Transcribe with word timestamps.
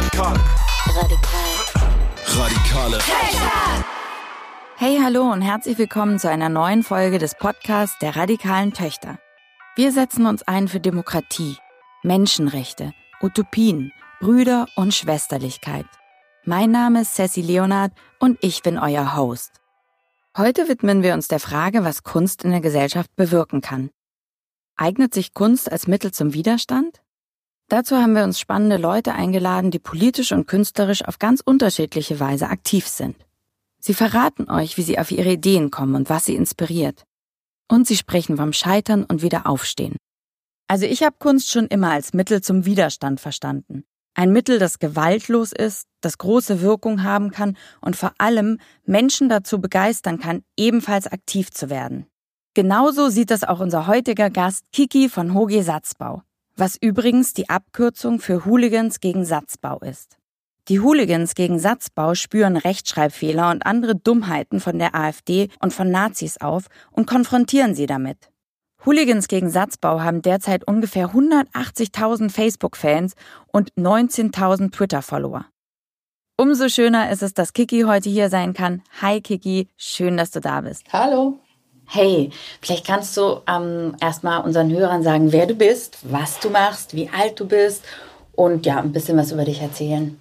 Radikal. 0.00 0.34
Radikal. 0.96 1.50
Radikale. 2.24 2.98
Hey, 4.76 4.98
hallo 5.02 5.30
und 5.30 5.42
herzlich 5.42 5.76
willkommen 5.76 6.18
zu 6.18 6.30
einer 6.30 6.48
neuen 6.48 6.82
Folge 6.82 7.18
des 7.18 7.34
Podcasts 7.34 7.98
der 7.98 8.16
radikalen 8.16 8.72
Töchter. 8.72 9.18
Wir 9.76 9.92
setzen 9.92 10.24
uns 10.24 10.42
ein 10.42 10.68
für 10.68 10.80
Demokratie, 10.80 11.58
Menschenrechte, 12.02 12.94
Utopien, 13.20 13.92
Brüder 14.20 14.68
und 14.74 14.94
Schwesterlichkeit. 14.94 15.86
Mein 16.46 16.70
Name 16.70 17.02
ist 17.02 17.14
Sassy 17.14 17.42
Leonard 17.42 17.92
und 18.18 18.38
ich 18.40 18.62
bin 18.62 18.78
euer 18.78 19.14
Host. 19.16 19.60
Heute 20.34 20.66
widmen 20.66 21.02
wir 21.02 21.12
uns 21.12 21.28
der 21.28 21.40
Frage, 21.40 21.84
was 21.84 22.04
Kunst 22.04 22.42
in 22.42 22.52
der 22.52 22.62
Gesellschaft 22.62 23.14
bewirken 23.16 23.60
kann. 23.60 23.90
Eignet 24.76 25.12
sich 25.12 25.34
Kunst 25.34 25.70
als 25.70 25.86
Mittel 25.86 26.10
zum 26.10 26.32
Widerstand? 26.32 27.02
Dazu 27.70 27.98
haben 27.98 28.16
wir 28.16 28.24
uns 28.24 28.40
spannende 28.40 28.78
Leute 28.78 29.12
eingeladen, 29.12 29.70
die 29.70 29.78
politisch 29.78 30.32
und 30.32 30.48
künstlerisch 30.48 31.04
auf 31.04 31.20
ganz 31.20 31.40
unterschiedliche 31.40 32.18
Weise 32.18 32.48
aktiv 32.48 32.88
sind. 32.88 33.14
Sie 33.78 33.94
verraten 33.94 34.50
euch, 34.50 34.76
wie 34.76 34.82
sie 34.82 34.98
auf 34.98 35.12
ihre 35.12 35.30
Ideen 35.30 35.70
kommen 35.70 35.94
und 35.94 36.10
was 36.10 36.24
sie 36.24 36.34
inspiriert. 36.34 37.04
Und 37.68 37.86
sie 37.86 37.96
sprechen 37.96 38.36
vom 38.36 38.52
Scheitern 38.52 39.04
und 39.04 39.22
wieder 39.22 39.46
aufstehen. 39.46 39.94
Also 40.66 40.84
ich 40.84 41.04
habe 41.04 41.14
Kunst 41.20 41.52
schon 41.52 41.68
immer 41.68 41.92
als 41.92 42.12
Mittel 42.12 42.40
zum 42.40 42.64
Widerstand 42.64 43.20
verstanden. 43.20 43.84
Ein 44.14 44.32
Mittel, 44.32 44.58
das 44.58 44.80
gewaltlos 44.80 45.52
ist, 45.52 45.84
das 46.00 46.18
große 46.18 46.62
Wirkung 46.62 47.04
haben 47.04 47.30
kann 47.30 47.56
und 47.80 47.94
vor 47.94 48.12
allem 48.18 48.58
Menschen 48.84 49.28
dazu 49.28 49.60
begeistern 49.60 50.18
kann, 50.18 50.42
ebenfalls 50.56 51.06
aktiv 51.06 51.52
zu 51.52 51.70
werden. 51.70 52.06
Genauso 52.54 53.10
sieht 53.10 53.30
das 53.30 53.44
auch 53.44 53.60
unser 53.60 53.86
heutiger 53.86 54.28
Gast 54.28 54.64
Kiki 54.72 55.08
von 55.08 55.34
Hoge 55.34 55.62
Satzbau 55.62 56.24
was 56.60 56.76
übrigens 56.80 57.32
die 57.32 57.48
Abkürzung 57.48 58.20
für 58.20 58.44
Hooligans 58.44 59.00
gegen 59.00 59.24
Satzbau 59.24 59.78
ist. 59.78 60.18
Die 60.68 60.78
Hooligans 60.78 61.34
gegen 61.34 61.58
Satzbau 61.58 62.14
spüren 62.14 62.56
Rechtschreibfehler 62.56 63.50
und 63.50 63.64
andere 63.64 63.96
Dummheiten 63.96 64.60
von 64.60 64.78
der 64.78 64.94
AfD 64.94 65.48
und 65.60 65.72
von 65.72 65.90
Nazis 65.90 66.36
auf 66.36 66.66
und 66.92 67.06
konfrontieren 67.06 67.74
sie 67.74 67.86
damit. 67.86 68.30
Hooligans 68.84 69.26
gegen 69.26 69.50
Satzbau 69.50 70.00
haben 70.00 70.22
derzeit 70.22 70.66
ungefähr 70.66 71.08
180.000 71.08 72.30
Facebook-Fans 72.30 73.14
und 73.46 73.72
19.000 73.74 74.70
Twitter-Follower. 74.70 75.46
Umso 76.36 76.68
schöner 76.68 77.10
ist 77.10 77.22
es, 77.22 77.34
dass 77.34 77.52
Kiki 77.52 77.82
heute 77.82 78.08
hier 78.08 78.28
sein 78.28 78.54
kann. 78.54 78.82
Hi 79.00 79.20
Kiki, 79.20 79.68
schön, 79.76 80.16
dass 80.16 80.30
du 80.30 80.40
da 80.40 80.60
bist. 80.60 80.84
Hallo. 80.92 81.40
Hey, 81.92 82.30
vielleicht 82.62 82.86
kannst 82.86 83.16
du 83.16 83.40
ähm, 83.48 83.96
erstmal 84.00 84.42
unseren 84.42 84.70
Hörern 84.70 85.02
sagen, 85.02 85.32
wer 85.32 85.46
du 85.46 85.54
bist, 85.54 85.98
was 86.02 86.38
du 86.38 86.48
machst, 86.48 86.94
wie 86.94 87.08
alt 87.08 87.40
du 87.40 87.48
bist 87.48 87.82
und 88.36 88.64
ja, 88.64 88.78
ein 88.78 88.92
bisschen 88.92 89.18
was 89.18 89.32
über 89.32 89.44
dich 89.44 89.60
erzählen. 89.60 90.20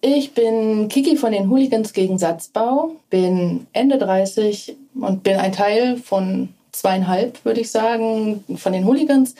Ich 0.00 0.32
bin 0.32 0.88
Kiki 0.88 1.16
von 1.16 1.32
den 1.32 1.50
Hooligans 1.50 1.92
gegen 1.92 2.16
Satzbau, 2.16 2.92
bin 3.10 3.66
Ende 3.74 3.98
30 3.98 4.74
und 4.94 5.22
bin 5.22 5.36
ein 5.36 5.52
Teil 5.52 5.98
von 5.98 6.48
zweieinhalb, 6.72 7.44
würde 7.44 7.60
ich 7.60 7.70
sagen, 7.70 8.42
von 8.56 8.72
den 8.72 8.86
Hooligans. 8.86 9.34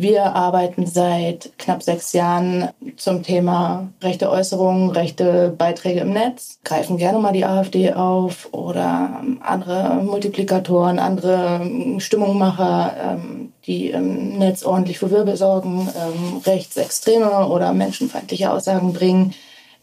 Wir 0.00 0.34
arbeiten 0.34 0.86
seit 0.86 1.52
knapp 1.58 1.82
sechs 1.82 2.14
Jahren 2.14 2.70
zum 2.96 3.22
Thema 3.22 3.92
rechte 4.00 4.30
Äußerungen, 4.30 4.92
rechte 4.92 5.54
Beiträge 5.58 6.00
im 6.00 6.14
Netz, 6.14 6.58
greifen 6.64 6.96
gerne 6.96 7.18
mal 7.18 7.34
die 7.34 7.44
AfD 7.44 7.92
auf 7.92 8.48
oder 8.52 9.22
andere 9.40 10.00
Multiplikatoren, 10.02 10.98
andere 10.98 11.60
Stimmungmacher, 11.98 12.94
ähm, 12.98 13.52
die 13.66 13.90
im 13.90 14.38
Netz 14.38 14.62
ordentlich 14.62 14.98
für 14.98 15.10
Wirbel 15.10 15.36
sorgen, 15.36 15.86
ähm, 15.94 16.38
rechtsextreme 16.46 17.46
oder 17.48 17.74
menschenfeindliche 17.74 18.50
Aussagen 18.50 18.94
bringen 18.94 19.34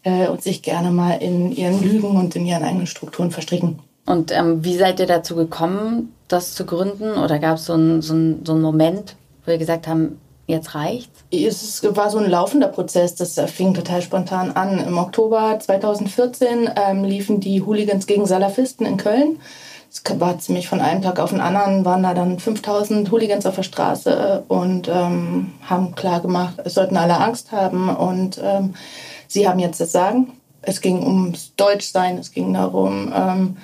äh, 0.02 0.26
und 0.26 0.42
sich 0.42 0.62
gerne 0.62 0.90
mal 0.90 1.22
in 1.22 1.52
ihren 1.52 1.80
Lügen 1.80 2.16
und 2.16 2.34
in 2.34 2.44
ihren 2.44 2.64
eigenen 2.64 2.88
Strukturen 2.88 3.30
verstricken. 3.30 3.78
Und 4.04 4.32
ähm, 4.32 4.64
wie 4.64 4.76
seid 4.76 4.98
ihr 4.98 5.06
dazu 5.06 5.36
gekommen, 5.36 6.12
das 6.26 6.54
zu 6.54 6.66
gründen? 6.66 7.12
Oder 7.12 7.38
gab 7.38 7.58
so 7.60 7.74
es 7.76 8.06
so 8.08 8.14
einen 8.14 8.62
Moment, 8.62 9.14
wo 9.48 9.52
wir 9.52 9.58
gesagt 9.58 9.88
haben, 9.88 10.20
jetzt 10.46 10.74
reicht's? 10.74 11.24
Es 11.30 11.82
war 11.96 12.10
so 12.10 12.18
ein 12.18 12.28
laufender 12.28 12.68
Prozess, 12.68 13.14
das 13.14 13.40
fing 13.50 13.72
total 13.72 14.02
spontan 14.02 14.52
an. 14.52 14.78
Im 14.78 14.98
Oktober 14.98 15.58
2014 15.58 16.70
ähm, 16.76 17.04
liefen 17.04 17.40
die 17.40 17.62
Hooligans 17.62 18.06
gegen 18.06 18.26
Salafisten 18.26 18.84
in 18.84 18.98
Köln. 18.98 19.40
Es 19.90 20.02
war 20.20 20.38
ziemlich 20.38 20.68
von 20.68 20.82
einem 20.82 21.00
Tag 21.00 21.18
auf 21.18 21.30
den 21.30 21.40
anderen, 21.40 21.86
waren 21.86 22.02
da 22.02 22.12
dann 22.12 22.38
5000 22.38 23.10
Hooligans 23.10 23.46
auf 23.46 23.56
der 23.56 23.62
Straße 23.62 24.44
und 24.48 24.86
ähm, 24.88 25.54
haben 25.62 25.94
klar 25.94 26.20
gemacht, 26.20 26.56
es 26.62 26.74
sollten 26.74 26.98
alle 26.98 27.18
Angst 27.18 27.52
haben 27.52 27.88
und 27.88 28.38
ähm, 28.44 28.74
sie 29.28 29.48
haben 29.48 29.58
jetzt 29.58 29.80
das 29.80 29.92
Sagen. 29.92 30.34
Es 30.60 30.82
ging 30.82 31.02
ums 31.02 31.54
Deutschsein, 31.56 32.18
es 32.18 32.32
ging 32.32 32.52
darum, 32.52 33.14
ähm, 33.16 33.56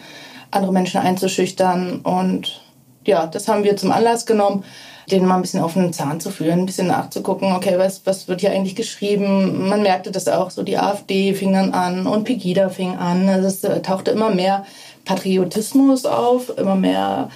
andere 0.50 0.72
Menschen 0.72 1.02
einzuschüchtern 1.02 2.00
und 2.00 2.62
ja, 3.04 3.26
das 3.26 3.48
haben 3.48 3.64
wir 3.64 3.76
zum 3.76 3.92
Anlass 3.92 4.24
genommen, 4.24 4.64
denen 5.10 5.26
mal 5.26 5.36
ein 5.36 5.42
bisschen 5.42 5.62
auf 5.62 5.74
den 5.74 5.92
Zahn 5.92 6.20
zu 6.20 6.30
führen, 6.30 6.60
ein 6.60 6.66
bisschen 6.66 6.86
nachzugucken, 6.86 7.52
okay, 7.52 7.74
was, 7.78 8.02
was 8.04 8.28
wird 8.28 8.40
hier 8.40 8.50
eigentlich 8.50 8.76
geschrieben? 8.76 9.68
Man 9.68 9.82
merkte 9.82 10.10
das 10.10 10.28
auch 10.28 10.50
so, 10.50 10.62
die 10.62 10.78
AfD 10.78 11.34
fing 11.34 11.52
dann 11.52 11.72
an 11.72 12.06
und 12.06 12.24
Pegida 12.24 12.68
fing 12.68 12.96
an. 12.96 13.28
Also 13.28 13.48
es 13.48 13.64
äh, 13.64 13.82
tauchte 13.82 14.10
immer 14.10 14.30
mehr 14.30 14.64
Patriotismus 15.04 16.06
auf, 16.06 16.56
immer 16.58 16.76
mehr 16.76 17.28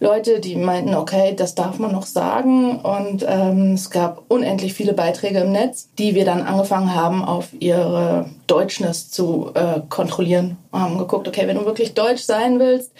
Leute, 0.00 0.40
die 0.40 0.56
meinten, 0.56 0.94
okay, 0.94 1.32
das 1.36 1.54
darf 1.54 1.78
man 1.78 1.92
noch 1.92 2.06
sagen. 2.06 2.80
Und 2.80 3.24
ähm, 3.28 3.74
es 3.74 3.90
gab 3.90 4.24
unendlich 4.28 4.74
viele 4.74 4.94
Beiträge 4.94 5.40
im 5.40 5.52
Netz, 5.52 5.90
die 5.96 6.16
wir 6.16 6.24
dann 6.24 6.42
angefangen 6.42 6.94
haben, 6.94 7.24
auf 7.24 7.50
ihre 7.60 8.26
Deutschness 8.48 9.10
zu 9.10 9.52
äh, 9.54 9.80
kontrollieren. 9.88 10.56
Wir 10.72 10.80
haben 10.80 10.98
geguckt, 10.98 11.28
okay, 11.28 11.46
wenn 11.46 11.56
du 11.56 11.64
wirklich 11.64 11.94
deutsch 11.94 12.22
sein 12.22 12.58
willst, 12.58 12.90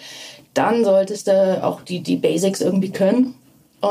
dann 0.53 0.85
solltest 0.85 1.27
du 1.27 1.63
auch 1.63 1.81
die, 1.81 2.01
die 2.01 2.15
Basics 2.15 2.61
irgendwie 2.61 2.91
können 2.91 3.35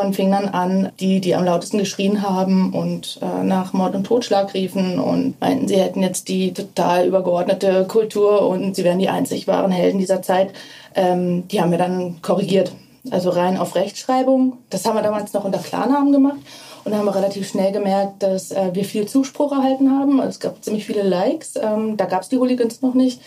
und 0.00 0.16
fing 0.16 0.30
dann 0.30 0.48
an, 0.48 0.90
die, 1.00 1.20
die 1.20 1.34
am 1.34 1.44
lautesten 1.44 1.78
geschrien 1.78 2.22
haben 2.22 2.72
und 2.72 3.18
äh, 3.20 3.44
nach 3.44 3.72
Mord 3.72 3.94
und 3.94 4.04
Totschlag 4.04 4.54
riefen 4.54 4.98
und 4.98 5.40
meinten, 5.40 5.68
sie 5.68 5.76
hätten 5.76 6.02
jetzt 6.02 6.28
die 6.28 6.54
total 6.54 7.06
übergeordnete 7.06 7.84
Kultur 7.86 8.48
und 8.48 8.74
sie 8.74 8.84
wären 8.84 8.98
die 8.98 9.08
einzig 9.08 9.46
wahren 9.46 9.70
Helden 9.70 9.98
dieser 9.98 10.22
Zeit. 10.22 10.52
Ähm, 10.94 11.46
die 11.48 11.60
haben 11.60 11.70
wir 11.70 11.78
dann 11.78 12.22
korrigiert. 12.22 12.72
Also 13.10 13.30
rein 13.30 13.56
auf 13.56 13.74
Rechtschreibung. 13.74 14.58
Das 14.70 14.86
haben 14.86 14.96
wir 14.96 15.02
damals 15.02 15.32
noch 15.32 15.44
unter 15.44 15.58
Klarnamen 15.58 16.12
gemacht. 16.12 16.38
Und 16.84 16.92
da 16.92 16.98
haben 16.98 17.06
wir 17.06 17.14
relativ 17.14 17.48
schnell 17.48 17.72
gemerkt, 17.72 18.22
dass 18.22 18.50
äh, 18.50 18.70
wir 18.72 18.84
viel 18.84 19.06
Zuspruch 19.06 19.52
erhalten 19.52 19.90
haben. 19.90 20.20
Also 20.20 20.30
es 20.30 20.40
gab 20.40 20.64
ziemlich 20.64 20.84
viele 20.84 21.02
Likes. 21.02 21.54
Ähm, 21.56 21.96
da 21.96 22.06
gab 22.06 22.22
es 22.22 22.28
die 22.28 22.38
Hooligans 22.38 22.80
noch 22.80 22.94
nicht 22.94 23.20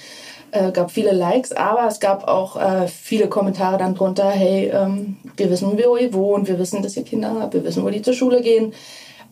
äh, 0.55 0.71
gab 0.71 0.91
viele 0.91 1.11
Likes, 1.11 1.51
aber 1.51 1.87
es 1.87 1.99
gab 1.99 2.27
auch 2.27 2.55
äh, 2.55 2.87
viele 2.87 3.27
Kommentare 3.27 3.77
dann 3.77 3.95
drunter, 3.95 4.29
hey, 4.29 4.71
ähm, 4.73 5.17
wir 5.35 5.49
wissen, 5.49 5.77
wo 5.77 5.97
ihr 5.97 6.13
wohnt, 6.13 6.47
wir 6.47 6.57
wissen, 6.57 6.81
dass 6.81 6.97
ihr 6.97 7.03
Kinder 7.03 7.35
habt, 7.39 7.53
wir 7.53 7.63
wissen, 7.63 7.83
wo 7.83 7.89
die 7.89 8.01
zur 8.01 8.13
Schule 8.13 8.41
gehen. 8.41 8.73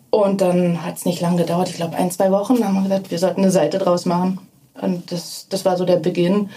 Und 0.10 0.42
dann 0.42 0.86
hat 0.86 0.98
es 0.98 1.06
nicht 1.06 1.22
lange 1.22 1.38
gedauert, 1.38 1.70
ich 1.70 1.76
glaube 1.76 1.96
ein, 1.96 2.12
zwei 2.12 2.32
Wochen, 2.32 2.58
dann 2.58 2.68
haben 2.68 2.76
wir 2.76 2.84
gesagt, 2.84 3.12
wir 3.12 3.20
sollten 3.20 3.42
eine 3.42 3.52
Seite 3.52 3.80
draus 3.80 4.06
machen. 4.06 4.40
Und 4.80 5.12
das, 5.12 5.48
das 5.50 5.66
war 5.66 5.78
so 5.78 5.86
der 5.86 5.98
Beginn. 5.98 6.50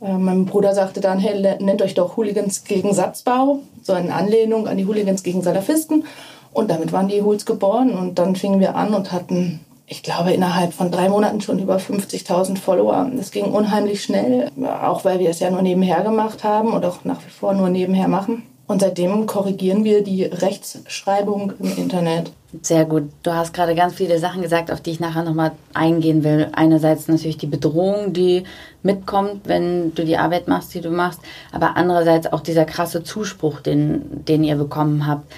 Äh, 0.00 0.12
mein 0.12 0.46
Bruder 0.46 0.74
sagte 0.74 1.00
dann, 1.00 1.18
hey, 1.18 1.56
nennt 1.60 1.82
euch 1.82 1.94
doch 1.94 2.16
Hooligans 2.16 2.64
gegen 2.64 2.92
Satzbau, 2.92 3.60
so 3.82 3.94
in 3.94 4.10
Anlehnung 4.10 4.66
an 4.66 4.76
die 4.76 4.86
Hooligans 4.86 5.22
gegen 5.22 5.42
Salafisten. 5.42 6.04
Und 6.52 6.70
damit 6.70 6.92
waren 6.92 7.08
die 7.08 7.22
Hools 7.22 7.46
geboren 7.46 7.96
und 7.96 8.18
dann 8.18 8.34
fingen 8.34 8.58
wir 8.58 8.74
an 8.74 8.94
und 8.94 9.12
hatten 9.12 9.60
ich 9.88 10.02
glaube, 10.02 10.32
innerhalb 10.32 10.74
von 10.74 10.90
drei 10.90 11.08
Monaten 11.08 11.40
schon 11.40 11.58
über 11.58 11.76
50.000 11.78 12.58
Follower. 12.58 13.10
Das 13.16 13.30
ging 13.30 13.46
unheimlich 13.46 14.02
schnell, 14.02 14.50
auch 14.82 15.04
weil 15.04 15.18
wir 15.18 15.30
es 15.30 15.40
ja 15.40 15.50
nur 15.50 15.62
nebenher 15.62 16.02
gemacht 16.02 16.44
haben 16.44 16.72
und 16.74 16.84
auch 16.84 17.04
nach 17.04 17.24
wie 17.24 17.30
vor 17.30 17.54
nur 17.54 17.70
nebenher 17.70 18.06
machen. 18.06 18.42
Und 18.66 18.82
seitdem 18.82 19.24
korrigieren 19.24 19.82
wir 19.84 20.04
die 20.04 20.24
Rechtschreibung 20.24 21.54
im 21.58 21.74
Internet. 21.78 22.32
Sehr 22.60 22.84
gut. 22.84 23.04
Du 23.22 23.32
hast 23.32 23.54
gerade 23.54 23.74
ganz 23.74 23.94
viele 23.94 24.18
Sachen 24.18 24.42
gesagt, 24.42 24.70
auf 24.70 24.82
die 24.82 24.90
ich 24.90 25.00
nachher 25.00 25.22
nochmal 25.22 25.52
eingehen 25.72 26.22
will. 26.22 26.48
Einerseits 26.52 27.08
natürlich 27.08 27.38
die 27.38 27.46
Bedrohung, 27.46 28.12
die 28.12 28.44
mitkommt, 28.82 29.48
wenn 29.48 29.94
du 29.94 30.04
die 30.04 30.18
Arbeit 30.18 30.48
machst, 30.48 30.74
die 30.74 30.82
du 30.82 30.90
machst, 30.90 31.20
aber 31.50 31.76
andererseits 31.76 32.30
auch 32.30 32.40
dieser 32.40 32.66
krasse 32.66 33.02
Zuspruch, 33.02 33.60
den, 33.60 34.24
den 34.26 34.44
ihr 34.44 34.56
bekommen 34.56 35.06
habt. 35.06 35.32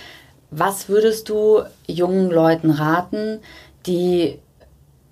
Was 0.51 0.89
würdest 0.89 1.29
du 1.29 1.61
jungen 1.87 2.31
Leuten 2.31 2.71
raten, 2.71 3.39
die 3.87 4.39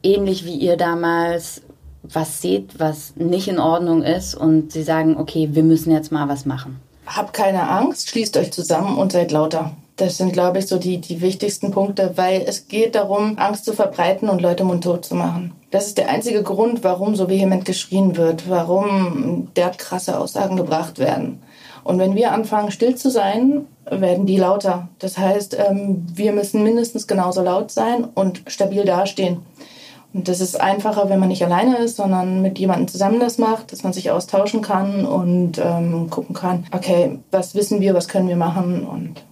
ähnlich 0.03 0.45
wie 0.45 0.55
ihr 0.55 0.77
damals 0.77 1.62
was 2.03 2.41
seht, 2.41 2.79
was 2.79 3.15
nicht 3.17 3.49
in 3.49 3.59
Ordnung 3.59 4.03
ist 4.03 4.35
und 4.35 4.73
sie 4.73 4.83
sagen, 4.83 5.17
okay, 5.17 5.50
wir 5.53 5.62
müssen 5.62 5.93
jetzt 5.93 6.12
mal 6.12 6.29
was 6.29 6.47
machen? 6.47 6.81
Habt 7.06 7.33
keine 7.33 7.69
Angst, 7.69 8.09
schließt 8.11 8.37
euch 8.37 8.53
zusammen 8.53 8.97
und 8.97 9.12
seid 9.12 9.33
lauter. 9.33 9.73
Das 9.97 10.17
sind, 10.17 10.33
glaube 10.33 10.61
ich, 10.61 10.69
so 10.69 10.79
die, 10.79 10.99
die 10.99 11.21
wichtigsten 11.21 11.73
Punkte, 11.73 12.12
weil 12.15 12.43
es 12.47 12.69
geht 12.69 12.95
darum, 12.95 13.37
Angst 13.37 13.65
zu 13.65 13.73
verbreiten 13.73 14.29
und 14.29 14.41
Leute 14.41 14.62
mundtot 14.62 15.05
zu 15.05 15.17
machen. 15.17 15.53
Das 15.73 15.89
ist 15.89 15.99
der 15.99 16.09
einzige 16.09 16.43
Grund, 16.43 16.85
warum 16.85 17.17
so 17.17 17.29
vehement 17.29 17.65
geschrien 17.65 18.17
wird, 18.17 18.49
warum 18.49 19.49
der 19.56 19.71
krasse 19.71 20.19
Aussagen 20.19 20.56
gebracht 20.56 20.99
werden. 20.99 21.43
Und 21.83 21.99
wenn 21.99 22.15
wir 22.15 22.33
anfangen, 22.33 22.71
still 22.71 22.95
zu 22.95 23.11
sein, 23.11 23.67
werden 23.91 24.27
die 24.27 24.37
lauter. 24.37 24.89
Das 24.99 25.19
heißt, 25.19 25.56
ähm, 25.59 26.06
wir 26.15 26.33
müssen 26.33 26.62
mindestens 26.62 27.06
genauso 27.06 27.43
laut 27.43 27.71
sein 27.71 28.05
und 28.05 28.43
stabil 28.47 28.85
dastehen. 28.85 29.39
Und 30.15 30.29
das 30.29 30.41
ist 30.41 30.61
einfacher, 30.61 31.11
wenn 31.11 31.21
man 31.21 31.29
nicht 31.29 31.45
alleine 31.45 31.77
ist, 31.79 31.97
sondern 31.97 32.41
mit 32.41 32.59
jemandem 32.59 32.89
zusammen 32.89 33.21
das 33.21 33.39
macht, 33.39 33.73
dass 33.73 33.83
man 33.83 33.93
sich 33.93 34.11
austauschen 34.11 34.63
kann 34.63 35.05
und 35.05 35.59
ähm, 35.59 36.09
gucken 36.09 36.35
kann, 36.35 36.67
okay, 36.73 37.19
was 37.31 37.55
wissen 37.55 37.81
wir, 37.81 37.95
was 37.95 38.09
können 38.09 38.29
wir 38.29 38.37
machen 38.37 38.87
und 38.87 39.23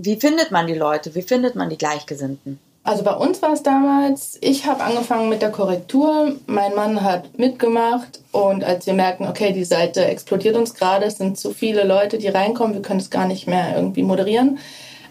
wie 0.00 0.16
findet 0.16 0.52
man 0.52 0.68
die 0.68 0.74
Leute? 0.74 1.14
Wie 1.16 1.22
findet 1.22 1.56
man 1.56 1.70
die 1.70 1.78
Gleichgesinnten? 1.78 2.60
Also 2.84 3.02
bei 3.02 3.12
uns 3.12 3.42
war 3.42 3.52
es 3.52 3.62
damals, 3.62 4.38
ich 4.40 4.64
habe 4.64 4.82
angefangen 4.82 5.28
mit 5.28 5.42
der 5.42 5.50
Korrektur, 5.50 6.36
mein 6.46 6.74
Mann 6.74 7.02
hat 7.02 7.38
mitgemacht 7.38 8.20
und 8.32 8.64
als 8.64 8.86
wir 8.86 8.94
merken, 8.94 9.26
okay, 9.28 9.52
die 9.52 9.64
Seite 9.64 10.04
explodiert 10.06 10.56
uns 10.56 10.72
gerade, 10.74 11.04
es 11.04 11.18
sind 11.18 11.36
zu 11.36 11.52
viele 11.52 11.84
Leute, 11.84 12.16
die 12.16 12.28
reinkommen, 12.28 12.74
wir 12.74 12.80
können 12.80 13.00
es 13.00 13.10
gar 13.10 13.26
nicht 13.26 13.46
mehr 13.46 13.76
irgendwie 13.76 14.02
moderieren, 14.02 14.58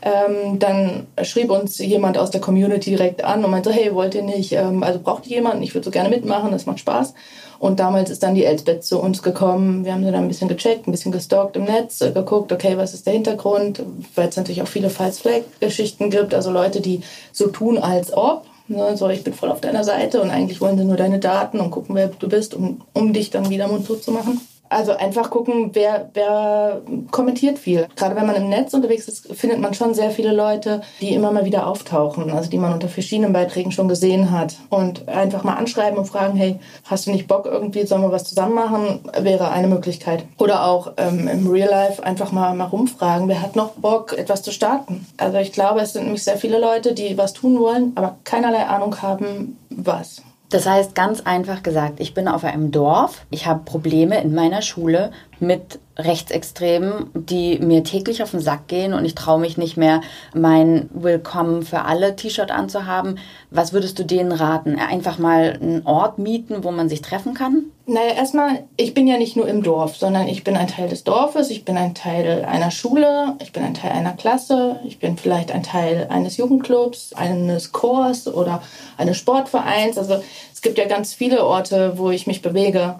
ähm, 0.02 0.60
dann 0.60 1.08
schrieb 1.24 1.52
uns 1.52 1.78
jemand 1.80 2.18
aus 2.18 2.32
der 2.32 2.42
Community 2.42 2.92
direkt 2.92 3.24
an 3.24 3.44
und 3.44 3.52
meinte, 3.52 3.72
hey, 3.72 3.94
wollt 3.94 4.16
ihr 4.16 4.24
nicht, 4.24 4.54
ähm, 4.54 4.84
also 4.84 5.00
braucht 5.00 5.28
ihr 5.28 5.38
jemanden, 5.38 5.64
ich 5.64 5.74
würde 5.74 5.86
so 5.86 5.92
gerne 5.92 6.10
mitmachen, 6.10 6.52
das 6.52 6.66
macht 6.66 6.80
Spaß. 6.80 7.14
Und 7.60 7.80
damals 7.80 8.10
ist 8.10 8.22
dann 8.22 8.36
die 8.36 8.46
Elsbeth 8.46 8.84
zu 8.84 9.00
uns 9.00 9.24
gekommen. 9.24 9.84
Wir 9.84 9.94
haben 9.94 10.06
sie 10.06 10.12
dann 10.12 10.24
ein 10.24 10.28
bisschen 10.28 10.48
gecheckt, 10.48 10.88
ein 10.88 10.92
bisschen 10.92 11.12
gestalkt 11.12 11.56
im 11.56 11.64
Netz, 11.64 12.02
äh, 12.02 12.12
geguckt, 12.12 12.52
okay, 12.52 12.78
was 12.78 12.94
ist 12.94 13.06
der 13.06 13.14
Hintergrund, 13.14 13.82
weil 14.16 14.30
es 14.30 14.38
natürlich 14.38 14.62
auch 14.62 14.68
viele 14.68 14.90
False 14.90 15.20
Flag 15.20 15.42
Geschichten 15.60 16.10
gibt, 16.10 16.34
also 16.34 16.52
Leute, 16.52 16.82
die 16.82 17.02
so 17.32 17.48
tun, 17.48 17.78
als 17.78 18.14
ob. 18.14 18.46
Ne, 18.70 18.98
so, 18.98 19.08
ich 19.08 19.24
bin 19.24 19.34
voll 19.34 19.50
auf 19.50 19.62
deiner 19.62 19.86
Seite 19.86 20.22
und 20.22 20.30
eigentlich 20.30 20.60
wollen 20.60 20.78
sie 20.78 20.84
nur 20.84 20.98
deine 20.98 21.20
Daten 21.20 21.62
und 21.62 21.72
gucken, 21.72 21.96
wer 21.96 22.10
du 22.10 22.28
bist, 22.28 22.54
um, 22.54 22.82
um 22.94 23.14
dich 23.14 23.30
dann 23.30 23.50
wieder 23.50 23.70
mundtot 23.70 24.04
zu 24.04 24.12
machen. 24.12 24.42
Also 24.70 24.96
einfach 24.96 25.30
gucken, 25.30 25.72
wer, 25.74 26.10
wer 26.14 26.82
kommentiert 27.12 27.60
viel. 27.60 27.88
Gerade 27.96 28.16
wenn 28.16 28.28
man 28.28 28.36
im 28.36 28.50
Netz 28.50 28.74
unterwegs 28.74 29.08
ist, 29.08 29.34
findet 29.34 29.60
man 29.60 29.74
schon 29.74 29.94
sehr 29.94 30.12
viele 30.12 30.34
Leute, 30.34 30.82
die 31.02 31.14
immer 31.14 31.32
mal 31.32 31.46
wieder 31.46 31.68
auftauchen, 31.68 32.32
also 32.32 32.50
die 32.50 32.58
man 32.58 32.74
unter 32.74 32.90
verschiedenen 32.90 33.34
Beiträgen 33.34 33.72
schon 33.72 33.88
gesehen 33.88 34.32
hat. 34.32 34.56
Und 34.70 35.08
einfach 35.08 35.44
mal 35.44 35.56
anschreiben 35.56 35.98
und 35.98 36.06
fragen, 36.06 36.38
hey, 36.38 36.60
hast 36.86 37.08
du 37.08 37.12
nicht 37.12 37.28
Bock 37.28 37.46
irgendwie, 37.46 37.86
sollen 37.86 38.02
wir 38.02 38.12
was 38.12 38.26
zusammen 38.26 38.56
machen, 38.56 39.00
wäre 39.20 39.52
eine 39.52 39.68
Möglichkeit. 39.68 40.26
Oder 40.38 40.66
auch 40.66 40.94
ähm, 40.98 41.28
im 41.28 41.48
Real 41.48 41.70
Life 41.70 42.04
einfach 42.04 42.32
mal, 42.32 42.54
mal 42.54 42.66
rumfragen, 42.66 43.28
wer 43.28 43.42
hat 43.42 43.56
noch 43.56 43.72
Bock, 43.72 44.18
etwas 44.18 44.42
zu 44.42 44.52
starten. 44.52 45.06
Also 45.18 45.38
ich 45.38 45.52
glaube, 45.52 45.82
es 45.82 45.94
sind 45.94 46.04
nämlich 46.04 46.24
sehr 46.24 46.38
viele 46.38 46.60
Leute, 46.60 46.94
die 46.94 47.18
was 47.18 47.34
tun 47.34 47.60
wollen, 47.60 47.94
aber 47.96 48.18
keinerlei 48.24 48.66
Ahnung 48.66 49.02
haben, 49.02 49.58
was. 49.70 50.22
Das 50.50 50.66
heißt 50.66 50.96
ganz 50.96 51.22
einfach 51.22 51.62
gesagt, 51.62 52.00
ich 52.00 52.14
bin 52.14 52.30
auf 52.30 52.46
einem 52.46 52.72
Dorf, 52.72 53.26
ich 53.30 53.48
habe 53.48 53.66
Probleme 53.66 54.22
in 54.22 54.34
meiner 54.34 54.62
Schule 54.62 55.12
mit 55.42 55.80
Rechtsextremen, 55.98 57.10
die 57.14 57.60
mir 57.60 57.84
täglich 57.84 58.24
auf 58.24 58.32
den 58.32 58.40
Sack 58.40 58.70
gehen 58.70 58.94
und 58.94 59.04
ich 59.04 59.14
traue 59.14 59.42
mich 59.42 59.58
nicht 59.58 59.76
mehr, 59.76 60.00
mein 60.34 60.90
Willkommen 60.94 61.64
für 61.64 61.82
alle 61.82 62.16
T-Shirt 62.16 62.50
anzuhaben. 62.50 63.20
Was 63.52 63.74
würdest 63.74 64.00
du 64.00 64.06
denen 64.06 64.32
raten? 64.32 64.80
Einfach 64.80 65.18
mal 65.18 65.58
einen 65.62 65.86
Ort 65.86 66.18
mieten, 66.18 66.64
wo 66.64 66.72
man 66.72 66.88
sich 66.88 67.02
treffen 67.02 67.34
kann? 67.34 67.66
Naja, 67.90 68.16
erstmal, 68.16 68.66
ich 68.76 68.94
bin 68.94 69.08
ja 69.08 69.18
nicht 69.18 69.38
nur 69.38 69.48
im 69.48 69.64
Dorf, 69.64 69.96
sondern 69.96 70.28
ich 70.28 70.44
bin 70.44 70.58
ein 70.58 70.68
Teil 70.68 70.90
des 70.90 71.06
Dorfes, 71.06 71.50
ich 71.50 71.64
bin 71.64 71.78
ein 71.78 71.96
Teil 71.96 72.44
einer 72.44 72.70
Schule, 72.70 73.38
ich 73.42 73.54
bin 73.54 73.64
ein 73.64 73.76
Teil 73.76 73.92
einer 73.92 74.12
Klasse, 74.12 74.82
ich 74.84 75.00
bin 75.00 75.16
vielleicht 75.18 75.54
ein 75.54 75.64
Teil 75.64 76.08
eines 76.10 76.36
Jugendclubs, 76.36 77.14
eines 77.14 77.72
Chors 77.72 78.28
oder 78.28 78.62
eines 78.98 79.16
Sportvereins. 79.16 79.98
Also 79.98 80.22
es 80.54 80.62
gibt 80.62 80.78
ja 80.78 80.86
ganz 80.86 81.14
viele 81.14 81.46
Orte, 81.46 81.98
wo 81.98 82.12
ich 82.12 82.28
mich 82.28 82.42
bewege. 82.42 82.96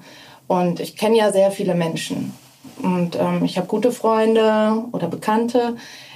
Und 0.48 0.80
ich 0.80 0.96
kenne 0.96 1.18
ja 1.18 1.34
sehr 1.34 1.52
viele 1.52 1.76
Menschen. 1.76 2.34
Und 2.82 3.18
ähm, 3.20 3.44
ich 3.44 3.58
habe 3.58 3.68
gute 3.68 3.92
Freunde 3.92 4.86
oder 4.94 5.10
Bekannte. 5.10 5.76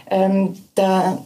Ähm, 0.10 0.56
da 0.76 1.18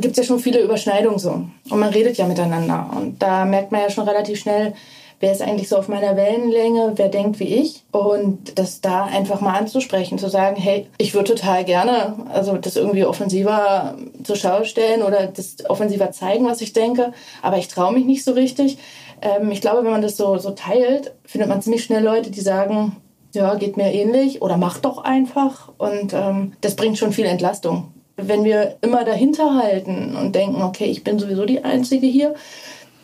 gibt 0.00 0.12
es 0.12 0.16
ja 0.16 0.24
schon 0.24 0.40
viele 0.40 0.60
Überschneidungen 0.60 1.18
so. 1.18 1.32
Und 1.68 1.78
man 1.78 1.90
redet 1.90 2.16
ja 2.16 2.26
miteinander. 2.26 2.88
Und 2.96 3.22
da 3.22 3.44
merkt 3.44 3.72
man 3.72 3.82
ja 3.82 3.90
schon 3.90 4.08
relativ 4.08 4.40
schnell, 4.40 4.72
wer 5.20 5.32
ist 5.32 5.42
eigentlich 5.42 5.68
so 5.68 5.76
auf 5.76 5.88
meiner 5.88 6.16
Wellenlänge, 6.16 6.92
wer 6.96 7.08
denkt 7.08 7.40
wie 7.40 7.54
ich. 7.54 7.84
Und 7.90 8.58
das 8.58 8.80
da 8.80 9.04
einfach 9.04 9.40
mal 9.40 9.56
anzusprechen, 9.58 10.18
zu 10.18 10.28
sagen, 10.28 10.56
hey, 10.56 10.86
ich 10.98 11.14
würde 11.14 11.34
total 11.34 11.64
gerne, 11.64 12.14
also 12.32 12.56
das 12.56 12.76
irgendwie 12.76 13.04
offensiver 13.04 13.96
zur 14.22 14.36
Schau 14.36 14.64
stellen 14.64 15.02
oder 15.02 15.26
das 15.26 15.56
offensiver 15.68 16.12
zeigen, 16.12 16.46
was 16.46 16.60
ich 16.60 16.72
denke, 16.72 17.12
aber 17.42 17.58
ich 17.58 17.68
traue 17.68 17.92
mich 17.92 18.04
nicht 18.04 18.24
so 18.24 18.32
richtig. 18.32 18.78
Ähm, 19.20 19.50
ich 19.50 19.60
glaube, 19.60 19.84
wenn 19.84 19.90
man 19.90 20.02
das 20.02 20.16
so, 20.16 20.38
so 20.38 20.50
teilt, 20.50 21.14
findet 21.24 21.48
man 21.48 21.62
ziemlich 21.62 21.84
schnell 21.84 22.04
Leute, 22.04 22.30
die 22.30 22.40
sagen, 22.40 22.96
ja, 23.34 23.54
geht 23.54 23.76
mir 23.76 23.92
ähnlich 23.92 24.42
oder 24.42 24.56
mach 24.56 24.78
doch 24.78 24.98
einfach. 24.98 25.70
Und 25.78 26.12
ähm, 26.12 26.52
das 26.60 26.76
bringt 26.76 26.98
schon 26.98 27.12
viel 27.12 27.26
Entlastung. 27.26 27.92
Wenn 28.16 28.44
wir 28.44 28.76
immer 28.80 29.04
dahinter 29.04 29.54
halten 29.54 30.16
und 30.16 30.34
denken, 30.34 30.62
okay, 30.62 30.86
ich 30.86 31.04
bin 31.04 31.18
sowieso 31.18 31.44
die 31.44 31.62
Einzige 31.62 32.06
hier, 32.06 32.34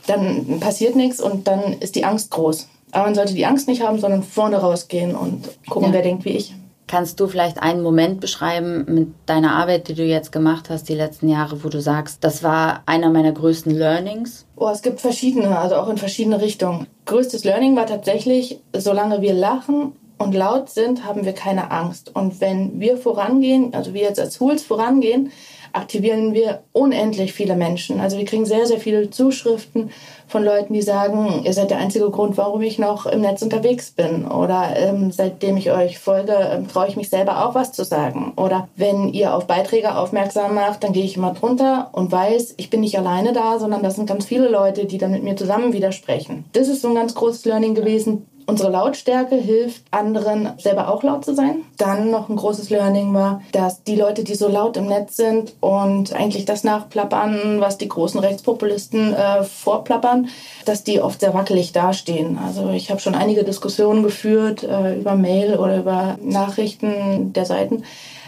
dann 0.07 0.61
passiert 0.61 0.97
nichts 0.97 1.21
und 1.21 1.47
dann 1.49 1.75
ist 1.81 1.95
die 1.95 2.05
Angst 2.05 2.31
groß. 2.31 2.69
Aber 2.93 3.05
man 3.07 3.15
sollte 3.15 3.35
die 3.35 3.47
Angst 3.47 3.67
nicht 3.67 3.83
haben, 3.83 3.99
sondern 3.99 4.23
vorne 4.23 4.57
rausgehen 4.59 5.17
und 5.17 5.49
gucken, 5.69 5.89
ja. 5.89 5.95
wer 5.95 6.03
denkt 6.03 6.25
wie 6.25 6.31
ich. 6.31 6.55
Kannst 6.87 7.19
du 7.19 7.27
vielleicht 7.27 7.63
einen 7.63 7.83
Moment 7.83 8.21
beschreiben 8.21 8.85
mit 8.87 9.09
deiner 9.27 9.57
Arbeit, 9.57 9.89
die 9.89 9.95
du 9.95 10.05
jetzt 10.05 10.33
gemacht 10.33 10.69
hast, 10.69 10.89
die 10.89 10.95
letzten 10.95 11.29
Jahre, 11.29 11.65
wo 11.65 11.69
du 11.69 11.81
sagst, 11.81 12.23
das 12.23 12.43
war 12.43 12.83
einer 12.85 13.11
meiner 13.11 13.33
größten 13.33 13.73
Learnings? 13.73 14.45
Oh, 14.55 14.69
es 14.69 14.83
gibt 14.83 15.01
verschiedene, 15.01 15.59
also 15.59 15.77
auch 15.77 15.89
in 15.89 15.97
verschiedene 15.97 16.41
Richtungen. 16.41 16.87
Größtes 17.07 17.45
Learning 17.45 17.75
war 17.75 17.87
tatsächlich, 17.87 18.61
solange 18.77 19.23
wir 19.23 19.33
lachen 19.33 19.93
und 20.19 20.35
laut 20.35 20.69
sind, 20.71 21.05
haben 21.05 21.25
wir 21.25 21.33
keine 21.33 21.71
Angst. 21.71 22.15
Und 22.15 22.41
wenn 22.41 22.79
wir 22.79 22.99
vorangehen, 22.99 23.75
also 23.75 23.95
wir 23.95 24.03
jetzt 24.03 24.21
als 24.21 24.37
Tools 24.37 24.63
vorangehen, 24.63 25.33
aktivieren 25.75 26.35
wir 26.35 26.63
unendlich 26.73 27.33
viele 27.33 27.57
Menschen. 27.57 28.01
Also 28.01 28.17
wir 28.17 28.25
kriegen 28.25 28.47
sehr, 28.47 28.67
sehr 28.67 28.79
viele 28.79 29.11
Zuschriften 29.11 29.91
von 30.27 30.45
Leuten, 30.45 30.73
die 30.73 30.83
sagen, 30.83 31.43
ihr 31.45 31.53
seid 31.53 31.71
der 31.71 31.79
einzige 31.79 32.11
Grund, 32.11 32.37
warum 32.37 32.63
ich 32.63 32.79
noch 32.79 33.07
im 33.07 33.21
Netz 33.21 33.43
unterwegs 33.43 33.91
bin. 33.91 34.27
Oder 34.27 34.75
ähm, 34.77 35.11
seitdem 35.11 35.57
ich 35.57 35.71
euch 35.71 35.99
folge, 35.99 36.33
ähm, 36.33 36.69
traue 36.69 36.89
ich 36.89 36.97
mich 36.97 37.11
selber 37.11 37.45
auch 37.45 37.55
was 37.55 37.73
zu 37.73 37.85
sagen. 37.85 38.33
Oder 38.37 38.69
wenn 38.77 39.13
ihr 39.13 39.35
auf 39.35 39.47
Beiträge 39.47 39.97
aufmerksam 39.97 40.55
macht, 40.55 40.85
dann 40.85 40.93
gehe 40.93 41.05
ich 41.05 41.17
immer 41.17 41.35
drunter 41.35 41.91
und 41.93 42.11
weiß, 42.11 42.55
ich 42.57 42.71
bin 42.71 42.81
nicht 42.81 42.99
alleine 42.99 43.33
da, 43.33 43.59
sondern 43.59 43.83
das 43.83 43.97
sind 43.97 44.07
ganz 44.07 44.25
viele 44.25 44.49
Leute, 44.49 44.87
die 44.87 44.99
dann 44.99 45.11
mit 45.11 45.23
mir 45.23 45.37
zusammen 45.37 45.73
widersprechen. 45.73 46.45
Das 46.53 46.69
ist 46.69 46.83
so 46.83 46.89
ein 46.89 46.95
ganz 46.95 47.15
großes 47.15 47.45
Learning 47.45 47.75
gewesen, 47.75 48.27
Unsere 48.47 48.71
Lautstärke 48.71 49.37
hilft 49.37 49.83
anderen 49.91 50.51
selber 50.59 50.93
auch 50.93 51.03
laut 51.03 51.25
zu 51.25 51.35
sein. 51.35 51.63
Dann 51.79 52.11
noch 52.11 52.29
ein 52.29 52.37
großes 52.37 52.69
Learning 52.71 53.15
war, 53.15 53.41
dass 53.53 53.83
die 53.85 53.97
Leute, 53.97 54.23
die 54.23 54.35
so 54.35 54.49
laut 54.49 54.77
im 54.77 54.87
Netz 54.87 55.17
sind 55.17 55.55
und 55.61 56.13
eigentlich 56.13 56.45
das 56.45 56.63
nachplappern, 56.63 57.61
was 57.61 57.79
die 57.79 57.89
großen 57.89 58.21
Rechtspopulisten 58.21 59.15
äh, 59.15 59.45
vorplappern, 59.45 60.29
dass 60.67 60.85
die 60.85 61.01
oft 61.01 61.21
sehr 61.21 61.33
wackelig 61.33 61.73
dastehen. 61.73 62.39
Also 62.45 62.71
ich 62.71 62.91
habe 62.91 63.01
schon 63.01 63.15
einige 63.15 63.45
Diskussionen 63.45 64.03
geführt 64.03 64.63
äh, 64.63 64.99
über 64.99 65.15
Mail 65.15 65.57
oder 65.57 65.79
über 65.79 66.19
Nachrichten 66.21 67.33
der 67.33 67.47
Seiten 67.47 67.83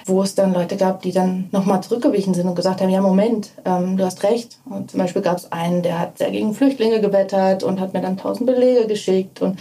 wo 0.08 0.23
es 0.23 0.37
dann 0.37 0.54
Leute 0.54 0.76
gab, 0.76 1.02
die 1.02 1.11
dann 1.11 1.49
nochmal 1.50 1.82
zurückgewichen 1.82 2.32
sind 2.32 2.46
und 2.46 2.54
gesagt 2.54 2.80
haben, 2.80 2.90
ja 2.90 3.00
Moment, 3.00 3.50
ähm, 3.64 3.96
du 3.96 4.04
hast 4.04 4.23
recht. 4.23 4.58
Und 4.64 4.92
zum 4.92 5.00
Beispiel 5.00 5.20
gab 5.20 5.37
es 5.37 5.50
einen, 5.50 5.82
der 5.82 5.99
hat 5.99 6.18
sehr 6.18 6.30
gegen 6.30 6.54
Flüchtlinge 6.54 7.00
gewettert 7.00 7.64
und 7.64 7.80
hat 7.80 7.92
mir 7.92 8.00
dann 8.00 8.16
tausend 8.16 8.46
Belege 8.46 8.87
geschickt 8.87 9.42
und 9.42 9.58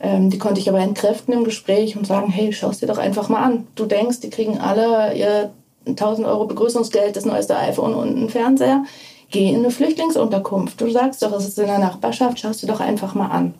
ähm, 0.00 0.30
die 0.30 0.38
konnte 0.38 0.60
ich 0.60 0.68
aber 0.68 0.80
entkräften 0.80 1.34
im 1.34 1.44
Gespräch 1.44 1.96
und 1.96 2.06
sagen, 2.06 2.30
hey, 2.30 2.52
schau 2.52 2.70
es 2.70 2.78
dir 2.78 2.86
doch 2.86 2.98
einfach 2.98 3.28
mal 3.28 3.42
an. 3.42 3.66
Du 3.74 3.84
denkst, 3.84 4.20
die 4.20 4.30
kriegen 4.30 4.58
alle 4.58 5.14
ihr 5.14 5.50
1000 5.86 6.26
Euro 6.26 6.46
Begrüßungsgeld, 6.46 7.16
das 7.16 7.26
neueste 7.26 7.56
iPhone 7.56 7.94
und 7.94 8.16
einen 8.16 8.30
Fernseher. 8.30 8.84
Geh 9.30 9.50
in 9.50 9.60
eine 9.60 9.70
Flüchtlingsunterkunft. 9.70 10.80
Du 10.80 10.90
sagst 10.90 11.22
doch, 11.22 11.32
es 11.32 11.46
ist 11.46 11.58
in 11.58 11.66
der 11.66 11.78
Nachbarschaft, 11.78 12.40
schau 12.40 12.48
es 12.48 12.58
dir 12.58 12.66
doch 12.66 12.80
einfach 12.80 13.14
mal 13.14 13.28
an. 13.28 13.54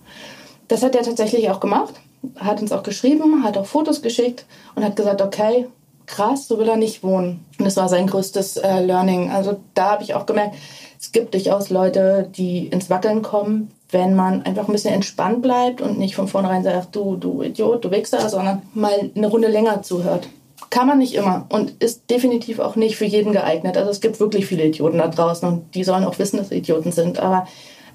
Das 0.68 0.82
hat 0.82 0.94
er 0.94 1.02
tatsächlich 1.02 1.50
auch 1.50 1.61
gemacht, 1.61 1.94
hat 2.37 2.61
uns 2.61 2.73
auch 2.73 2.82
geschrieben, 2.82 3.44
hat 3.44 3.59
auch 3.59 3.66
Fotos 3.66 4.02
geschickt 4.02 4.47
und 4.75 4.85
hat 4.85 4.97
gesagt, 4.97 5.20
okay, 5.20 5.66
krass, 6.06 6.49
so 6.49 6.59
will 6.59 6.68
er 6.68 6.76
nicht 6.76 7.02
wohnen. 7.02 7.44
Und 7.59 7.64
das 7.64 7.76
war 7.76 7.88
sein 7.88 8.06
größtes 8.06 8.56
äh, 8.59 8.85
Learning. 8.85 9.30
Also 9.30 9.61
da 9.75 9.92
habe 9.92 10.02
ich 10.02 10.14
auch 10.14 10.26
gemerkt, 10.26 10.56
es 10.99 11.12
gibt 11.12 11.35
durchaus 11.35 11.70
Leute, 11.70 12.28
die 12.35 12.66
ins 12.66 12.90
Wackeln 12.90 13.23
kommen, 13.23 13.70
wenn 13.92 14.14
man 14.14 14.42
einfach 14.42 14.68
ein 14.68 14.73
bisschen 14.73 14.94
entspannt 14.94 15.42
bleibt 15.42 15.80
und 15.80 15.99
nicht 15.99 16.14
von 16.14 16.28
vornherein 16.28 16.62
sagt, 16.62 16.94
du, 16.94 17.16
du 17.16 17.42
Idiot, 17.42 17.85
du 17.85 17.90
Wichser, 17.90 18.28
sondern 18.28 18.62
mal 18.75 19.11
eine 19.14 19.26
Runde 19.26 19.49
länger 19.49 19.82
zuhört. 19.82 20.28
Kann 20.70 20.87
man 20.87 20.99
nicht 20.99 21.14
immer 21.14 21.47
und 21.49 21.82
ist 21.82 22.11
definitiv 22.11 22.59
auch 22.59 22.76
nicht 22.76 22.97
für 22.97 23.04
jeden 23.04 23.32
geeignet. 23.32 23.76
Also 23.76 23.90
es 23.90 24.00
gibt 24.00 24.20
wirklich 24.20 24.47
viele 24.47 24.64
Idioten 24.64 24.99
da 24.99 25.09
draußen 25.09 25.49
und 25.49 25.75
die 25.75 25.85
sollen 25.85 26.04
auch 26.04 26.18
wissen, 26.18 26.37
dass 26.37 26.50
sie 26.50 26.59
Idioten 26.59 26.92
sind. 26.92 27.18
Aber 27.18 27.47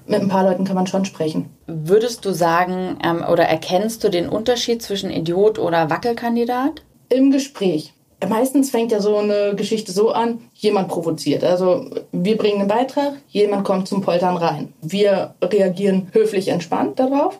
mit 0.06 0.20
ein 0.20 0.28
paar 0.28 0.44
Leuten 0.44 0.64
kann 0.64 0.76
man 0.76 0.86
schon 0.86 1.04
sprechen. 1.04 1.46
Würdest 1.66 2.24
du 2.24 2.32
sagen 2.32 2.98
ähm, 3.04 3.24
oder 3.30 3.44
erkennst 3.44 4.04
du 4.04 4.10
den 4.10 4.28
Unterschied 4.28 4.82
zwischen 4.82 5.10
Idiot 5.10 5.58
oder 5.58 5.90
Wackelkandidat? 5.90 6.82
Im 7.08 7.30
Gespräch 7.30 7.94
meistens 8.26 8.70
fängt 8.70 8.92
ja 8.92 9.00
so 9.00 9.16
eine 9.16 9.54
Geschichte 9.54 9.92
so 9.92 10.10
an, 10.10 10.40
jemand 10.58 10.88
provoziert. 10.88 11.44
Also 11.44 11.86
wir 12.12 12.36
bringen 12.36 12.60
einen 12.60 12.68
Beitrag, 12.68 13.14
jemand 13.28 13.64
kommt 13.64 13.88
zum 13.88 14.00
Poltern 14.00 14.36
rein. 14.36 14.72
Wir 14.80 15.34
reagieren 15.42 16.08
höflich 16.12 16.48
entspannt 16.48 16.98
darauf. 16.98 17.38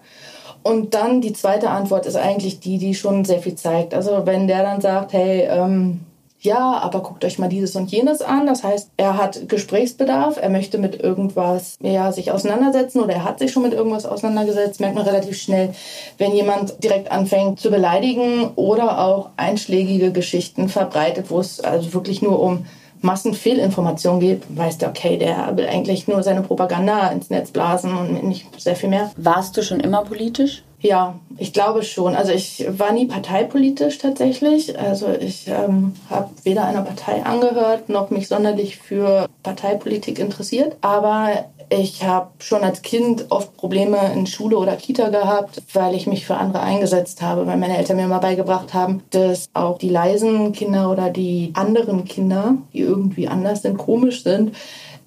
Und 0.62 0.94
dann 0.94 1.20
die 1.20 1.32
zweite 1.32 1.70
Antwort 1.70 2.06
ist 2.06 2.16
eigentlich 2.16 2.60
die, 2.60 2.78
die 2.78 2.94
schon 2.94 3.24
sehr 3.24 3.38
viel 3.38 3.54
zeigt. 3.54 3.94
Also 3.94 4.26
wenn 4.26 4.48
der 4.48 4.64
dann 4.64 4.80
sagt, 4.80 5.12
hey, 5.12 5.46
ähm, 5.48 6.00
ja, 6.40 6.78
aber 6.78 7.00
guckt 7.00 7.24
euch 7.24 7.38
mal 7.38 7.48
dieses 7.48 7.76
und 7.76 7.90
jenes 7.90 8.20
an. 8.20 8.46
Das 8.46 8.62
heißt, 8.62 8.90
er 8.96 9.16
hat 9.16 9.48
Gesprächsbedarf, 9.48 10.38
er 10.40 10.50
möchte 10.50 10.78
mit 10.78 11.00
irgendwas 11.02 11.76
ja, 11.80 12.12
sich 12.12 12.30
auseinandersetzen 12.30 13.00
oder 13.00 13.14
er 13.14 13.24
hat 13.24 13.38
sich 13.38 13.52
schon 13.52 13.62
mit 13.62 13.72
irgendwas 13.72 14.06
auseinandergesetzt, 14.06 14.80
merkt 14.80 14.94
man 14.94 15.04
relativ 15.04 15.40
schnell, 15.40 15.72
wenn 16.18 16.32
jemand 16.32 16.82
direkt 16.84 17.10
anfängt 17.10 17.60
zu 17.60 17.70
beleidigen 17.70 18.50
oder 18.56 19.00
auch 19.00 19.30
einschlägige 19.36 20.12
Geschichten 20.12 20.68
verbreitet, 20.68 21.30
wo 21.30 21.40
es 21.40 21.60
also 21.60 21.94
wirklich 21.94 22.22
nur 22.22 22.40
um 22.40 22.66
Massenfehlinformation 23.00 24.20
geht, 24.20 24.42
weißt 24.48 24.82
du, 24.82 24.86
okay, 24.86 25.16
der 25.16 25.56
will 25.56 25.66
eigentlich 25.66 26.08
nur 26.08 26.22
seine 26.22 26.42
Propaganda 26.42 27.08
ins 27.08 27.30
Netz 27.30 27.50
blasen 27.50 27.96
und 27.96 28.24
nicht 28.24 28.46
sehr 28.60 28.76
viel 28.76 28.88
mehr. 28.88 29.10
Warst 29.16 29.56
du 29.56 29.62
schon 29.62 29.80
immer 29.80 30.02
politisch? 30.02 30.62
Ja, 30.80 31.18
ich 31.38 31.52
glaube 31.52 31.82
schon. 31.82 32.14
Also 32.14 32.32
ich 32.32 32.66
war 32.68 32.92
nie 32.92 33.06
parteipolitisch 33.06 33.98
tatsächlich. 33.98 34.78
Also 34.78 35.08
ich 35.08 35.48
ähm, 35.48 35.94
habe 36.10 36.30
weder 36.44 36.64
einer 36.64 36.82
Partei 36.82 37.24
angehört 37.24 37.88
noch 37.88 38.10
mich 38.10 38.28
sonderlich 38.28 38.76
für 38.76 39.26
Parteipolitik 39.42 40.18
interessiert. 40.18 40.76
Aber 40.82 41.46
ich 41.68 42.04
habe 42.04 42.30
schon 42.38 42.62
als 42.62 42.82
Kind 42.82 43.26
oft 43.30 43.56
Probleme 43.56 44.12
in 44.12 44.26
Schule 44.26 44.58
oder 44.58 44.76
Kita 44.76 45.08
gehabt, 45.08 45.62
weil 45.72 45.94
ich 45.94 46.06
mich 46.06 46.26
für 46.26 46.36
andere 46.36 46.62
eingesetzt 46.62 47.22
habe, 47.22 47.46
weil 47.46 47.56
meine 47.56 47.76
Eltern 47.76 47.96
mir 47.96 48.06
mal 48.06 48.18
beigebracht 48.18 48.74
haben, 48.74 49.02
dass 49.10 49.48
auch 49.54 49.78
die 49.78 49.88
leisen 49.88 50.52
Kinder 50.52 50.90
oder 50.90 51.10
die 51.10 51.50
anderen 51.54 52.04
Kinder, 52.04 52.56
die 52.72 52.80
irgendwie 52.80 53.28
anders 53.28 53.62
sind, 53.62 53.78
komisch 53.78 54.22
sind, 54.22 54.54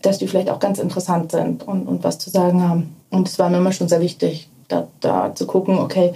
dass 0.02 0.18
die 0.18 0.28
vielleicht 0.28 0.50
auch 0.50 0.60
ganz 0.60 0.80
interessant 0.80 1.32
sind 1.32 1.68
und, 1.68 1.88
und 1.88 2.04
was 2.04 2.20
zu 2.20 2.30
sagen 2.30 2.68
haben. 2.68 2.96
Und 3.10 3.28
das 3.28 3.40
war 3.40 3.50
mir 3.50 3.58
immer 3.58 3.72
schon 3.72 3.90
sehr 3.90 4.02
wichtig 4.02 4.50
da, 4.70 4.88
da 5.02 5.36
zu 5.36 5.46
gucken, 5.46 5.78
okay, 5.78 6.14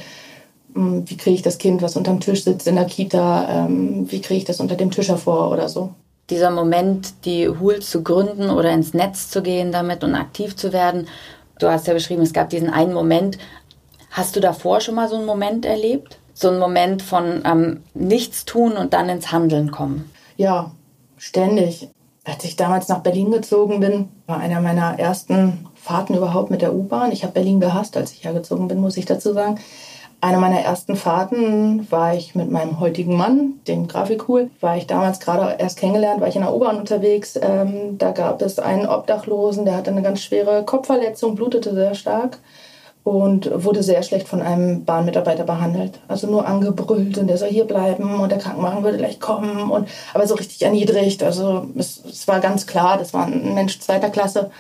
hm, 0.74 1.04
wie 1.10 1.18
kriege 1.18 1.36
ich 1.36 1.42
das 1.42 1.58
Kind, 1.58 1.82
was 1.82 1.98
unterm 1.98 2.20
Tisch 2.20 2.44
sitzt 2.44 2.68
in 2.68 2.76
der 2.76 2.86
Kita, 2.86 3.66
ähm, 3.66 4.10
wie 4.10 4.22
kriege 4.22 4.40
ich 4.40 4.46
das 4.46 4.60
unter 4.60 4.76
dem 4.76 4.92
Tisch 4.92 5.10
hervor 5.10 5.52
oder 5.52 5.68
so. 5.68 5.92
Dieser 6.34 6.50
Moment, 6.50 7.26
die 7.26 7.48
Hul 7.48 7.80
zu 7.80 8.02
gründen 8.02 8.50
oder 8.50 8.72
ins 8.72 8.96
Netz 8.96 9.30
zu 9.30 9.44
gehen 9.44 9.72
damit 9.72 10.04
und 10.04 10.16
aktiv 10.16 10.56
zu 10.56 10.74
werden, 10.74 11.08
du 11.60 11.70
hast 11.70 11.86
ja 11.86 11.94
beschrieben, 11.94 12.24
es 12.24 12.34
gab 12.34 12.50
diesen 12.50 12.72
einen 12.72 12.92
Moment. 12.92 13.38
Hast 14.10 14.36
du 14.36 14.40
davor 14.40 14.82
schon 14.82 14.96
mal 14.96 15.08
so 15.08 15.16
einen 15.16 15.28
Moment 15.28 15.64
erlebt? 15.64 16.18
So 16.34 16.50
einen 16.50 16.58
Moment 16.58 17.04
von 17.04 17.44
ähm, 17.46 17.84
nichts 17.94 18.46
tun 18.46 18.72
und 18.72 18.96
dann 18.96 19.10
ins 19.10 19.32
Handeln 19.32 19.70
kommen? 19.70 20.10
Ja, 20.36 20.72
ständig. 21.18 21.88
Als 22.24 22.44
ich 22.46 22.56
damals 22.56 22.88
nach 22.88 23.04
Berlin 23.04 23.30
gezogen 23.30 23.80
bin, 23.80 24.10
war 24.26 24.40
einer 24.40 24.60
meiner 24.60 24.98
ersten 24.98 25.68
Fahrten 25.76 26.16
überhaupt 26.16 26.50
mit 26.50 26.64
der 26.64 26.74
U-Bahn. 26.74 27.12
Ich 27.12 27.22
habe 27.22 27.34
Berlin 27.34 27.60
gehasst, 27.60 27.96
als 27.96 28.12
ich 28.12 28.24
hergezogen 28.24 28.68
bin, 28.68 28.82
muss 28.82 28.98
ich 28.98 29.06
dazu 29.06 29.34
sagen. 29.34 29.60
Eine 30.24 30.38
meiner 30.38 30.62
ersten 30.62 30.96
Fahrten 30.96 31.86
war 31.92 32.16
ich 32.16 32.34
mit 32.34 32.50
meinem 32.50 32.80
heutigen 32.80 33.18
Mann, 33.18 33.56
dem 33.68 33.90
Grafikcool. 33.90 34.50
War 34.62 34.78
ich 34.78 34.88
damals 34.88 35.20
gerade 35.20 35.58
erst 35.60 35.78
kennengelernt, 35.78 36.22
war 36.22 36.30
ich 36.30 36.38
in 36.38 36.44
der 36.44 36.56
U-Bahn 36.56 36.78
unterwegs. 36.78 37.38
Ähm, 37.42 37.98
da 37.98 38.12
gab 38.12 38.42
es 38.42 38.58
einen 38.58 38.88
Obdachlosen, 38.88 39.66
der 39.66 39.76
hatte 39.76 39.92
eine 39.92 40.02
ganz 40.02 40.22
schwere 40.22 40.64
Kopfverletzung, 40.64 41.36
blutete 41.36 41.74
sehr 41.74 41.94
stark 41.94 42.38
und 43.04 43.52
wurde 43.66 43.84
sehr 43.84 44.02
schlecht 44.02 44.30
von 44.30 44.42
einem 44.42 44.86
Bahnmitarbeiter 44.86 45.44
behandelt. 45.44 46.00
Also 46.08 46.28
nur 46.28 46.48
angebrüllt 46.48 47.18
und 47.18 47.28
der 47.28 47.38
soll 47.38 47.50
hier 47.50 47.66
bleiben 47.66 48.22
und 48.22 48.32
der 48.32 48.40
Krankenwagen 48.40 48.82
würde 48.82 49.00
gleich 49.00 49.20
kommen. 49.20 49.70
Und, 49.70 49.90
aber 50.14 50.26
so 50.26 50.36
richtig 50.36 50.62
erniedrigt. 50.62 51.22
Also 51.22 51.68
es, 51.76 52.02
es 52.06 52.30
war 52.30 52.40
ganz 52.40 52.66
klar, 52.66 52.98
das 52.98 53.14
war 53.14 53.26
ein 53.26 53.56
Mensch 53.56 53.78
zweiter 53.82 54.10
Klasse. 54.10 54.52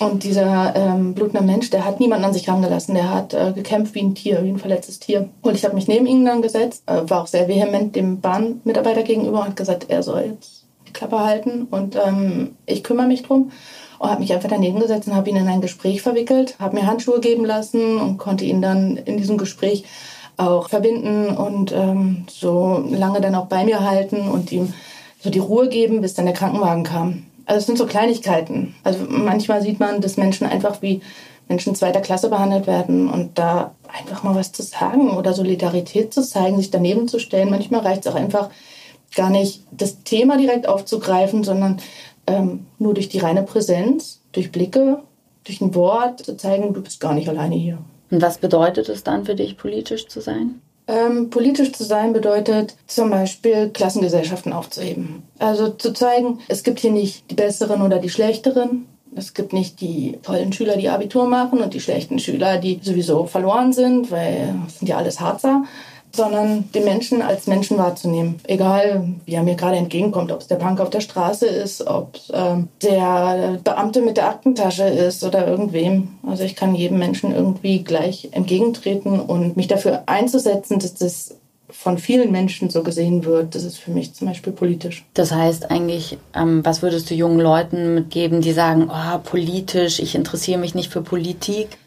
Und 0.00 0.24
dieser 0.24 0.74
ähm, 0.74 1.14
blutende 1.14 1.44
Mensch, 1.44 1.70
der 1.70 1.84
hat 1.84 2.00
niemanden 2.00 2.24
an 2.24 2.32
sich 2.32 2.48
rangelassen. 2.48 2.94
Der 2.94 3.14
hat 3.14 3.32
äh, 3.32 3.52
gekämpft 3.52 3.94
wie 3.94 4.02
ein 4.02 4.14
Tier, 4.14 4.42
wie 4.42 4.48
ein 4.48 4.58
verletztes 4.58 4.98
Tier. 4.98 5.28
Und 5.40 5.54
ich 5.54 5.64
habe 5.64 5.76
mich 5.76 5.86
neben 5.86 6.06
ihn 6.06 6.24
dann 6.24 6.42
gesetzt, 6.42 6.82
äh, 6.86 7.08
war 7.08 7.22
auch 7.22 7.26
sehr 7.28 7.46
vehement 7.46 7.94
dem 7.94 8.20
Bahnmitarbeiter 8.20 9.04
gegenüber 9.04 9.40
und 9.40 9.48
hat 9.48 9.56
gesagt, 9.56 9.86
er 9.88 10.02
soll 10.02 10.32
jetzt 10.32 10.64
die 10.88 10.92
Klappe 10.92 11.20
halten 11.20 11.68
und 11.70 11.96
ähm, 11.96 12.56
ich 12.66 12.82
kümmere 12.82 13.06
mich 13.06 13.22
drum. 13.22 13.52
Und 14.00 14.10
habe 14.10 14.20
mich 14.20 14.34
einfach 14.34 14.48
daneben 14.48 14.80
gesetzt 14.80 15.06
und 15.06 15.14
habe 15.14 15.30
ihn 15.30 15.36
in 15.36 15.46
ein 15.46 15.60
Gespräch 15.60 16.02
verwickelt, 16.02 16.56
habe 16.58 16.74
mir 16.74 16.86
Handschuhe 16.86 17.20
geben 17.20 17.44
lassen 17.44 17.98
und 17.98 18.18
konnte 18.18 18.44
ihn 18.44 18.60
dann 18.60 18.96
in 18.96 19.16
diesem 19.16 19.38
Gespräch 19.38 19.84
auch 20.36 20.68
verbinden 20.68 21.28
und 21.28 21.70
ähm, 21.70 22.24
so 22.28 22.84
lange 22.90 23.20
dann 23.20 23.36
auch 23.36 23.46
bei 23.46 23.64
mir 23.64 23.88
halten 23.88 24.28
und 24.28 24.50
ihm 24.50 24.74
so 25.20 25.30
die 25.30 25.38
Ruhe 25.38 25.68
geben, 25.68 26.00
bis 26.00 26.14
dann 26.14 26.26
der 26.26 26.34
Krankenwagen 26.34 26.82
kam. 26.82 27.26
Also 27.46 27.58
es 27.58 27.66
sind 27.66 27.78
so 27.78 27.86
Kleinigkeiten. 27.86 28.74
Also 28.84 29.04
manchmal 29.08 29.62
sieht 29.62 29.80
man, 29.80 30.00
dass 30.00 30.16
Menschen 30.16 30.46
einfach 30.46 30.82
wie 30.82 31.02
Menschen 31.48 31.74
zweiter 31.74 32.00
Klasse 32.00 32.30
behandelt 32.30 32.66
werden 32.66 33.08
und 33.10 33.38
da 33.38 33.74
einfach 33.86 34.22
mal 34.22 34.34
was 34.34 34.52
zu 34.52 34.62
sagen 34.62 35.10
oder 35.16 35.34
Solidarität 35.34 36.14
zu 36.14 36.22
zeigen, 36.22 36.56
sich 36.56 36.70
daneben 36.70 37.06
zu 37.06 37.18
stellen. 37.18 37.50
Manchmal 37.50 37.80
reicht 37.80 38.06
es 38.06 38.12
auch 38.12 38.16
einfach 38.16 38.50
gar 39.14 39.30
nicht, 39.30 39.62
das 39.70 40.02
Thema 40.02 40.36
direkt 40.36 40.66
aufzugreifen, 40.66 41.44
sondern 41.44 41.78
ähm, 42.26 42.66
nur 42.78 42.94
durch 42.94 43.08
die 43.08 43.18
reine 43.18 43.42
Präsenz, 43.42 44.20
durch 44.32 44.50
Blicke, 44.50 45.00
durch 45.44 45.60
ein 45.60 45.74
Wort 45.74 46.24
zu 46.24 46.36
zeigen, 46.36 46.72
du 46.72 46.82
bist 46.82 47.00
gar 47.00 47.14
nicht 47.14 47.28
alleine 47.28 47.54
hier. 47.54 47.78
Und 48.10 48.22
was 48.22 48.38
bedeutet 48.38 48.88
es 48.88 49.04
dann 49.04 49.24
für 49.24 49.34
dich, 49.34 49.56
politisch 49.56 50.08
zu 50.08 50.20
sein? 50.20 50.60
Ähm, 50.86 51.30
politisch 51.30 51.72
zu 51.72 51.84
sein 51.84 52.12
bedeutet 52.12 52.74
zum 52.86 53.10
Beispiel 53.10 53.70
Klassengesellschaften 53.70 54.52
aufzuheben. 54.52 55.22
Also 55.38 55.70
zu 55.70 55.92
zeigen, 55.92 56.40
es 56.48 56.62
gibt 56.62 56.80
hier 56.80 56.92
nicht 56.92 57.30
die 57.30 57.34
Besseren 57.34 57.80
oder 57.80 57.98
die 57.98 58.10
Schlechteren. 58.10 58.86
Es 59.16 59.32
gibt 59.32 59.52
nicht 59.52 59.80
die 59.80 60.18
tollen 60.22 60.52
Schüler, 60.52 60.76
die 60.76 60.88
Abitur 60.88 61.26
machen 61.26 61.60
und 61.60 61.72
die 61.72 61.80
schlechten 61.80 62.18
Schüler, 62.18 62.58
die 62.58 62.80
sowieso 62.82 63.26
verloren 63.26 63.72
sind, 63.72 64.10
weil 64.10 64.54
das 64.64 64.78
sind 64.78 64.88
ja 64.88 64.98
alles 64.98 65.20
Harzer 65.20 65.64
sondern 66.14 66.70
den 66.72 66.84
Menschen 66.84 67.22
als 67.22 67.46
Menschen 67.46 67.78
wahrzunehmen. 67.78 68.36
Egal, 68.44 69.08
wie 69.24 69.34
er 69.34 69.42
mir 69.42 69.54
gerade 69.54 69.76
entgegenkommt, 69.76 70.32
ob 70.32 70.40
es 70.40 70.46
der 70.46 70.56
Punk 70.56 70.80
auf 70.80 70.90
der 70.90 71.00
Straße 71.00 71.46
ist, 71.46 71.86
ob 71.86 72.14
es 72.14 72.30
äh, 72.30 72.56
der 72.82 73.58
Beamte 73.62 74.00
mit 74.00 74.16
der 74.16 74.28
Aktentasche 74.28 74.84
ist 74.84 75.24
oder 75.24 75.46
irgendwem. 75.46 76.08
Also 76.26 76.44
ich 76.44 76.56
kann 76.56 76.74
jedem 76.74 76.98
Menschen 76.98 77.34
irgendwie 77.34 77.82
gleich 77.82 78.28
entgegentreten 78.32 79.20
und 79.20 79.56
mich 79.56 79.66
dafür 79.66 80.04
einzusetzen, 80.06 80.78
dass 80.78 80.94
das 80.94 81.36
von 81.70 81.98
vielen 81.98 82.30
Menschen 82.30 82.70
so 82.70 82.82
gesehen 82.82 83.24
wird, 83.24 83.54
das 83.54 83.64
ist 83.64 83.78
für 83.78 83.90
mich 83.90 84.14
zum 84.14 84.28
Beispiel 84.28 84.52
politisch. 84.52 85.04
Das 85.14 85.32
heißt 85.32 85.70
eigentlich, 85.70 86.18
ähm, 86.34 86.64
was 86.64 86.82
würdest 86.82 87.10
du 87.10 87.14
jungen 87.14 87.40
Leuten 87.40 87.94
mitgeben, 87.94 88.42
die 88.42 88.52
sagen, 88.52 88.88
oh, 88.90 89.18
politisch, 89.18 89.98
ich 89.98 90.14
interessiere 90.14 90.60
mich 90.60 90.74
nicht 90.74 90.92
für 90.92 91.02
Politik? 91.02 91.78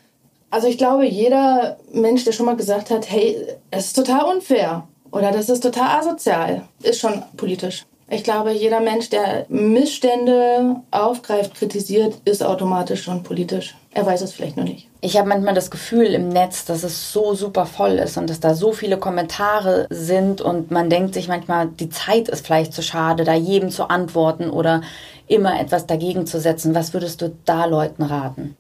Also 0.50 0.68
ich 0.68 0.78
glaube, 0.78 1.06
jeder 1.06 1.78
Mensch, 1.92 2.24
der 2.24 2.32
schon 2.32 2.46
mal 2.46 2.56
gesagt 2.56 2.90
hat, 2.90 3.10
hey, 3.10 3.38
es 3.70 3.88
ist 3.88 3.96
total 3.96 4.34
unfair 4.34 4.88
oder 5.12 5.32
das 5.32 5.50
ist 5.50 5.62
total 5.62 6.00
asozial, 6.00 6.64
ist 6.82 7.00
schon 7.00 7.24
politisch. 7.36 7.86
Ich 8.10 8.24
glaube, 8.24 8.54
jeder 8.54 8.80
Mensch, 8.80 9.10
der 9.10 9.46
Missstände 9.50 10.78
aufgreift, 10.92 11.56
kritisiert, 11.56 12.16
ist 12.24 12.42
automatisch 12.42 13.04
schon 13.04 13.22
politisch. 13.22 13.76
Er 13.94 14.06
weiß 14.06 14.22
es 14.22 14.32
vielleicht 14.32 14.56
nur 14.56 14.66
nicht. 14.66 14.88
Ich 15.02 15.18
habe 15.18 15.28
manchmal 15.28 15.54
das 15.54 15.70
Gefühl 15.70 16.06
im 16.14 16.30
Netz, 16.30 16.64
dass 16.64 16.84
es 16.84 17.12
so 17.12 17.34
super 17.34 17.66
voll 17.66 17.94
ist 17.94 18.18
und 18.18 18.30
dass 18.30 18.40
da 18.40 18.56
so 18.56 18.72
viele 18.72 18.98
Kommentare 18.98 19.88
sind 19.90 20.40
und 20.40 20.72
man 20.72 20.90
denkt 20.90 21.16
sich 21.16 21.28
manchmal, 21.28 21.68
die 21.68 21.90
Zeit 21.90 22.30
ist 22.30 22.46
vielleicht 22.46 22.72
zu 22.72 22.82
schade, 22.82 23.26
da 23.26 23.34
jedem 23.34 23.72
zu 23.72 23.90
antworten 23.90 24.50
oder 24.50 24.82
immer 25.28 25.60
etwas 25.60 25.86
dagegen 25.86 26.26
zu 26.26 26.40
setzen. 26.40 26.74
Was 26.74 26.94
würdest 26.94 27.22
du 27.22 27.36
da 27.44 27.66
Leuten 27.66 28.04
raten? 28.04 28.56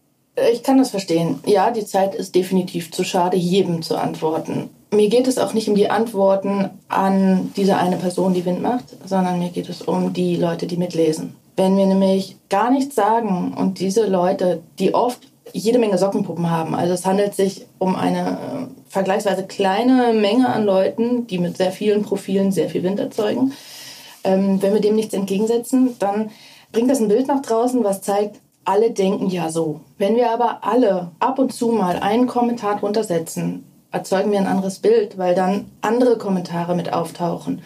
Ich 0.51 0.61
kann 0.61 0.77
das 0.77 0.91
verstehen. 0.91 1.39
Ja, 1.45 1.71
die 1.71 1.85
Zeit 1.85 2.13
ist 2.13 2.35
definitiv 2.35 2.91
zu 2.91 3.03
schade, 3.03 3.37
jedem 3.37 3.81
zu 3.81 3.95
antworten. 3.97 4.69
Mir 4.91 5.09
geht 5.09 5.27
es 5.27 5.37
auch 5.37 5.53
nicht 5.53 5.67
um 5.67 5.75
die 5.75 5.89
Antworten 5.89 6.69
an 6.87 7.51
diese 7.57 7.77
eine 7.77 7.97
Person, 7.97 8.33
die 8.33 8.45
Wind 8.45 8.61
macht, 8.61 8.85
sondern 9.05 9.39
mir 9.39 9.49
geht 9.49 9.67
es 9.67 9.81
um 9.81 10.13
die 10.13 10.35
Leute, 10.35 10.67
die 10.67 10.77
mitlesen. 10.77 11.35
Wenn 11.57 11.75
wir 11.75 11.87
nämlich 11.87 12.37
gar 12.49 12.69
nichts 12.69 12.95
sagen 12.95 13.53
und 13.57 13.79
diese 13.79 14.05
Leute, 14.05 14.61
die 14.77 14.93
oft 14.93 15.19
jede 15.53 15.79
Menge 15.79 15.97
Sockenpuppen 15.97 16.51
haben, 16.51 16.75
also 16.75 16.93
es 16.93 17.05
handelt 17.05 17.33
sich 17.33 17.65
um 17.79 17.95
eine 17.95 18.19
äh, 18.19 18.67
vergleichsweise 18.89 19.43
kleine 19.43 20.13
Menge 20.13 20.47
an 20.49 20.65
Leuten, 20.65 21.25
die 21.25 21.39
mit 21.39 21.57
sehr 21.57 21.71
vielen 21.71 22.03
Profilen 22.03 22.51
sehr 22.51 22.69
viel 22.69 22.83
Wind 22.83 22.99
erzeugen, 22.99 23.53
ähm, 24.23 24.61
wenn 24.61 24.73
wir 24.73 24.81
dem 24.81 24.95
nichts 24.95 25.13
entgegensetzen, 25.13 25.95
dann 25.99 26.29
bringt 26.71 26.91
das 26.91 26.99
ein 26.99 27.07
Bild 27.07 27.27
nach 27.27 27.41
draußen, 27.41 27.83
was 27.83 28.01
zeigt, 28.01 28.39
alle 28.67 28.91
denken 28.91 29.29
ja 29.29 29.49
so. 29.49 29.79
Wenn 29.97 30.17
wir 30.17 30.29
aber 30.29 30.59
alle 30.61 31.11
ab 31.19 31.39
und 31.39 31.53
zu 31.53 31.69
mal 31.69 31.99
einen 31.99 32.27
Kommentar 32.27 32.77
drunter 32.77 33.03
setzen, 33.03 33.63
erzeugen 33.91 34.31
wir 34.31 34.39
ein 34.39 34.47
anderes 34.47 34.79
Bild, 34.79 35.17
weil 35.17 35.35
dann 35.35 35.71
andere 35.79 36.17
Kommentare 36.17 36.75
mit 36.75 36.91
auftauchen. 36.91 37.61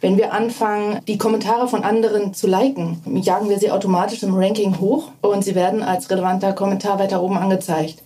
Wenn 0.00 0.16
wir 0.16 0.32
anfangen, 0.32 1.00
die 1.08 1.18
Kommentare 1.18 1.66
von 1.66 1.82
anderen 1.82 2.34
zu 2.34 2.46
liken, 2.46 3.00
jagen 3.22 3.48
wir 3.48 3.58
sie 3.58 3.72
automatisch 3.72 4.22
im 4.22 4.34
Ranking 4.34 4.78
hoch 4.78 5.10
und 5.22 5.42
sie 5.42 5.56
werden 5.56 5.82
als 5.82 6.08
relevanter 6.08 6.52
Kommentar 6.52 7.00
weiter 7.00 7.20
oben 7.22 7.36
angezeigt. 7.36 8.02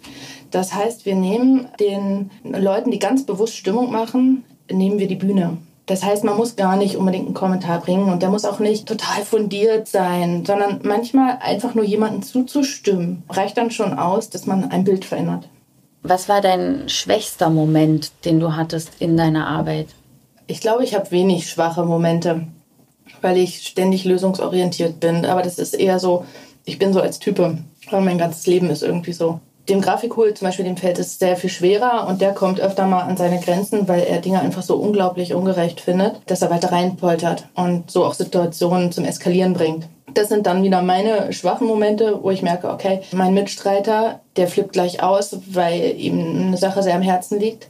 Das 0.50 0.72
heißt, 0.72 1.04
wir 1.04 1.16
nehmen 1.16 1.68
den 1.78 2.30
Leuten, 2.44 2.90
die 2.90 2.98
ganz 2.98 3.26
bewusst 3.26 3.56
Stimmung 3.56 3.90
machen, 3.92 4.44
nehmen 4.70 4.98
wir 4.98 5.08
die 5.08 5.16
Bühne. 5.16 5.58
Das 5.88 6.04
heißt, 6.04 6.22
man 6.22 6.36
muss 6.36 6.54
gar 6.54 6.76
nicht 6.76 6.96
unbedingt 6.96 7.26
einen 7.26 7.34
Kommentar 7.34 7.80
bringen 7.80 8.12
und 8.12 8.22
der 8.22 8.28
muss 8.28 8.44
auch 8.44 8.58
nicht 8.58 8.86
total 8.86 9.24
fundiert 9.24 9.88
sein, 9.88 10.44
sondern 10.44 10.80
manchmal 10.84 11.38
einfach 11.40 11.74
nur 11.74 11.84
jemanden 11.84 12.22
zuzustimmen, 12.22 13.24
reicht 13.30 13.56
dann 13.56 13.70
schon 13.70 13.98
aus, 13.98 14.30
dass 14.30 14.46
man 14.46 14.70
ein 14.70 14.84
Bild 14.84 15.06
verändert. 15.06 15.48
Was 16.02 16.28
war 16.28 16.42
dein 16.42 16.88
schwächster 16.88 17.50
Moment, 17.50 18.12
den 18.24 18.38
du 18.38 18.54
hattest 18.54 18.90
in 19.00 19.16
deiner 19.16 19.48
Arbeit? 19.48 19.88
Ich 20.46 20.60
glaube, 20.60 20.84
ich 20.84 20.94
habe 20.94 21.10
wenig 21.10 21.48
schwache 21.48 21.84
Momente. 21.84 22.46
weil 23.20 23.36
ich 23.36 23.66
ständig 23.66 24.04
lösungsorientiert 24.04 25.00
bin. 25.00 25.24
Aber 25.24 25.42
das 25.42 25.58
ist 25.58 25.74
eher 25.74 25.98
so, 25.98 26.24
ich 26.64 26.78
bin 26.78 26.92
so 26.92 27.00
als 27.00 27.18
Type, 27.18 27.58
weil 27.90 28.00
mein 28.00 28.18
ganzes 28.18 28.46
Leben 28.46 28.70
ist 28.70 28.82
irgendwie 28.82 29.12
so. 29.12 29.40
Dem 29.68 29.82
Grafikhool 29.82 30.32
zum 30.32 30.46
Beispiel, 30.46 30.64
dem 30.64 30.78
fällt 30.78 30.98
es 30.98 31.18
sehr 31.18 31.36
viel 31.36 31.50
schwerer 31.50 32.06
und 32.08 32.22
der 32.22 32.32
kommt 32.32 32.58
öfter 32.58 32.86
mal 32.86 33.02
an 33.02 33.18
seine 33.18 33.38
Grenzen, 33.38 33.86
weil 33.86 34.00
er 34.00 34.20
Dinge 34.20 34.40
einfach 34.40 34.62
so 34.62 34.76
unglaublich 34.76 35.34
ungerecht 35.34 35.80
findet, 35.80 36.16
dass 36.26 36.40
er 36.40 36.50
weiter 36.50 36.72
reinpoltert 36.72 37.46
und 37.54 37.90
so 37.90 38.06
auch 38.06 38.14
Situationen 38.14 38.92
zum 38.92 39.04
Eskalieren 39.04 39.52
bringt. 39.52 39.86
Das 40.14 40.30
sind 40.30 40.46
dann 40.46 40.62
wieder 40.62 40.80
meine 40.80 41.34
schwachen 41.34 41.66
Momente, 41.66 42.18
wo 42.22 42.30
ich 42.30 42.40
merke, 42.40 42.70
okay, 42.70 43.02
mein 43.12 43.34
Mitstreiter, 43.34 44.20
der 44.36 44.48
flippt 44.48 44.72
gleich 44.72 45.02
aus, 45.02 45.36
weil 45.50 45.96
ihm 45.98 46.46
eine 46.46 46.56
Sache 46.56 46.82
sehr 46.82 46.94
am 46.94 47.02
Herzen 47.02 47.38
liegt 47.38 47.68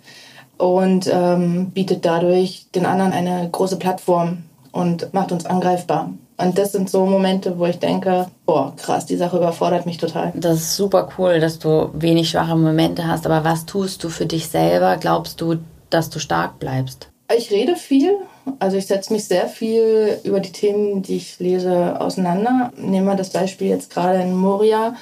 und 0.57 1.11
ähm, 1.13 1.71
bietet 1.71 2.05
dadurch 2.05 2.67
den 2.77 2.87
anderen 2.87 3.13
eine 3.13 3.49
große 3.51 3.77
Plattform 3.77 4.45
und 4.71 5.13
macht 5.15 5.33
uns 5.33 5.47
angreifbar. 5.47 6.13
Und 6.41 6.57
das 6.57 6.71
sind 6.71 6.89
so 6.89 7.05
Momente, 7.05 7.59
wo 7.59 7.67
ich 7.67 7.81
denke, 7.81 8.29
boah, 8.47 8.73
krass, 8.77 9.07
die 9.07 9.17
Sache 9.17 9.37
überfordert 9.37 9.87
mich 9.87 9.99
total. 9.99 10.33
Das 10.37 10.59
ist 10.59 10.77
super 10.77 11.09
cool, 11.19 11.41
dass 11.41 11.59
du 11.59 11.91
wenig 11.95 12.31
schwache 12.31 12.55
Momente 12.55 13.09
hast. 13.09 13.27
Aber 13.27 13.43
was 13.43 13.67
tust 13.67 14.05
du 14.05 14.09
für 14.09 14.27
dich 14.27 14.47
selber? 14.47 14.97
Glaubst 14.99 15.41
du, 15.41 15.57
dass 15.91 16.11
du 16.11 16.21
stark 16.21 16.61
bleibst? 16.61 17.09
Ich 17.37 17.51
rede 17.51 17.75
viel. 17.75 18.17
Also 18.61 18.77
ich 18.77 18.87
setze 18.87 19.13
mich 19.13 19.25
sehr 19.25 19.49
viel 19.49 20.19
über 20.23 20.39
die 20.39 20.53
Themen, 20.53 21.03
die 21.03 21.17
ich 21.17 21.41
lese, 21.41 22.01
auseinander. 22.01 22.73
Nehmen 22.77 23.07
wir 23.07 23.17
das 23.17 23.31
Beispiel 23.31 23.69
jetzt 23.69 23.91
gerade 23.91 24.23
in 24.23 24.35
Moria. 24.35 24.95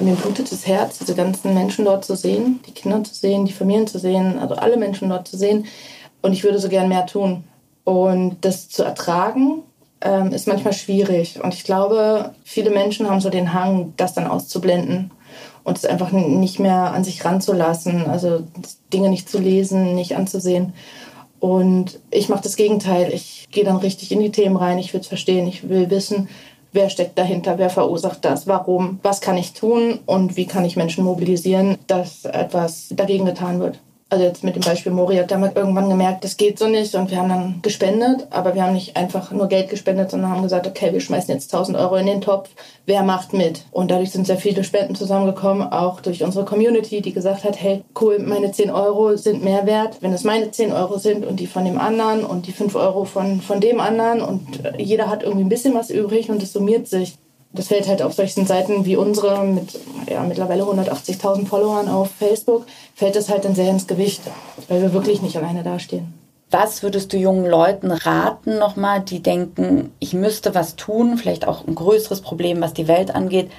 Mir 0.00 0.14
blutet 0.14 0.52
das 0.52 0.66
Herz, 0.66 0.98
diese 0.98 1.14
ganzen 1.14 1.54
Menschen 1.54 1.86
dort 1.86 2.04
zu 2.04 2.16
sehen, 2.16 2.60
die 2.66 2.72
Kinder 2.72 3.02
zu 3.02 3.14
sehen, 3.14 3.46
die 3.46 3.52
Familien 3.52 3.86
zu 3.86 3.98
sehen, 3.98 4.38
also 4.38 4.54
alle 4.54 4.76
Menschen 4.76 5.08
dort 5.08 5.26
zu 5.26 5.36
sehen. 5.36 5.66
Und 6.20 6.34
ich 6.34 6.44
würde 6.44 6.58
so 6.58 6.68
gern 6.68 6.88
mehr 6.88 7.06
tun. 7.06 7.44
Und 7.84 8.36
das 8.42 8.68
zu 8.68 8.84
ertragen, 8.84 9.62
ähm, 10.02 10.32
ist 10.32 10.48
manchmal 10.48 10.72
schwierig. 10.72 11.42
Und 11.42 11.54
ich 11.54 11.64
glaube, 11.64 12.34
viele 12.44 12.70
Menschen 12.70 13.08
haben 13.08 13.20
so 13.20 13.30
den 13.30 13.54
Hang, 13.54 13.94
das 13.96 14.14
dann 14.14 14.26
auszublenden 14.26 15.10
und 15.64 15.78
es 15.78 15.84
einfach 15.84 16.12
nicht 16.12 16.58
mehr 16.58 16.92
an 16.92 17.04
sich 17.04 17.24
ranzulassen, 17.24 18.06
also 18.06 18.42
Dinge 18.92 19.08
nicht 19.08 19.28
zu 19.28 19.38
lesen, 19.38 19.94
nicht 19.94 20.16
anzusehen. 20.16 20.74
Und 21.38 21.98
ich 22.10 22.28
mache 22.28 22.42
das 22.42 22.56
Gegenteil. 22.56 23.12
Ich 23.12 23.48
gehe 23.50 23.64
dann 23.64 23.76
richtig 23.76 24.12
in 24.12 24.20
die 24.20 24.30
Themen 24.30 24.56
rein. 24.56 24.78
Ich 24.78 24.92
will 24.92 25.00
es 25.00 25.08
verstehen. 25.08 25.46
Ich 25.48 25.68
will 25.68 25.90
wissen, 25.90 26.28
wer 26.72 26.88
steckt 26.88 27.18
dahinter, 27.18 27.58
wer 27.58 27.70
verursacht 27.70 28.24
das, 28.24 28.46
warum, 28.46 29.00
was 29.02 29.20
kann 29.20 29.36
ich 29.36 29.52
tun 29.52 29.98
und 30.06 30.36
wie 30.36 30.46
kann 30.46 30.64
ich 30.64 30.76
Menschen 30.76 31.04
mobilisieren, 31.04 31.78
dass 31.86 32.24
etwas 32.24 32.88
dagegen 32.90 33.26
getan 33.26 33.60
wird 33.60 33.78
also 34.12 34.24
jetzt 34.24 34.44
mit 34.44 34.54
dem 34.54 34.62
Beispiel 34.62 34.92
Moria, 34.92 35.22
da 35.22 35.36
haben 35.36 35.42
wir 35.42 35.56
irgendwann 35.56 35.88
gemerkt, 35.88 36.22
das 36.22 36.36
geht 36.36 36.58
so 36.58 36.68
nicht 36.68 36.94
und 36.94 37.10
wir 37.10 37.16
haben 37.16 37.30
dann 37.30 37.60
gespendet, 37.62 38.26
aber 38.28 38.54
wir 38.54 38.62
haben 38.62 38.74
nicht 38.74 38.94
einfach 38.94 39.30
nur 39.30 39.48
Geld 39.48 39.70
gespendet, 39.70 40.10
sondern 40.10 40.30
haben 40.30 40.42
gesagt, 40.42 40.66
okay, 40.66 40.92
wir 40.92 41.00
schmeißen 41.00 41.32
jetzt 41.32 41.52
1000 41.52 41.78
Euro 41.78 41.96
in 41.96 42.04
den 42.04 42.20
Topf, 42.20 42.50
wer 42.84 43.04
macht 43.04 43.32
mit? 43.32 43.64
Und 43.70 43.90
dadurch 43.90 44.10
sind 44.10 44.26
sehr 44.26 44.36
viele 44.36 44.64
Spenden 44.64 44.94
zusammengekommen, 44.96 45.72
auch 45.72 46.00
durch 46.00 46.22
unsere 46.22 46.44
Community, 46.44 47.00
die 47.00 47.14
gesagt 47.14 47.42
hat, 47.42 47.58
hey, 47.58 47.84
cool, 48.02 48.18
meine 48.18 48.52
10 48.52 48.70
Euro 48.70 49.16
sind 49.16 49.42
mehr 49.42 49.64
wert, 49.64 49.96
wenn 50.02 50.12
es 50.12 50.24
meine 50.24 50.50
10 50.50 50.72
Euro 50.72 50.98
sind 50.98 51.24
und 51.24 51.40
die 51.40 51.46
von 51.46 51.64
dem 51.64 51.78
anderen 51.78 52.22
und 52.22 52.46
die 52.46 52.52
5 52.52 52.74
Euro 52.74 53.06
von, 53.06 53.40
von 53.40 53.60
dem 53.60 53.80
anderen 53.80 54.20
und 54.20 54.42
jeder 54.76 55.08
hat 55.08 55.22
irgendwie 55.22 55.44
ein 55.44 55.48
bisschen 55.48 55.72
was 55.72 55.88
übrig 55.88 56.28
und 56.28 56.42
es 56.42 56.52
summiert 56.52 56.86
sich. 56.86 57.14
Das 57.54 57.68
fällt 57.68 57.86
halt 57.86 58.00
auf 58.00 58.14
solchen 58.14 58.46
Seiten 58.46 58.86
wie 58.86 58.96
unsere 58.96 59.44
mit 59.44 59.78
ja, 60.08 60.22
mittlerweile 60.22 60.62
180.000 60.62 61.46
Followern 61.46 61.88
auf 61.88 62.10
Facebook, 62.10 62.66
fällt 62.94 63.16
das 63.16 63.28
halt 63.28 63.44
dann 63.44 63.54
sehr 63.54 63.68
ins 63.68 63.86
Gewicht, 63.86 64.22
weil 64.68 64.80
wir 64.80 64.92
wirklich 64.92 65.20
nicht 65.22 65.36
alleine 65.36 65.62
dastehen. 65.62 66.14
Was 66.50 66.82
würdest 66.82 67.12
du 67.12 67.16
jungen 67.16 67.46
Leuten 67.46 67.90
raten 67.90 68.58
nochmal, 68.58 69.00
die 69.00 69.22
denken, 69.22 69.90
ich 70.00 70.12
müsste 70.12 70.54
was 70.54 70.76
tun, 70.76 71.16
vielleicht 71.16 71.48
auch 71.48 71.66
ein 71.66 71.74
größeres 71.74 72.20
Problem, 72.20 72.60
was 72.60 72.74
die 72.74 72.88
Welt 72.88 73.14
angeht? 73.14 73.50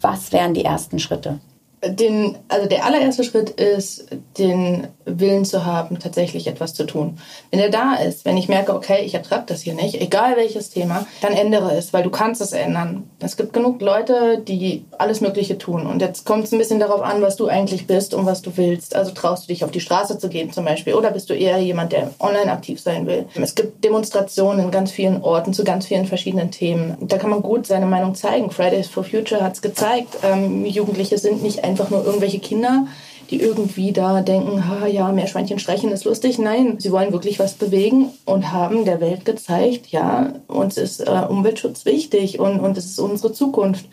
Was 0.00 0.32
wären 0.32 0.54
die 0.54 0.64
ersten 0.64 0.98
Schritte? 0.98 1.40
Den, 1.84 2.36
also 2.48 2.66
der 2.66 2.84
allererste 2.84 3.22
Schritt 3.22 3.50
ist, 3.50 4.06
den 4.38 4.88
Willen 5.04 5.44
zu 5.44 5.64
haben, 5.64 5.98
tatsächlich 5.98 6.46
etwas 6.46 6.74
zu 6.74 6.84
tun. 6.84 7.18
Wenn 7.50 7.60
er 7.60 7.70
da 7.70 7.94
ist, 7.94 8.24
wenn 8.24 8.36
ich 8.36 8.48
merke, 8.48 8.74
okay, 8.74 9.02
ich 9.04 9.14
ertrage 9.14 9.44
das 9.46 9.62
hier 9.62 9.74
nicht, 9.74 10.00
egal 10.00 10.36
welches 10.36 10.70
Thema, 10.70 11.06
dann 11.20 11.32
ändere 11.32 11.76
es, 11.76 11.92
weil 11.92 12.02
du 12.02 12.10
kannst 12.10 12.40
es 12.40 12.52
ändern. 12.52 13.08
Es 13.20 13.36
gibt 13.36 13.52
genug 13.52 13.80
Leute, 13.80 14.38
die 14.38 14.84
alles 14.98 15.20
Mögliche 15.20 15.58
tun. 15.58 15.86
Und 15.86 16.00
jetzt 16.00 16.24
kommt 16.24 16.44
es 16.44 16.52
ein 16.52 16.58
bisschen 16.58 16.80
darauf 16.80 17.02
an, 17.02 17.22
was 17.22 17.36
du 17.36 17.46
eigentlich 17.46 17.86
bist 17.86 18.14
und 18.14 18.26
was 18.26 18.42
du 18.42 18.56
willst. 18.56 18.96
Also 18.96 19.12
traust 19.12 19.44
du 19.44 19.48
dich 19.48 19.62
auf 19.62 19.70
die 19.70 19.80
Straße 19.80 20.18
zu 20.18 20.28
gehen 20.28 20.52
zum 20.52 20.64
Beispiel 20.64 20.94
oder 20.94 21.10
bist 21.10 21.30
du 21.30 21.34
eher 21.34 21.58
jemand, 21.58 21.92
der 21.92 22.10
online 22.18 22.50
aktiv 22.50 22.80
sein 22.80 23.06
will. 23.06 23.26
Es 23.34 23.54
gibt 23.54 23.84
Demonstrationen 23.84 24.64
in 24.64 24.70
ganz 24.70 24.90
vielen 24.90 25.22
Orten 25.22 25.52
zu 25.52 25.62
ganz 25.62 25.86
vielen 25.86 26.06
verschiedenen 26.06 26.50
Themen. 26.50 26.96
Da 27.00 27.18
kann 27.18 27.30
man 27.30 27.42
gut 27.42 27.66
seine 27.66 27.86
Meinung 27.86 28.14
zeigen. 28.14 28.50
Fridays 28.50 28.88
for 28.88 29.04
Future 29.04 29.42
hat 29.42 29.54
es 29.54 29.62
gezeigt. 29.62 30.16
Ähm, 30.24 30.64
Jugendliche 30.64 31.18
sind 31.18 31.42
nicht 31.42 31.65
einfach 31.66 31.90
nur 31.90 32.04
irgendwelche 32.04 32.38
Kinder, 32.38 32.86
die 33.30 33.40
irgendwie 33.40 33.92
da 33.92 34.22
denken, 34.22 34.68
ha 34.68 34.86
ja, 34.86 35.10
Meerschweinchen 35.10 35.58
streichen 35.58 35.90
ist 35.90 36.04
lustig. 36.04 36.38
Nein, 36.38 36.76
sie 36.78 36.92
wollen 36.92 37.12
wirklich 37.12 37.38
was 37.38 37.54
bewegen 37.54 38.10
und 38.24 38.52
haben 38.52 38.84
der 38.84 39.00
Welt 39.00 39.24
gezeigt, 39.24 39.88
ja, 39.88 40.32
uns 40.46 40.76
ist 40.76 41.00
äh, 41.00 41.24
Umweltschutz 41.28 41.84
wichtig 41.84 42.38
und, 42.38 42.60
und 42.60 42.78
es 42.78 42.86
ist 42.86 43.00
unsere 43.00 43.32
Zukunft. 43.32 43.86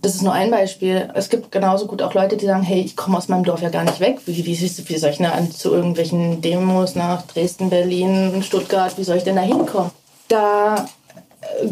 Das 0.00 0.14
ist 0.14 0.22
nur 0.22 0.32
ein 0.32 0.50
Beispiel. 0.50 1.08
Es 1.14 1.28
gibt 1.28 1.50
genauso 1.50 1.86
gut 1.86 2.02
auch 2.02 2.14
Leute, 2.14 2.36
die 2.36 2.46
sagen, 2.46 2.62
hey, 2.62 2.80
ich 2.80 2.94
komme 2.94 3.16
aus 3.16 3.28
meinem 3.28 3.42
Dorf 3.42 3.62
ja 3.62 3.68
gar 3.68 3.82
nicht 3.82 3.98
weg. 3.98 4.20
Wie, 4.26 4.36
wie, 4.36 4.46
wie 4.46 4.98
soll 4.98 5.10
ich 5.10 5.18
denn 5.18 5.50
zu 5.50 5.72
irgendwelchen 5.72 6.40
Demos 6.40 6.94
nach 6.94 7.22
Dresden, 7.22 7.68
Berlin, 7.68 8.42
Stuttgart, 8.42 8.96
wie 8.96 9.02
soll 9.02 9.16
ich 9.16 9.24
denn 9.24 9.36
da 9.36 9.42
hinkommen? 9.42 9.90
Da 10.28 10.86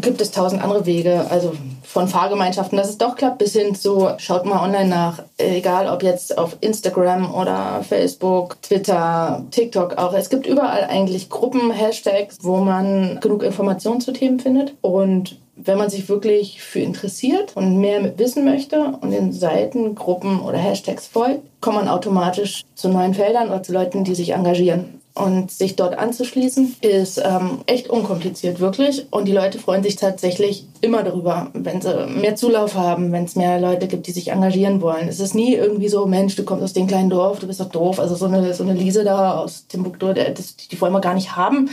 gibt 0.00 0.20
es 0.20 0.30
tausend 0.30 0.62
andere 0.62 0.86
Wege, 0.86 1.26
also 1.30 1.52
von 1.96 2.08
Fahrgemeinschaften, 2.08 2.76
dass 2.76 2.90
es 2.90 2.98
doch 2.98 3.16
klappt, 3.16 3.38
bis 3.38 3.54
hin 3.54 3.74
zu, 3.74 4.10
schaut 4.18 4.44
mal 4.44 4.62
online 4.62 4.90
nach, 4.90 5.22
egal 5.38 5.88
ob 5.88 6.02
jetzt 6.02 6.36
auf 6.36 6.58
Instagram 6.60 7.34
oder 7.34 7.82
Facebook, 7.88 8.60
Twitter, 8.60 9.46
TikTok 9.50 9.96
auch. 9.96 10.12
Es 10.12 10.28
gibt 10.28 10.46
überall 10.46 10.84
eigentlich 10.84 11.30
Gruppen, 11.30 11.70
Hashtags, 11.70 12.36
wo 12.42 12.58
man 12.58 13.18
genug 13.22 13.42
Informationen 13.42 14.02
zu 14.02 14.12
Themen 14.12 14.40
findet. 14.40 14.74
Und 14.82 15.38
wenn 15.56 15.78
man 15.78 15.88
sich 15.88 16.06
wirklich 16.10 16.60
für 16.60 16.80
interessiert 16.80 17.56
und 17.56 17.78
mehr 17.78 18.18
wissen 18.18 18.44
möchte 18.44 18.98
und 19.00 19.10
den 19.10 19.32
Seiten, 19.32 19.94
Gruppen 19.94 20.40
oder 20.40 20.58
Hashtags 20.58 21.06
folgt, 21.06 21.40
kommt 21.62 21.76
man 21.76 21.88
automatisch 21.88 22.62
zu 22.74 22.90
neuen 22.90 23.14
Feldern 23.14 23.48
oder 23.48 23.62
zu 23.62 23.72
Leuten, 23.72 24.04
die 24.04 24.14
sich 24.14 24.34
engagieren. 24.34 25.00
Und 25.16 25.50
sich 25.50 25.76
dort 25.76 25.98
anzuschließen, 25.98 26.76
ist 26.82 27.16
ähm, 27.24 27.60
echt 27.64 27.88
unkompliziert, 27.88 28.60
wirklich. 28.60 29.06
Und 29.10 29.24
die 29.24 29.32
Leute 29.32 29.58
freuen 29.58 29.82
sich 29.82 29.96
tatsächlich 29.96 30.66
immer 30.82 31.02
darüber, 31.02 31.48
wenn 31.54 31.80
sie 31.80 32.06
mehr 32.06 32.36
Zulauf 32.36 32.74
haben, 32.74 33.12
wenn 33.12 33.24
es 33.24 33.34
mehr 33.34 33.58
Leute 33.58 33.88
gibt, 33.88 34.06
die 34.06 34.12
sich 34.12 34.28
engagieren 34.28 34.82
wollen. 34.82 35.08
Es 35.08 35.18
ist 35.18 35.34
nie 35.34 35.54
irgendwie 35.54 35.88
so, 35.88 36.04
Mensch, 36.04 36.36
du 36.36 36.44
kommst 36.44 36.62
aus 36.62 36.74
dem 36.74 36.86
kleinen 36.86 37.08
Dorf, 37.08 37.38
du 37.38 37.46
bist 37.46 37.60
doch 37.60 37.70
doof. 37.70 37.98
Also 37.98 38.14
so 38.14 38.26
eine, 38.26 38.52
so 38.52 38.62
eine 38.62 38.74
Lise 38.74 39.04
da 39.04 39.38
aus 39.38 39.66
Timbuktu, 39.68 40.12
das, 40.12 40.56
die 40.56 40.80
wollen 40.82 40.92
wir 40.92 41.00
gar 41.00 41.14
nicht 41.14 41.34
haben. 41.34 41.70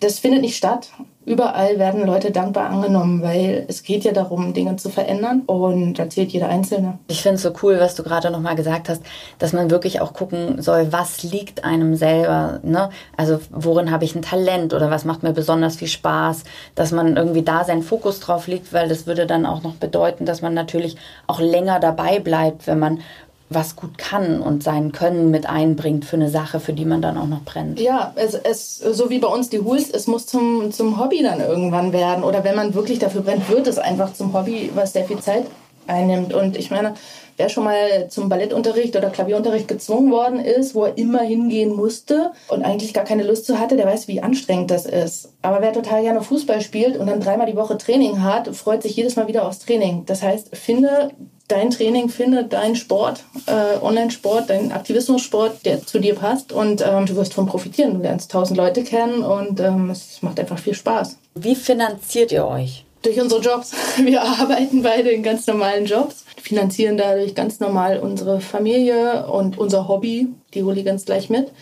Das 0.00 0.18
findet 0.18 0.40
nicht 0.40 0.56
statt. 0.56 0.88
Überall 1.26 1.80
werden 1.80 2.06
Leute 2.06 2.30
dankbar 2.30 2.70
angenommen, 2.70 3.20
weil 3.20 3.64
es 3.66 3.82
geht 3.82 4.04
ja 4.04 4.12
darum, 4.12 4.54
Dinge 4.54 4.76
zu 4.76 4.90
verändern 4.90 5.42
und 5.46 5.98
da 5.98 6.08
zählt 6.08 6.30
jeder 6.30 6.48
Einzelne. 6.48 7.00
Ich 7.08 7.20
finde 7.20 7.34
es 7.34 7.42
so 7.42 7.52
cool, 7.64 7.80
was 7.80 7.96
du 7.96 8.04
gerade 8.04 8.30
nochmal 8.30 8.54
gesagt 8.54 8.88
hast, 8.88 9.02
dass 9.40 9.52
man 9.52 9.68
wirklich 9.68 10.00
auch 10.00 10.12
gucken 10.12 10.62
soll, 10.62 10.92
was 10.92 11.24
liegt 11.24 11.64
einem 11.64 11.96
selber. 11.96 12.60
Ne? 12.62 12.90
Also 13.16 13.40
worin 13.50 13.90
habe 13.90 14.04
ich 14.04 14.14
ein 14.14 14.22
Talent 14.22 14.72
oder 14.72 14.88
was 14.88 15.04
macht 15.04 15.24
mir 15.24 15.32
besonders 15.32 15.74
viel 15.74 15.88
Spaß, 15.88 16.44
dass 16.76 16.92
man 16.92 17.16
irgendwie 17.16 17.42
da 17.42 17.64
seinen 17.64 17.82
Fokus 17.82 18.20
drauf 18.20 18.46
legt, 18.46 18.72
weil 18.72 18.88
das 18.88 19.08
würde 19.08 19.26
dann 19.26 19.46
auch 19.46 19.64
noch 19.64 19.74
bedeuten, 19.74 20.26
dass 20.26 20.42
man 20.42 20.54
natürlich 20.54 20.96
auch 21.26 21.40
länger 21.40 21.80
dabei 21.80 22.20
bleibt, 22.20 22.68
wenn 22.68 22.78
man 22.78 23.00
was 23.48 23.76
gut 23.76 23.96
kann 23.96 24.40
und 24.40 24.62
sein 24.62 24.92
Können 24.92 25.30
mit 25.30 25.48
einbringt 25.48 26.04
für 26.04 26.16
eine 26.16 26.30
Sache, 26.30 26.58
für 26.58 26.72
die 26.72 26.84
man 26.84 27.00
dann 27.00 27.16
auch 27.16 27.26
noch 27.26 27.42
brennt. 27.42 27.80
Ja, 27.80 28.12
es, 28.16 28.34
es 28.34 28.78
so 28.78 29.08
wie 29.08 29.18
bei 29.18 29.28
uns 29.28 29.50
die 29.50 29.60
Hools, 29.60 29.90
es 29.90 30.06
muss 30.06 30.26
zum, 30.26 30.72
zum 30.72 30.98
Hobby 30.98 31.22
dann 31.22 31.40
irgendwann 31.40 31.92
werden. 31.92 32.24
Oder 32.24 32.42
wenn 32.44 32.56
man 32.56 32.74
wirklich 32.74 32.98
dafür 32.98 33.22
brennt, 33.22 33.48
wird 33.48 33.66
es 33.66 33.78
einfach 33.78 34.12
zum 34.12 34.32
Hobby, 34.32 34.70
was 34.74 34.92
sehr 34.92 35.04
viel 35.04 35.20
Zeit 35.20 35.44
einnimmt. 35.86 36.34
Und 36.34 36.56
ich 36.56 36.72
meine, 36.72 36.94
wer 37.36 37.48
schon 37.48 37.64
mal 37.64 38.08
zum 38.08 38.28
Ballettunterricht 38.28 38.96
oder 38.96 39.10
Klavierunterricht 39.10 39.68
gezwungen 39.68 40.10
worden 40.10 40.40
ist, 40.40 40.74
wo 40.74 40.84
er 40.84 40.98
immer 40.98 41.20
hingehen 41.20 41.74
musste 41.74 42.32
und 42.48 42.64
eigentlich 42.64 42.94
gar 42.94 43.04
keine 43.04 43.22
Lust 43.22 43.46
zu 43.46 43.60
hatte, 43.60 43.76
der 43.76 43.86
weiß, 43.86 44.08
wie 44.08 44.22
anstrengend 44.22 44.70
das 44.70 44.86
ist. 44.86 45.32
Aber 45.42 45.60
wer 45.60 45.72
total 45.72 46.02
gerne 46.02 46.22
Fußball 46.22 46.60
spielt 46.60 46.96
und 46.96 47.06
dann 47.06 47.20
dreimal 47.20 47.46
die 47.46 47.56
Woche 47.56 47.78
Training 47.78 48.22
hat, 48.22 48.48
freut 48.56 48.82
sich 48.82 48.96
jedes 48.96 49.16
Mal 49.16 49.28
wieder 49.28 49.46
aufs 49.46 49.60
Training. 49.60 50.04
Das 50.06 50.22
heißt, 50.22 50.56
finde 50.56 51.10
dein 51.48 51.70
Training 51.70 52.08
findet, 52.08 52.52
dein 52.52 52.76
Sport, 52.76 53.24
äh, 53.46 53.82
Online-Sport, 53.82 54.50
dein 54.50 54.72
Aktivismus-Sport, 54.72 55.64
der 55.64 55.86
zu 55.86 55.98
dir 55.98 56.14
passt 56.14 56.52
und 56.52 56.84
ähm, 56.86 57.06
du 57.06 57.16
wirst 57.16 57.34
von 57.34 57.46
profitieren. 57.46 57.94
Du 57.94 58.00
lernst 58.00 58.30
tausend 58.30 58.56
Leute 58.56 58.82
kennen 58.82 59.22
und 59.22 59.60
ähm, 59.60 59.90
es 59.90 60.22
macht 60.22 60.40
einfach 60.40 60.58
viel 60.58 60.74
Spaß. 60.74 61.18
Wie 61.34 61.54
finanziert 61.54 62.32
ihr 62.32 62.46
euch? 62.46 62.84
Durch 63.02 63.20
unsere 63.20 63.40
Jobs. 63.40 63.72
Wir 64.02 64.22
arbeiten 64.22 64.82
beide 64.82 65.10
in 65.10 65.22
ganz 65.22 65.46
normalen 65.46 65.86
Jobs, 65.86 66.24
finanzieren 66.40 66.96
dadurch 66.96 67.34
ganz 67.34 67.60
normal 67.60 67.98
unsere 67.98 68.40
Familie 68.40 69.26
und 69.26 69.58
unser 69.58 69.86
Hobby, 69.88 70.28
die 70.54 70.62
Hooligans 70.62 71.04
gleich 71.04 71.30
mit. 71.30 71.52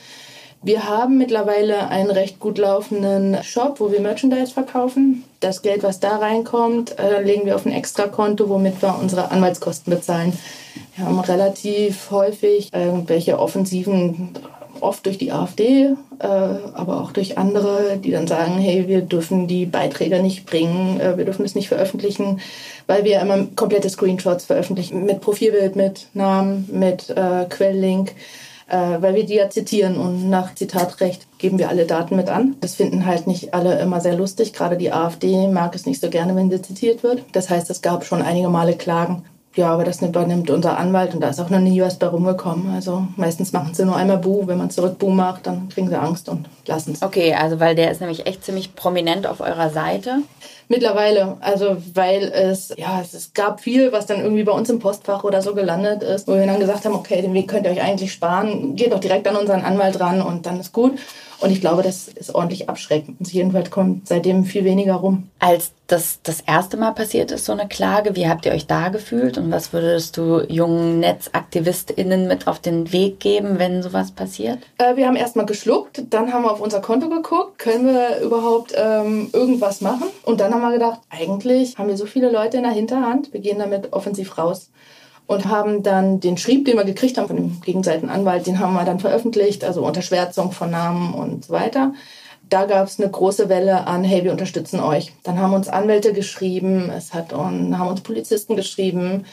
Wir 0.63 0.89
haben 0.89 1.19
mittlerweile 1.19 1.89
einen 1.89 2.11
recht 2.11 2.41
gut 2.41 2.57
laufenden 2.57 3.43
Shop, 3.43 3.81
wo 3.81 3.93
wir 3.93 4.01
Merchandise 4.01 4.51
verkaufen. 4.51 5.23
Das 5.45 5.61
Geld, 5.61 5.83
was 5.83 6.01
da 6.01 6.17
reinkommt, 6.17 6.99
äh, 6.99 7.21
legen 7.21 7.45
wir 7.45 7.55
auf 7.55 7.67
ein 7.67 7.73
Extrakonto, 7.73 8.49
womit 8.49 8.81
wir 8.81 8.99
unsere 8.99 9.31
Anwaltskosten 9.31 9.93
bezahlen. 9.93 10.33
Wir 10.97 11.05
haben 11.05 11.21
relativ 11.21 12.11
häufig 12.11 12.73
irgendwelche 12.73 13.39
offensiven 13.39 14.31
oft 14.81 15.05
durch 15.05 15.19
die 15.19 15.33
AfD, 15.33 15.97
äh, 16.19 16.27
aber 16.27 17.03
auch 17.03 17.13
durch 17.13 17.37
andere, 17.37 17.99
die 18.03 18.11
dann 18.11 18.27
sagen, 18.27 18.57
hey, 18.57 18.89
wir 18.89 19.03
dürfen 19.03 19.47
die 19.47 19.67
Beiträge 19.67 20.23
nicht 20.23 20.47
bringen, 20.47 20.99
äh, 20.99 21.19
wir 21.19 21.27
dürfen 21.27 21.45
es 21.45 21.55
nicht 21.55 21.69
veröffentlichen, 21.69 22.41
weil 22.87 23.05
wir 23.05 23.21
immer 23.21 23.47
komplette 23.55 23.91
Screenshots 23.91 24.47
veröffentlichen 24.47 25.05
mit 25.05 25.21
Profilbild, 25.21 25.77
mit 25.77 26.07
Namen, 26.15 26.71
mit 26.73 27.15
Quelllink, 27.51 28.13
weil 28.69 29.15
wir 29.15 29.27
die 29.27 29.35
ja 29.35 29.51
zitieren 29.51 29.97
und 29.97 30.31
nach 30.31 30.55
Zitatrecht 30.55 31.27
geben 31.39 31.59
wir 31.59 31.69
alle 31.69 31.85
Daten 31.85 32.17
mit 32.17 32.29
an. 32.29 32.57
Das 32.61 32.75
finden 32.75 33.07
halt 33.07 33.27
nicht 33.27 33.55
alle 33.55 33.79
immer 33.79 34.01
sehr 34.01 34.17
lustig. 34.17 34.53
Gerade 34.53 34.77
die 34.77 34.93
AfD 34.93 35.49
mag 35.49 35.75
es 35.75 35.87
nicht 35.87 36.01
so 36.01 36.09
gerne, 36.09 36.35
wenn 36.35 36.51
sie 36.51 36.63
zitiert 36.63 37.03
wird. 37.03 37.25
Das 37.33 37.51
heißt, 37.51 37.69
es 37.71 37.83
gab 37.83 38.05
schon 38.05 38.23
einige 38.23 38.49
Male 38.49 38.75
Klagen 38.75 39.25
ja, 39.57 39.73
aber 39.73 39.85
das 39.85 40.03
übernimmt 40.03 40.51
unser 40.51 40.79
Anwalt 40.79 41.15
und 41.15 41.21
da 41.21 41.29
ist 41.29 41.41
auch 41.41 41.49
noch 41.49 41.61
nie 41.61 41.81
was 41.81 41.99
bei 41.99 42.09
rumgekommen. 42.09 42.75
Also 42.75 43.07
meistens 43.17 43.53
machen 43.53 43.73
sie 43.73 43.85
nur 43.85 43.95
einmal 43.95 44.19
Bu. 44.19 44.47
Wenn 44.47 44.59
man 44.59 44.71
zurück 44.71 44.99
Bu 44.99 45.11
macht, 45.11 45.47
dann 45.47 45.69
kriegen 45.69 45.89
sie 45.89 45.99
Angst 45.99 46.29
und 46.29 46.49
lassen 46.67 46.93
es. 46.93 47.03
Okay, 47.03 47.35
also 47.35 47.61
weil 47.61 47.77
der 47.77 47.93
ist 47.93 48.01
nämlich 48.01 48.27
echt 48.27 48.45
ziemlich 48.45 48.75
prominent 48.75 49.29
auf 49.29 49.41
eurer 49.41 49.71
Seite. 49.71 50.19
Mittlerweile, 50.75 51.37
also 51.39 51.77
weil 51.95 52.25
es, 52.25 52.75
ja, 52.77 53.01
es, 53.01 53.33
gab 53.33 53.61
viel, 53.61 53.93
was 53.93 54.07
dann 54.07 54.21
irgendwie 54.21 54.43
bei 54.43 54.51
uns 54.51 54.69
im 54.71 54.81
Postfach 54.81 55.23
oder 55.23 55.41
so 55.41 55.55
gelandet 55.55 56.03
ist, 56.03 56.27
wo 56.27 56.35
wir 56.35 56.47
dann 56.47 56.59
gesagt 56.59 56.85
haben, 56.85 56.97
okay, 56.97 57.23
den 57.23 57.33
Weg 57.33 57.47
könnt 57.47 57.65
ihr 57.65 57.71
euch 57.71 57.81
eigentlich 57.81 58.13
sparen, 58.13 58.75
geht 58.75 58.93
doch 58.93 58.99
direkt 58.99 59.29
an 59.29 59.37
unseren 59.37 59.63
Anwalt 59.63 60.01
ran 60.01 60.21
und 60.21 60.47
dann 60.47 60.59
ist 60.59 60.73
gut. 60.73 60.99
Und 61.41 61.51
ich 61.51 61.61
glaube, 61.61 61.83
das 61.83 62.09
ist 62.09 62.35
ordentlich 62.35 62.69
abschreckend. 62.69 63.33
Jedenfalls 63.33 63.71
kommt 63.71 64.09
seitdem 64.09 64.45
viel 64.45 64.65
weniger 64.65 64.95
rum. 64.95 65.29
Als 65.39 65.73
das 65.87 66.21
das 66.23 66.41
erste 66.41 66.79
Mal 66.79 66.93
passiert 66.93 67.31
ist, 67.31 67.45
so 67.45 67.53
eine 67.53 67.69
Klage, 67.69 68.17
wie 68.17 68.27
habt 68.27 68.47
ihr 68.47 68.53
euch 68.53 68.67
da 68.67 68.89
gefühlt 68.89 69.37
und 69.37 69.53
was 69.53 69.75
würdest 69.75 70.17
du 70.17 70.41
jungen 70.49 71.01
NetzaktivistInnen 71.01 72.27
mit 72.27 72.49
auf 72.49 72.59
den 72.59 72.93
Weg 72.93 73.21
geben, 73.21 73.59
wenn 73.59 73.83
sowas 73.83 74.13
passiert? 74.13 74.61
Äh, 74.79 74.97
wir 74.97 75.07
haben 75.07 75.17
erstmal 75.17 75.45
geschluckt, 75.45 76.03
dann 76.09 76.33
haben 76.33 76.45
wir 76.45 76.53
auf 76.53 76.63
unser 76.63 76.81
Konto 76.81 77.11
geguckt, 77.11 77.59
können 77.59 77.87
wir 77.87 78.21
überhaupt 78.21 78.73
ähm, 78.75 79.29
irgendwas 79.35 79.83
machen? 79.83 80.07
Und 80.25 80.41
dann 80.41 80.55
haben 80.55 80.63
wir 80.65 80.79
gedacht, 80.79 81.01
eigentlich 81.11 81.79
haben 81.79 81.89
wir 81.89 81.97
so 81.97 82.07
viele 82.07 82.31
Leute 82.31 82.59
in 82.59 82.63
der 82.63 82.73
Hinterhand, 82.73 83.33
wir 83.33 83.41
gehen 83.41 83.59
damit 83.59 83.93
offensiv 83.93 84.37
raus 84.39 84.71
und 85.27 85.47
haben 85.49 85.83
dann 85.83 86.21
den 86.21 86.37
Schrieb, 86.37 86.65
den 86.65 86.77
wir 86.77 86.85
gekriegt 86.85 87.17
haben 87.17 87.29
von 87.29 87.37
dem 87.37 87.61
Gegenseitenanwalt, 87.61 88.47
den 88.47 88.59
haben 88.59 88.75
wir 88.75 88.85
dann 88.85 89.01
veröffentlicht, 89.01 89.65
also 89.65 89.85
Unterschwärzung 89.85 90.53
von 90.53 90.71
Namen 90.71 91.15
und 91.15 91.47
so 91.47 91.53
weiter. 91.53 91.95
Da 92.51 92.67
gab 92.67 92.87
es 92.87 93.01
eine 93.01 93.11
große 93.11 93.49
Welle 93.49 93.87
an, 93.87 94.05
hey, 94.05 94.23
wir 94.23 94.33
unterstützen 94.33 94.81
euch. 94.81 95.13
Dann 95.23 95.39
haben 95.39 95.55
uns 95.55 95.69
Anwälte 95.69 96.13
geschrieben, 96.13 96.91
es 96.91 97.15
hat 97.15 97.33
haben 97.33 97.89
uns 97.89 98.03
Polizisten 98.03 98.55
geschrieben. 98.55 99.25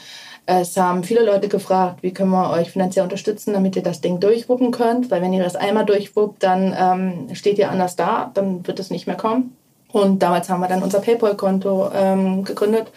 Es 0.45 0.75
haben 0.75 1.03
viele 1.03 1.23
Leute 1.23 1.47
gefragt, 1.49 2.01
wie 2.01 2.13
können 2.13 2.31
wir 2.31 2.49
euch 2.49 2.71
finanziell 2.71 3.03
unterstützen, 3.03 3.53
damit 3.53 3.75
ihr 3.75 3.83
das 3.83 4.01
Ding 4.01 4.19
durchwuppen 4.19 4.71
könnt. 4.71 5.11
Weil 5.11 5.21
wenn 5.21 5.33
ihr 5.33 5.43
das 5.43 5.55
einmal 5.55 5.85
durchwuppt, 5.85 6.41
dann 6.41 6.75
ähm, 6.77 7.35
steht 7.35 7.59
ihr 7.59 7.69
anders 7.69 7.95
da, 7.95 8.31
dann 8.33 8.65
wird 8.65 8.79
es 8.79 8.89
nicht 8.89 9.07
mehr 9.07 9.17
kommen. 9.17 9.55
Und 9.91 10.19
damals 10.19 10.49
haben 10.49 10.61
wir 10.61 10.67
dann 10.67 10.83
unser 10.83 10.99
PayPal-Konto 10.99 11.91
ähm, 11.93 12.43
gegründet 12.43 12.87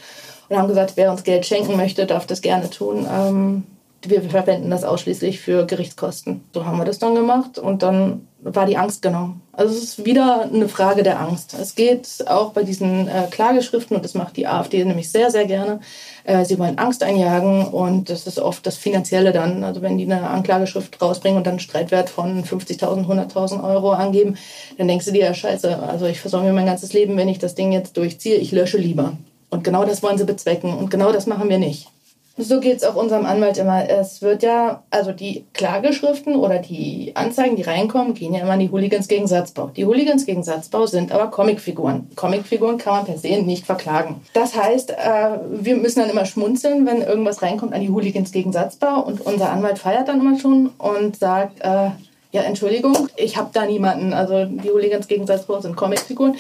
und 0.49 0.57
haben 0.57 0.69
gesagt, 0.69 0.93
wer 0.97 1.11
uns 1.11 1.25
Geld 1.25 1.47
schenken 1.47 1.77
möchte, 1.77 2.07
darf 2.07 2.27
das 2.27 2.41
gerne 2.41 2.71
tun. 2.71 3.07
Ähm, 3.11 3.65
wir 4.07 4.23
verwenden 4.23 4.71
das 4.71 4.85
ausschließlich 4.85 5.41
für 5.41 5.67
Gerichtskosten. 5.67 6.45
So 6.53 6.67
haben 6.67 6.79
wir 6.79 6.85
das 6.85 6.99
dann 6.99 7.15
gemacht 7.15 7.59
und 7.59 7.83
dann 7.83 8.27
war 8.41 8.67
die 8.67 8.77
Angst 8.77 9.03
genommen. 9.03 9.41
Also 9.53 9.75
es 9.75 9.83
ist 9.83 10.05
wieder 10.05 10.43
eine 10.53 10.69
Frage 10.69 11.03
der 11.03 11.21
Angst. 11.21 11.57
Es 11.59 11.75
geht 11.75 12.25
auch 12.27 12.53
bei 12.53 12.63
diesen 12.63 13.09
äh, 13.09 13.29
Klageschriften, 13.31 13.97
und 13.97 14.05
das 14.05 14.15
macht 14.15 14.37
die 14.37 14.47
AfD 14.47 14.85
nämlich 14.85 15.11
sehr, 15.11 15.31
sehr 15.31 15.47
gerne, 15.47 15.81
äh, 16.25 16.45
sie 16.45 16.59
wollen 16.59 16.79
Angst 16.79 17.03
einjagen 17.03 17.67
und 17.67 18.11
das 18.11 18.27
ist 18.27 18.39
oft 18.39 18.67
das 18.67 18.77
Finanzielle 18.77 19.33
dann. 19.33 19.63
Also 19.63 19.83
wenn 19.83 19.99
die 19.99 20.05
eine 20.05 20.29
Anklageschrift 20.29 21.01
rausbringen 21.01 21.37
und 21.37 21.47
dann 21.47 21.53
einen 21.53 21.61
Streitwert 21.61 22.11
von 22.11 22.43
50.000, 22.43 23.07
100.000 23.07 23.63
Euro 23.63 23.93
angeben, 23.93 24.37
dann 24.79 24.89
denkst 24.89 25.07
du 25.07 25.13
dir, 25.13 25.25
ja 25.25 25.35
scheiße, 25.35 25.79
also 25.83 26.07
ich 26.07 26.21
versorge 26.21 26.47
mir 26.47 26.53
mein 26.53 26.67
ganzes 26.67 26.93
Leben, 26.93 27.17
wenn 27.17 27.29
ich 27.29 27.39
das 27.39 27.55
Ding 27.55 27.73
jetzt 27.73 27.97
durchziehe, 27.97 28.37
ich 28.37 28.53
lösche 28.53 28.79
lieber. 28.79 29.13
Und 29.51 29.63
genau 29.63 29.85
das 29.85 30.03
wollen 30.03 30.19
sie 30.19 30.25
bezwecken. 30.25 30.75
Und 30.75 30.91
genau 30.91 31.13
das 31.13 31.27
machen 31.27 31.49
wir 31.49 31.59
nicht. 31.59 31.89
So 32.37 32.59
geht 32.59 32.79
es 32.79 32.85
auch 32.85 32.97
unserem 32.97 33.27
Anwalt 33.27 33.59
immer. 33.59 33.89
Es 33.89 34.21
wird 34.21 34.43
ja, 34.43 34.83
also 34.91 35.13
die 35.13 35.45
Klageschriften 35.53 36.35
oder 36.35 36.59
die 36.59 37.13
Anzeigen, 37.15 37.55
die 37.55 37.63
reinkommen, 37.63 38.15
gehen 38.15 38.35
ja 38.35 38.41
immer 38.41 38.55
an 38.55 38.59
die 38.59 38.71
Hooligans 38.71 39.07
gegen 39.07 39.29
Satzbau. 39.29 39.69
Die 39.69 39.87
Hooligans 39.87 40.27
gegen 40.27 40.43
Satzbau 40.43 40.87
sind 40.87 41.13
aber 41.13 41.29
Comicfiguren. 41.29 42.09
Comicfiguren 42.17 42.79
kann 42.79 42.97
man 42.97 43.05
per 43.05 43.19
se 43.19 43.41
nicht 43.43 43.67
verklagen. 43.67 44.21
Das 44.33 44.57
heißt, 44.57 44.91
äh, 44.91 45.39
wir 45.49 45.77
müssen 45.77 46.01
dann 46.01 46.11
immer 46.11 46.25
schmunzeln, 46.25 46.87
wenn 46.87 47.03
irgendwas 47.03 47.41
reinkommt 47.41 47.73
an 47.73 47.81
die 47.81 47.91
Hooligans 47.91 48.33
gegen 48.33 48.53
Satzbau. 48.53 49.01
Und 49.01 49.21
unser 49.21 49.51
Anwalt 49.51 49.79
feiert 49.79 50.09
dann 50.09 50.19
immer 50.19 50.37
schon 50.37 50.71
und 50.79 51.17
sagt, 51.17 51.61
äh, 51.61 51.91
ja, 52.35 52.43
Entschuldigung, 52.43 53.09
ich 53.17 53.37
habe 53.37 53.51
da 53.53 53.65
niemanden. 53.65 54.13
Also 54.13 54.45
die 54.45 54.69
Hooligans 54.69 55.07
gegen 55.07 55.25
Salzburg 55.25 55.63
sind 55.63 55.77
Comicfiguren. 55.77 56.35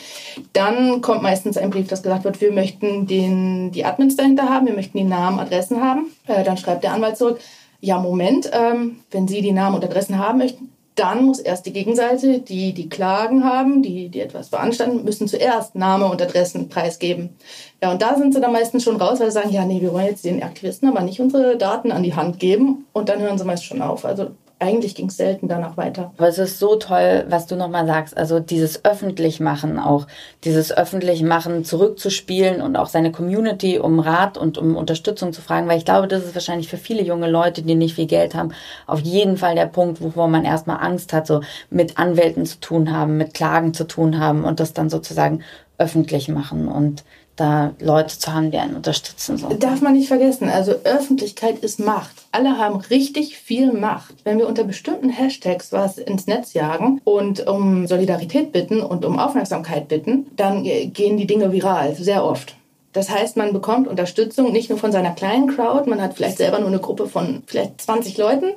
Dann 0.52 1.00
kommt 1.02 1.22
meistens 1.22 1.56
ein 1.56 1.70
Brief, 1.70 1.86
das 1.86 2.02
gesagt 2.02 2.24
wird, 2.24 2.40
wir 2.40 2.50
möchten 2.50 3.06
den, 3.06 3.70
die 3.70 3.84
Admins 3.84 4.16
dahinter 4.16 4.48
haben, 4.48 4.66
wir 4.66 4.74
möchten 4.74 4.98
die 4.98 5.04
Namen, 5.04 5.38
Adressen 5.38 5.80
haben. 5.80 6.06
Äh, 6.26 6.42
dann 6.42 6.56
schreibt 6.56 6.82
der 6.82 6.94
Anwalt 6.94 7.16
zurück, 7.16 7.38
ja, 7.80 7.98
Moment, 7.98 8.50
ähm, 8.52 8.96
wenn 9.12 9.28
Sie 9.28 9.40
die 9.40 9.52
Namen 9.52 9.76
und 9.76 9.84
Adressen 9.84 10.18
haben 10.18 10.38
möchten, 10.38 10.72
dann 10.96 11.26
muss 11.26 11.38
erst 11.38 11.64
die 11.64 11.72
Gegenseite, 11.72 12.40
die 12.40 12.72
die 12.72 12.88
Klagen 12.88 13.44
haben, 13.44 13.80
die, 13.82 14.08
die 14.08 14.20
etwas 14.20 14.48
beanstanden, 14.48 15.04
müssen 15.04 15.28
zuerst 15.28 15.76
Name 15.76 16.06
und 16.06 16.20
Adressen 16.20 16.68
preisgeben. 16.68 17.36
Ja, 17.80 17.92
und 17.92 18.02
da 18.02 18.16
sind 18.16 18.34
sie 18.34 18.40
dann 18.40 18.52
meistens 18.52 18.82
schon 18.82 19.00
raus, 19.00 19.20
weil 19.20 19.30
sie 19.30 19.34
sagen, 19.34 19.52
ja, 19.52 19.64
nee, 19.64 19.80
wir 19.80 19.92
wollen 19.92 20.06
jetzt 20.06 20.24
den 20.24 20.42
Aktivisten 20.42 20.88
aber 20.88 21.02
nicht 21.02 21.20
unsere 21.20 21.56
Daten 21.56 21.92
an 21.92 22.02
die 22.02 22.14
Hand 22.14 22.40
geben. 22.40 22.86
Und 22.92 23.08
dann 23.08 23.20
hören 23.20 23.38
sie 23.38 23.44
meist 23.44 23.64
schon 23.64 23.80
auf. 23.80 24.04
Also 24.04 24.30
eigentlich 24.58 24.94
ging 24.94 25.08
es 25.08 25.16
selten 25.16 25.48
danach 25.48 25.76
weiter. 25.76 26.12
Aber 26.16 26.28
es 26.28 26.38
ist 26.38 26.58
so 26.58 26.76
toll, 26.76 27.24
was 27.28 27.46
du 27.46 27.56
nochmal 27.56 27.86
sagst. 27.86 28.16
Also 28.16 28.40
dieses 28.40 28.84
Öffentlichmachen 28.84 29.78
auch, 29.78 30.06
dieses 30.44 30.76
Öffentlichmachen 30.76 31.64
zurückzuspielen 31.64 32.62
und 32.62 32.76
auch 32.76 32.86
seine 32.86 33.12
Community 33.12 33.78
um 33.78 33.98
Rat 33.98 34.38
und 34.38 34.56
um 34.56 34.76
Unterstützung 34.76 35.32
zu 35.32 35.42
fragen, 35.42 35.68
weil 35.68 35.78
ich 35.78 35.84
glaube, 35.84 36.08
das 36.08 36.24
ist 36.24 36.34
wahrscheinlich 36.34 36.68
für 36.68 36.76
viele 36.76 37.02
junge 37.02 37.28
Leute, 37.28 37.62
die 37.62 37.74
nicht 37.74 37.94
viel 37.94 38.06
Geld 38.06 38.34
haben, 38.34 38.52
auf 38.86 39.00
jeden 39.00 39.36
Fall 39.36 39.54
der 39.54 39.66
Punkt, 39.66 40.00
wovor 40.00 40.28
man 40.28 40.44
erstmal 40.44 40.78
Angst 40.78 41.12
hat, 41.12 41.26
so 41.26 41.40
mit 41.70 41.98
Anwälten 41.98 42.46
zu 42.46 42.60
tun 42.60 42.92
haben, 42.92 43.16
mit 43.16 43.34
Klagen 43.34 43.74
zu 43.74 43.84
tun 43.84 44.18
haben 44.18 44.44
und 44.44 44.60
das 44.60 44.72
dann 44.72 44.88
sozusagen 44.88 45.42
öffentlich 45.78 46.28
machen 46.28 46.68
und 46.68 47.04
da 47.36 47.72
Leute 47.80 48.18
zu 48.18 48.32
haben, 48.32 48.50
die 48.50 48.58
einen 48.58 48.76
unterstützen. 48.76 49.36
So. 49.36 49.48
Darf 49.48 49.80
man 49.80 49.94
nicht 49.94 50.08
vergessen. 50.08 50.48
Also 50.48 50.72
Öffentlichkeit 50.84 51.58
ist 51.58 51.80
Macht. 51.80 52.14
Alle 52.32 52.58
haben 52.58 52.76
richtig 52.76 53.38
viel 53.38 53.72
Macht. 53.72 54.14
Wenn 54.24 54.38
wir 54.38 54.48
unter 54.48 54.64
bestimmten 54.64 55.08
Hashtags 55.08 55.72
was 55.72 55.98
ins 55.98 56.26
Netz 56.26 56.52
jagen 56.54 57.00
und 57.04 57.46
um 57.46 57.86
Solidarität 57.86 58.52
bitten 58.52 58.80
und 58.80 59.04
um 59.04 59.18
Aufmerksamkeit 59.18 59.88
bitten, 59.88 60.26
dann 60.36 60.62
gehen 60.62 61.16
die 61.16 61.26
Dinge 61.26 61.52
viral, 61.52 61.94
sehr 61.94 62.24
oft. 62.24 62.54
Das 62.92 63.10
heißt, 63.10 63.36
man 63.36 63.52
bekommt 63.52 63.88
Unterstützung 63.88 64.52
nicht 64.52 64.70
nur 64.70 64.78
von 64.78 64.92
seiner 64.92 65.10
kleinen 65.10 65.48
Crowd, 65.48 65.90
man 65.90 66.00
hat 66.00 66.14
vielleicht 66.14 66.38
selber 66.38 66.60
nur 66.60 66.68
eine 66.68 66.78
Gruppe 66.78 67.08
von 67.08 67.42
vielleicht 67.46 67.80
20 67.80 68.16
Leuten, 68.16 68.52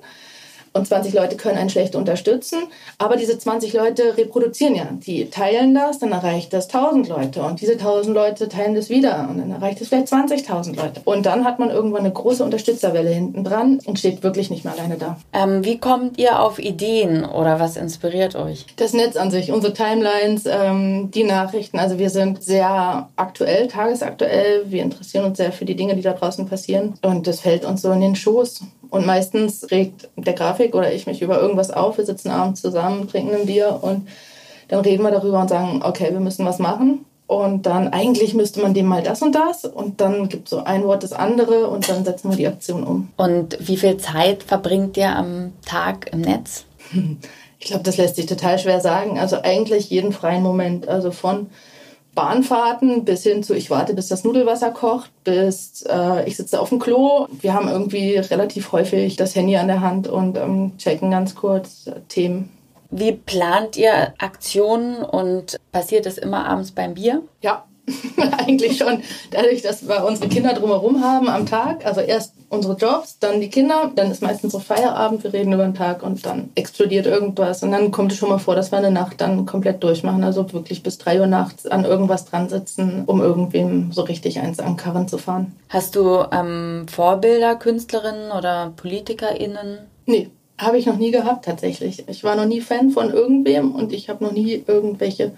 und 0.74 0.88
20 0.88 1.14
Leute 1.14 1.38
können 1.38 1.58
einen 1.58 1.70
schlecht 1.70 1.96
unterstützen, 1.96 2.60
aber 2.98 3.16
diese 3.16 3.38
20 3.38 3.74
Leute 3.74 4.18
reproduzieren 4.18 4.76
ja. 4.76 4.88
Die 4.92 5.30
teilen 5.30 5.74
das, 5.76 6.00
dann 6.00 6.12
erreicht 6.12 6.54
das 6.54 6.68
1000 6.68 7.08
Leute 7.08 7.42
und 7.42 7.62
diese 7.62 7.74
1000 7.74 8.16
Leute 8.16 8.50
teilen 8.50 8.76
das 8.76 8.90
wieder 8.90 9.28
und 9.30 9.40
dann 9.40 9.52
erreicht 9.52 9.82
es 9.82 9.90
vielleicht 9.90 10.08
20.000 10.08 10.76
Leute. 10.76 11.02
Und 11.06 11.26
dann 11.26 11.46
hat 11.46 11.60
man 11.60 11.70
irgendwann 11.70 12.02
eine 12.02 12.12
große 12.12 12.44
Unterstützerwelle 12.44 13.10
hinten 13.10 13.44
dran 13.44 13.80
und 13.86 14.00
steht 14.00 14.24
wirklich 14.24 14.50
nicht 14.50 14.64
mehr 14.64 14.74
alleine 14.74 14.98
da. 14.98 15.18
Ähm, 15.34 15.64
wie 15.64 15.78
kommt 15.80 16.18
ihr 16.18 16.40
auf 16.40 16.60
Ideen 16.60 17.26
oder 17.26 17.60
was 17.60 17.78
inspiriert 17.78 18.36
euch? 18.36 18.66
Das 18.78 18.94
Netz 18.94 19.16
an 19.16 19.32
sich, 19.32 19.52
unsere 19.52 19.74
Timelines, 19.74 20.46
ähm, 20.46 21.12
die 21.12 21.24
Nachrichten. 21.24 21.80
Also 21.80 22.00
wir 22.00 22.10
sind 22.10 22.44
sehr 22.44 23.10
aktuell, 23.16 23.68
tagesaktuell. 23.68 24.66
Wir 24.66 24.84
interessieren 24.84 25.26
uns 25.26 25.38
sehr 25.38 25.52
für 25.52 25.66
die 25.66 25.76
Dinge, 25.76 25.96
die 25.96 26.02
da 26.02 26.14
draußen 26.14 26.48
passieren 26.48 26.96
und 27.02 27.28
das 27.28 27.42
fällt 27.42 27.66
uns 27.66 27.82
so 27.82 27.92
in 27.92 28.02
den 28.02 28.16
Schoß. 28.16 28.62
Und 28.90 29.06
meistens 29.06 29.70
regt 29.72 30.10
der 30.16 30.34
Grafik 30.34 30.76
oder 30.76 30.94
ich 30.94 31.08
mich 31.08 31.22
über 31.22 31.40
irgendwas 31.40 31.72
auf. 31.72 31.98
Wir 31.98 32.06
sitzen 32.06 32.30
abends 32.30 32.62
zusammen, 32.62 33.08
trinken 33.08 33.36
ein 33.36 33.46
Bier 33.46 33.80
und 33.82 34.08
dann 34.68 34.82
reden 34.82 35.04
wir 35.04 35.12
darüber 35.12 35.40
und 35.40 35.50
sagen, 35.50 35.82
okay, 35.84 36.10
wir 36.12 36.20
müssen 36.20 36.46
was 36.46 36.60
machen. 36.60 37.06
Und 37.28 37.66
dann 37.66 37.90
eigentlich 37.90 38.34
müsste 38.34 38.62
man 38.62 38.74
dem 38.74 38.86
mal 38.86 39.04
das 39.04 39.22
und 39.22 39.36
das 39.36 39.66
und 39.66 40.00
dann 40.00 40.30
gibt 40.30 40.48
so 40.48 40.64
ein 40.64 40.86
Wort 40.86 41.04
das 41.04 41.12
andere 41.12 41.68
und 41.68 41.90
dann 41.90 42.06
setzen 42.06 42.30
wir 42.30 42.38
die 42.38 42.48
Aktion 42.48 42.84
um. 42.84 43.10
Und 43.18 43.58
wie 43.60 43.76
viel 43.76 43.98
Zeit 43.98 44.44
verbringt 44.44 44.96
ihr 44.96 45.14
am 45.14 45.52
Tag 45.66 46.10
im 46.14 46.22
Netz? 46.22 46.66
Ich 47.60 47.66
glaube, 47.66 47.84
das 47.84 47.98
lässt 47.98 48.18
sich 48.18 48.28
total 48.28 48.60
schwer 48.60 48.82
sagen. 48.82 49.18
Also 49.18 49.42
eigentlich 49.42 49.90
jeden 49.90 50.14
freien 50.14 50.44
Moment. 50.44 50.88
Also 50.88 51.10
von 51.10 51.48
Bahnfahrten 52.18 53.06
bis 53.06 53.22
hin 53.22 53.44
zu, 53.44 53.54
ich 53.54 53.70
warte, 53.70 53.94
bis 53.94 54.08
das 54.08 54.24
Nudelwasser 54.24 54.72
kocht, 54.72 55.12
bis 55.24 55.84
äh, 55.88 56.28
ich 56.28 56.36
sitze 56.36 56.60
auf 56.60 56.70
dem 56.70 56.80
Klo. 56.80 57.28
Wir 57.42 57.54
haben 57.54 57.70
irgendwie 57.70 58.18
relativ 58.18 58.72
häufig 58.72 59.18
das 59.18 59.36
Handy 59.36 59.56
an 59.56 59.68
der 59.68 59.82
Hand 59.82 60.08
und 60.08 60.36
ähm, 60.36 60.72
checken 60.80 61.12
ganz 61.12 61.36
kurz 61.36 61.86
äh, 61.86 62.00
Themen. 62.08 62.50
Wie 62.90 63.12
plant 63.12 63.78
ihr 63.78 64.16
Aktionen 64.18 65.04
und 65.04 65.60
passiert 65.72 66.08
das 66.08 66.18
immer 66.18 66.48
abends 66.48 66.72
beim 66.72 66.96
Bier? 66.96 67.22
Ja, 67.42 67.66
eigentlich 68.38 68.78
schon. 68.78 69.02
Dadurch, 69.32 69.62
dass 69.62 69.88
wir 69.88 70.06
unsere 70.06 70.28
Kinder 70.28 70.54
drumherum 70.54 71.04
haben 71.04 71.30
am 71.30 71.46
Tag, 71.46 71.86
also 71.86 72.02
erst 72.02 72.34
unsere 72.50 72.76
Jobs, 72.76 73.20
dann 73.20 73.42
die 73.42 73.50
Kinder, 73.50 73.92
dann 73.96 74.12
ist 74.12 74.22
meistens 74.22 74.54
so 74.54 74.60
Feierabend, 74.60 75.24
wir 75.24 75.34
reden 75.34 75.54
über 75.54 75.64
den 75.64 75.74
Tag 75.74 76.04
und 76.04 76.26
dann 76.26 76.50
explodiert 76.56 77.06
irgendwas. 77.06 77.64
Und 77.64 77.72
dann 77.72 77.92
kommt 77.92 78.12
es 78.12 78.18
schon 78.18 78.30
mal 78.30 78.40
vor, 78.40 78.56
dass 78.56 78.72
wir 78.72 78.78
eine 78.78 78.92
Nacht 78.92 79.22
dann 79.22 79.46
komplett 79.46 79.84
durchmachen, 79.84 80.24
also 80.24 80.52
wirklich 80.54 80.84
bis 80.84 80.98
drei 80.98 81.20
Uhr 81.20 81.28
nachts 81.28 81.66
an 81.66 81.86
irgendwas 81.86 82.26
dran 82.26 82.50
sitzen, 82.50 83.04
um 83.06 83.22
irgendwem 83.22 83.92
so 83.92 84.02
richtig 84.02 84.40
eins 84.40 84.60
an 84.60 84.78
Karren 84.78 85.08
zu 85.08 85.18
fahren. 85.18 85.56
Hast 85.70 85.96
du 85.96 86.26
ähm, 86.32 86.86
Vorbilder, 86.90 87.56
Künstlerinnen 87.56 88.32
oder 88.32 88.74
PolitikerInnen? 88.76 89.80
Nee, 90.06 90.30
habe 90.58 90.78
ich 90.78 90.86
noch 90.86 90.98
nie 90.98 91.12
gehabt 91.12 91.46
tatsächlich. 91.46 92.08
Ich 92.08 92.24
war 92.24 92.36
noch 92.36 92.46
nie 92.46 92.62
Fan 92.62 92.90
von 92.90 93.12
irgendwem 93.12 93.76
und 93.76 93.94
ich 93.94 94.10
habe 94.10 94.24
noch 94.24 94.32
nie 94.32 94.64
irgendwelche 94.66 95.34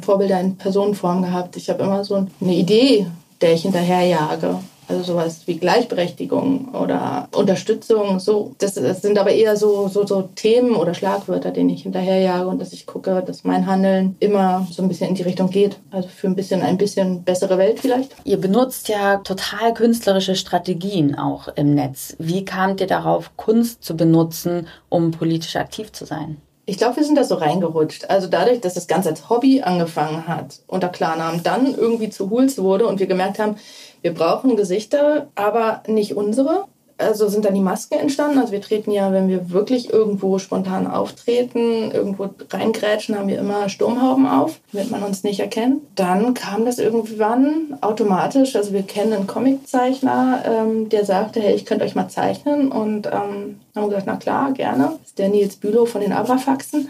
Vorbilder 0.00 0.40
in 0.40 0.56
Personenform 0.56 1.22
gehabt. 1.22 1.56
Ich 1.56 1.68
habe 1.70 1.82
immer 1.82 2.04
so 2.04 2.26
eine 2.40 2.54
Idee, 2.54 3.06
der 3.40 3.54
ich 3.54 3.62
hinterherjage. 3.62 4.58
Also 4.88 5.02
sowas 5.02 5.40
wie 5.46 5.58
Gleichberechtigung 5.58 6.68
oder 6.74 7.28
Unterstützung, 7.34 8.20
so. 8.20 8.54
Das, 8.58 8.74
das, 8.74 9.02
sind 9.02 9.18
aber 9.18 9.32
eher 9.32 9.56
so, 9.56 9.88
so, 9.88 10.06
so 10.06 10.28
Themen 10.36 10.76
oder 10.76 10.94
Schlagwörter, 10.94 11.50
denen 11.50 11.70
ich 11.70 11.82
hinterherjage 11.82 12.46
und 12.46 12.60
dass 12.60 12.72
ich 12.72 12.86
gucke, 12.86 13.22
dass 13.26 13.42
mein 13.42 13.66
Handeln 13.66 14.14
immer 14.20 14.66
so 14.70 14.82
ein 14.82 14.88
bisschen 14.88 15.08
in 15.08 15.16
die 15.16 15.24
Richtung 15.24 15.50
geht. 15.50 15.78
Also 15.90 16.08
für 16.08 16.28
ein 16.28 16.36
bisschen, 16.36 16.62
ein 16.62 16.78
bisschen 16.78 17.24
bessere 17.24 17.58
Welt 17.58 17.80
vielleicht. 17.80 18.14
Ihr 18.22 18.40
benutzt 18.40 18.88
ja 18.88 19.16
total 19.16 19.74
künstlerische 19.74 20.36
Strategien 20.36 21.18
auch 21.18 21.48
im 21.56 21.74
Netz. 21.74 22.14
Wie 22.20 22.44
kamt 22.44 22.80
ihr 22.80 22.86
darauf, 22.86 23.36
Kunst 23.36 23.82
zu 23.82 23.96
benutzen, 23.96 24.68
um 24.88 25.10
politisch 25.10 25.56
aktiv 25.56 25.90
zu 25.90 26.04
sein? 26.04 26.36
Ich 26.68 26.78
glaube, 26.78 26.96
wir 26.96 27.04
sind 27.04 27.14
da 27.14 27.22
so 27.22 27.36
reingerutscht. 27.36 28.10
Also 28.10 28.26
dadurch, 28.26 28.60
dass 28.60 28.74
das 28.74 28.88
Ganze 28.88 29.10
als 29.10 29.30
Hobby 29.30 29.62
angefangen 29.62 30.26
hat, 30.26 30.60
unter 30.66 30.88
Klarnamen, 30.88 31.44
dann 31.44 31.72
irgendwie 31.72 32.10
zu 32.10 32.28
Hools 32.28 32.58
wurde 32.58 32.88
und 32.88 32.98
wir 32.98 33.06
gemerkt 33.06 33.38
haben, 33.38 33.56
wir 34.02 34.12
brauchen 34.12 34.56
Gesichter, 34.56 35.28
aber 35.36 35.84
nicht 35.86 36.16
unsere 36.16 36.64
also 36.98 37.28
sind 37.28 37.44
dann 37.44 37.54
die 37.54 37.60
Masken 37.60 37.98
entstanden. 37.98 38.38
Also 38.38 38.52
wir 38.52 38.60
treten 38.60 38.90
ja, 38.90 39.12
wenn 39.12 39.28
wir 39.28 39.50
wirklich 39.50 39.92
irgendwo 39.92 40.38
spontan 40.38 40.86
auftreten, 40.86 41.90
irgendwo 41.90 42.30
reingrätschen, 42.50 43.18
haben 43.18 43.28
wir 43.28 43.38
immer 43.38 43.68
Sturmhauben 43.68 44.26
auf, 44.26 44.60
damit 44.72 44.90
man 44.90 45.02
uns 45.02 45.22
nicht 45.22 45.40
erkennt. 45.40 45.82
Dann 45.94 46.34
kam 46.34 46.64
das 46.64 46.78
irgendwann 46.78 47.76
automatisch. 47.80 48.56
Also 48.56 48.72
wir 48.72 48.82
kennen 48.82 49.12
einen 49.12 49.26
Comiczeichner, 49.26 50.42
ähm, 50.46 50.88
der 50.88 51.04
sagte, 51.04 51.40
hey, 51.40 51.54
ich 51.54 51.66
könnte 51.66 51.84
euch 51.84 51.94
mal 51.94 52.08
zeichnen. 52.08 52.72
Und 52.72 53.06
ähm, 53.06 53.60
haben 53.74 53.88
gesagt, 53.88 54.06
na 54.06 54.16
klar, 54.16 54.52
gerne. 54.52 54.92
Das 54.98 55.08
ist 55.08 55.18
der 55.18 55.28
Nils 55.28 55.56
Bülow 55.56 55.86
von 55.86 56.00
den 56.00 56.12
Abrafaxen. 56.12 56.88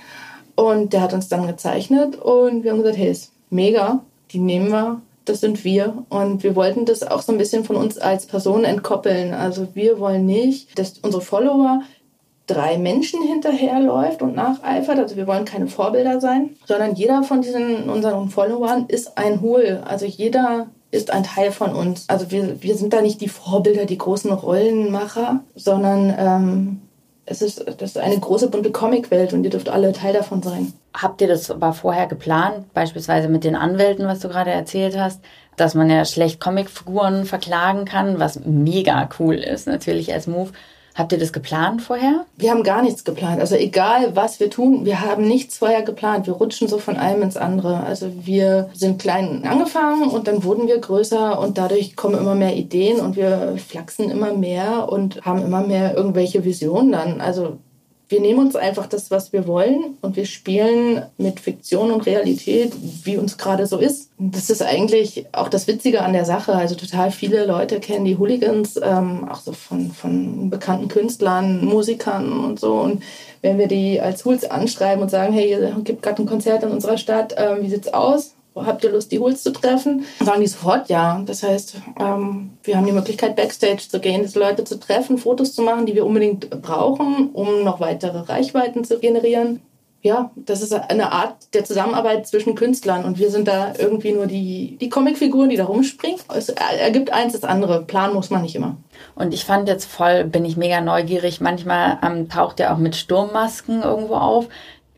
Und 0.55 0.93
der 0.93 1.03
hat 1.03 1.13
uns 1.13 1.29
dann 1.29 1.47
gezeichnet 1.47 2.17
und 2.17 2.65
wir 2.65 2.71
haben 2.71 2.79
gesagt, 2.79 2.97
hey, 2.97 3.11
ist 3.11 3.31
mega, 3.51 4.01
die 4.33 4.39
nehmen 4.39 4.71
wir 4.71 5.03
das 5.27 5.41
sind 5.41 5.65
wir. 5.65 6.05
Und 6.09 6.43
wir 6.43 6.57
wollten 6.57 6.85
das 6.85 7.03
auch 7.03 7.23
so 7.23 7.33
ein 7.33 7.39
bisschen 7.39 7.65
von 7.65 7.77
uns 7.77 7.99
als 7.99 8.27
Person 8.27 8.65
entkoppeln. 8.65 9.35
Also 9.35 9.69
wir 9.75 9.99
wollen 10.01 10.25
nicht, 10.25 10.79
dass 10.79 10.99
unsere 11.03 11.23
Follower 11.23 11.83
drei 12.47 12.79
Menschen 12.79 13.23
hinterherläuft 13.23 14.23
und 14.23 14.35
nacheifert. 14.35 14.99
Also 14.99 15.17
wir 15.17 15.27
wollen 15.27 15.45
keine 15.45 15.67
Vorbilder 15.67 16.21
sein, 16.21 16.57
sondern 16.65 16.95
jeder 16.95 17.23
von 17.23 17.43
diesen 17.43 17.91
unseren 17.91 18.31
Followern 18.31 18.87
ist 18.89 19.19
ein 19.19 19.41
Hohl. 19.41 19.83
Also 19.85 20.07
jeder 20.07 20.69
ist 20.91 21.11
ein 21.11 21.25
Teil 21.25 21.53
von 21.53 21.75
uns. 21.75 22.09
Also 22.09 22.31
wir, 22.31 22.63
wir 22.63 22.77
sind 22.77 22.93
da 22.93 23.03
nicht 23.03 23.21
die 23.21 23.29
Vorbilder, 23.29 23.85
die 23.85 23.99
großen 23.99 24.33
Rollenmacher, 24.33 25.41
sondern 25.55 26.15
ähm, 26.17 26.81
es 27.27 27.43
ist, 27.43 27.65
das 27.67 27.91
ist 27.91 27.99
eine 27.99 28.19
große 28.19 28.49
bunte 28.49 28.71
Comicwelt 28.71 29.33
und 29.33 29.43
ihr 29.43 29.51
dürft 29.51 29.69
alle 29.69 29.93
Teil 29.93 30.15
davon 30.15 30.43
sein. 30.43 30.73
Habt 30.97 31.21
ihr 31.21 31.29
das 31.29 31.51
aber 31.51 31.75
vorher 31.75 32.07
geplant, 32.07 32.73
beispielsweise 32.73 33.29
mit 33.29 33.45
den 33.45 33.55
Anwälten, 33.55 34.07
was 34.07 34.21
du 34.21 34.29
gerade 34.29 34.51
erzählt 34.51 34.99
hast, 34.99 35.21
dass 35.57 35.75
man 35.75 35.91
ja 35.91 36.05
schlecht 36.07 36.41
Comicfiguren 36.41 37.27
verklagen 37.27 37.85
kann, 37.85 38.19
was 38.19 38.41
mega 38.45 39.09
cool 39.19 39.35
ist 39.35 39.67
natürlich 39.67 40.13
als 40.15 40.27
Move. 40.27 40.53
Habt 40.95 41.13
ihr 41.13 41.19
das 41.19 41.35
geplant 41.35 41.83
vorher? 41.83 42.25
Wir 42.39 42.51
haben 42.51 42.63
gar 42.63 42.81
nichts 42.81 43.05
geplant. 43.05 43.39
Also 43.41 43.55
egal, 43.55 44.17
was 44.17 44.41
wir 44.41 44.49
tun, 44.49 44.87
wir 44.87 45.03
haben 45.03 45.29
nichts 45.29 45.59
vorher 45.59 45.83
geplant. 45.83 46.27
Wir 46.27 46.33
rutschen 46.33 46.69
so 46.69 46.79
von 46.79 46.97
einem 46.97 47.21
ins 47.21 47.37
andere. 47.37 47.81
Also 47.81 48.11
wir 48.25 48.71
sind 48.73 48.99
klein 48.99 49.45
angefangen 49.47 50.09
und 50.09 50.27
dann 50.27 50.43
wurden 50.43 50.67
wir 50.67 50.79
größer 50.79 51.39
und 51.39 51.59
dadurch 51.59 51.97
kommen 51.97 52.17
immer 52.17 52.35
mehr 52.35 52.57
Ideen 52.57 53.01
und 53.01 53.17
wir 53.17 53.57
flachsen 53.59 54.09
immer 54.09 54.33
mehr 54.33 54.91
und 54.91 55.21
haben 55.27 55.45
immer 55.45 55.61
mehr 55.61 55.95
irgendwelche 55.95 56.47
Visionen 56.47 56.93
dann. 56.93 57.21
Also 57.21 57.59
wir 58.09 58.21
nehmen 58.21 58.39
uns 58.39 58.55
einfach 58.55 58.87
das, 58.87 59.11
was 59.11 59.33
wir 59.33 59.49
wollen 59.49 59.97
und 60.01 60.15
wir 60.15 60.27
spielen 60.27 61.03
mit 61.19 61.41
Fiktion 61.41 61.91
und 61.91 62.07
Realität, 62.07 62.73
wie 63.03 63.17
uns 63.17 63.37
gerade 63.37 63.67
so 63.67 63.79
ist. 63.79 64.11
Das 64.19 64.49
ist 64.49 64.63
eigentlich 64.63 65.27
auch 65.33 65.49
das 65.49 65.67
Witzige 65.67 66.03
an 66.03 66.13
der 66.13 66.25
Sache. 66.25 66.55
Also 66.55 66.77
total 66.77 67.11
viele 67.11 67.47
Leute 67.47 67.81
kennen 67.81 68.05
die 68.05 68.17
Hooligans, 68.17 68.79
ähm, 68.81 69.29
auch 69.29 69.41
so 69.41 69.53
von, 69.53 69.91
von 69.91 70.51
bekannten 70.51 70.87
Künstlern, 70.87 71.65
Musikern 71.65 72.45
und 72.45 72.61
so. 72.61 72.75
Und 72.75 73.03
wenn 73.43 73.59
wir 73.59 73.67
die 73.67 74.01
als 74.01 74.25
Hools 74.25 74.49
anschreiben 74.49 75.03
und 75.03 75.11
sagen, 75.11 75.33
hey, 75.33 75.53
es 75.55 75.85
gibt 75.85 76.03
gerade 76.03 76.23
ein 76.23 76.27
Konzert 76.27 76.63
in 76.63 76.71
unserer 76.71 76.99
Stadt, 76.99 77.35
ähm, 77.37 77.63
wie 77.63 77.71
sieht's 77.71 77.93
aus? 77.93 78.36
Habt 78.57 78.85
ihr 78.85 78.91
Lust, 78.91 79.13
die 79.13 79.19
Hools 79.19 79.43
zu 79.43 79.53
treffen? 79.53 80.05
Sagen 80.21 80.41
die 80.41 80.47
sofort 80.47 80.89
ja. 80.89 81.23
Das 81.27 81.43
heißt, 81.43 81.77
ähm, 82.01 82.51
wir 82.63 82.77
haben 82.77 82.87
die 82.87 82.93
Möglichkeit, 82.93 83.37
Backstage 83.37 83.89
zu 83.89 84.01
gehen, 84.01 84.29
Leute 84.35 84.65
zu 84.65 84.79
treffen, 84.79 85.19
Fotos 85.19 85.55
zu 85.55 85.63
machen, 85.63 85.87
die 85.87 85.95
wir 85.95 86.07
unbedingt 86.07 86.63
brauchen, 86.63 87.31
um 87.33 87.65
noch 87.65 87.81
weitere 87.81 88.19
Reichweiten 88.19 88.85
zu 88.85 88.99
generieren. 88.99 89.61
Ja, 90.07 90.31
das 90.37 90.63
ist 90.63 90.73
eine 90.73 91.11
Art 91.11 91.53
der 91.53 91.65
Zusammenarbeit 91.65 92.29
zwischen 92.29 92.55
Künstlern 92.55 93.05
und 93.05 93.19
wir 93.19 93.29
sind 93.29 93.49
da 93.49 93.73
irgendwie 93.77 94.13
nur 94.13 94.27
die, 94.27 94.77
die 94.81 94.89
Comicfiguren, 94.89 95.51
die 95.51 95.57
da 95.57 95.65
rumspringen. 95.65 96.21
Es 96.33 96.49
ergibt 96.49 97.13
eins 97.13 97.33
das 97.33 97.43
andere. 97.43 97.83
Plan 97.83 98.15
muss 98.15 98.31
man 98.31 98.43
nicht 98.43 98.55
immer. 98.55 98.77
Und 99.17 99.35
ich 99.35 99.45
fand 99.45 99.69
jetzt 99.69 99.87
voll, 99.87 100.23
bin 100.23 100.45
ich 100.45 100.57
mega 100.57 100.81
neugierig. 100.81 101.41
Manchmal 101.41 101.99
ähm, 102.05 102.29
taucht 102.29 102.61
er 102.61 102.73
auch 102.73 102.79
mit 102.79 102.95
Sturmmasken 102.95 103.83
irgendwo 103.83 104.15
auf. 104.15 104.47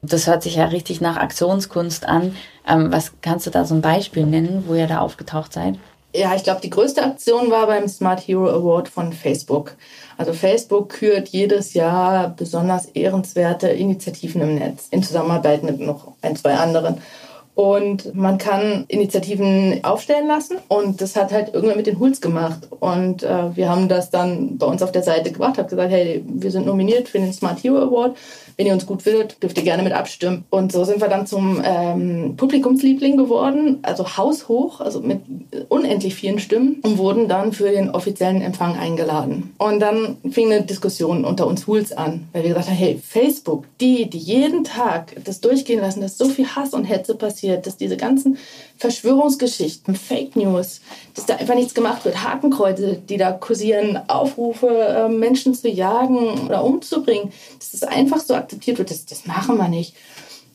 Das 0.02 0.26
hört 0.26 0.42
sich 0.42 0.56
ja 0.56 0.66
richtig 0.66 1.00
nach 1.00 1.16
Aktionskunst 1.16 2.06
an. 2.06 2.36
Ähm, 2.68 2.92
was 2.92 3.12
kannst 3.22 3.46
du 3.46 3.50
da 3.50 3.64
so 3.64 3.74
ein 3.74 3.80
Beispiel 3.80 4.26
nennen, 4.26 4.64
wo 4.66 4.74
ihr 4.74 4.86
da 4.86 5.00
aufgetaucht 5.00 5.52
seid? 5.52 5.78
Ja, 6.14 6.34
ich 6.34 6.42
glaube, 6.42 6.60
die 6.62 6.70
größte 6.70 7.02
Aktion 7.02 7.50
war 7.50 7.66
beim 7.66 7.86
Smart 7.86 8.26
Hero 8.26 8.48
Award 8.48 8.88
von 8.88 9.12
Facebook. 9.12 9.76
Also 10.16 10.32
Facebook 10.32 10.88
kürt 10.88 11.28
jedes 11.28 11.74
Jahr 11.74 12.30
besonders 12.30 12.86
ehrenswerte 12.86 13.68
Initiativen 13.68 14.40
im 14.40 14.54
Netz 14.54 14.88
in 14.90 15.02
Zusammenarbeit 15.02 15.62
mit 15.62 15.80
noch 15.80 16.14
ein, 16.22 16.34
zwei 16.34 16.54
anderen. 16.54 17.00
Und 17.54 18.14
man 18.14 18.38
kann 18.38 18.84
Initiativen 18.88 19.80
aufstellen 19.82 20.28
lassen. 20.28 20.58
Und 20.68 21.00
das 21.00 21.14
hat 21.16 21.32
halt 21.32 21.52
irgendwer 21.52 21.76
mit 21.76 21.88
den 21.88 21.98
Hools 21.98 22.20
gemacht. 22.20 22.68
Und 22.78 23.24
äh, 23.24 23.56
wir 23.56 23.68
haben 23.68 23.88
das 23.88 24.10
dann 24.10 24.58
bei 24.58 24.66
uns 24.66 24.80
auf 24.80 24.92
der 24.92 25.02
Seite 25.02 25.32
gemacht, 25.32 25.58
haben 25.58 25.68
gesagt, 25.68 25.90
hey, 25.90 26.24
wir 26.26 26.50
sind 26.50 26.66
nominiert 26.66 27.08
für 27.08 27.18
den 27.18 27.32
Smart 27.32 27.62
Hero 27.62 27.78
Award. 27.78 28.16
Wenn 28.58 28.66
ihr 28.66 28.72
uns 28.72 28.86
gut 28.86 29.02
findet, 29.02 29.40
dürft 29.40 29.56
ihr 29.56 29.62
gerne 29.62 29.84
mit 29.84 29.92
abstimmen. 29.92 30.44
Und 30.50 30.72
so 30.72 30.82
sind 30.82 31.00
wir 31.00 31.06
dann 31.06 31.28
zum 31.28 31.62
ähm, 31.64 32.34
Publikumsliebling 32.36 33.16
geworden, 33.16 33.78
also 33.82 34.16
haushoch, 34.16 34.80
also 34.80 35.00
mit 35.00 35.20
unendlich 35.68 36.16
vielen 36.16 36.40
Stimmen 36.40 36.80
und 36.82 36.98
wurden 36.98 37.28
dann 37.28 37.52
für 37.52 37.70
den 37.70 37.88
offiziellen 37.90 38.42
Empfang 38.42 38.76
eingeladen. 38.76 39.54
Und 39.58 39.78
dann 39.78 40.16
fing 40.28 40.52
eine 40.52 40.62
Diskussion 40.62 41.24
unter 41.24 41.46
uns 41.46 41.68
Hools 41.68 41.92
an, 41.92 42.26
weil 42.32 42.42
wir 42.42 42.48
gesagt 42.48 42.66
haben, 42.66 42.76
hey, 42.76 43.00
Facebook, 43.00 43.64
die, 43.80 44.10
die 44.10 44.18
jeden 44.18 44.64
Tag 44.64 45.14
das 45.24 45.40
durchgehen 45.40 45.80
lassen, 45.80 46.00
dass 46.00 46.18
so 46.18 46.28
viel 46.28 46.48
Hass 46.48 46.74
und 46.74 46.82
Hetze 46.82 47.14
passiert, 47.14 47.64
dass 47.64 47.76
diese 47.76 47.96
ganzen 47.96 48.38
Verschwörungsgeschichten, 48.78 49.94
Fake 49.94 50.34
News, 50.34 50.80
dass 51.14 51.26
da 51.26 51.36
einfach 51.36 51.54
nichts 51.54 51.74
gemacht 51.74 52.04
wird, 52.04 52.24
Hakenkreuze, 52.24 53.00
die 53.08 53.18
da 53.18 53.32
kursieren, 53.32 54.00
Aufrufe, 54.08 54.68
äh, 54.68 55.08
Menschen 55.08 55.54
zu 55.54 55.68
jagen 55.68 56.46
oder 56.46 56.64
umzubringen, 56.64 57.32
dass 57.58 57.72
das 57.72 57.82
einfach 57.84 58.20
so 58.20 58.34
akzeptiert 58.48 58.78
wird, 58.78 58.90
das, 58.90 59.04
das 59.04 59.26
machen 59.26 59.58
wir 59.58 59.68
nicht. 59.68 59.94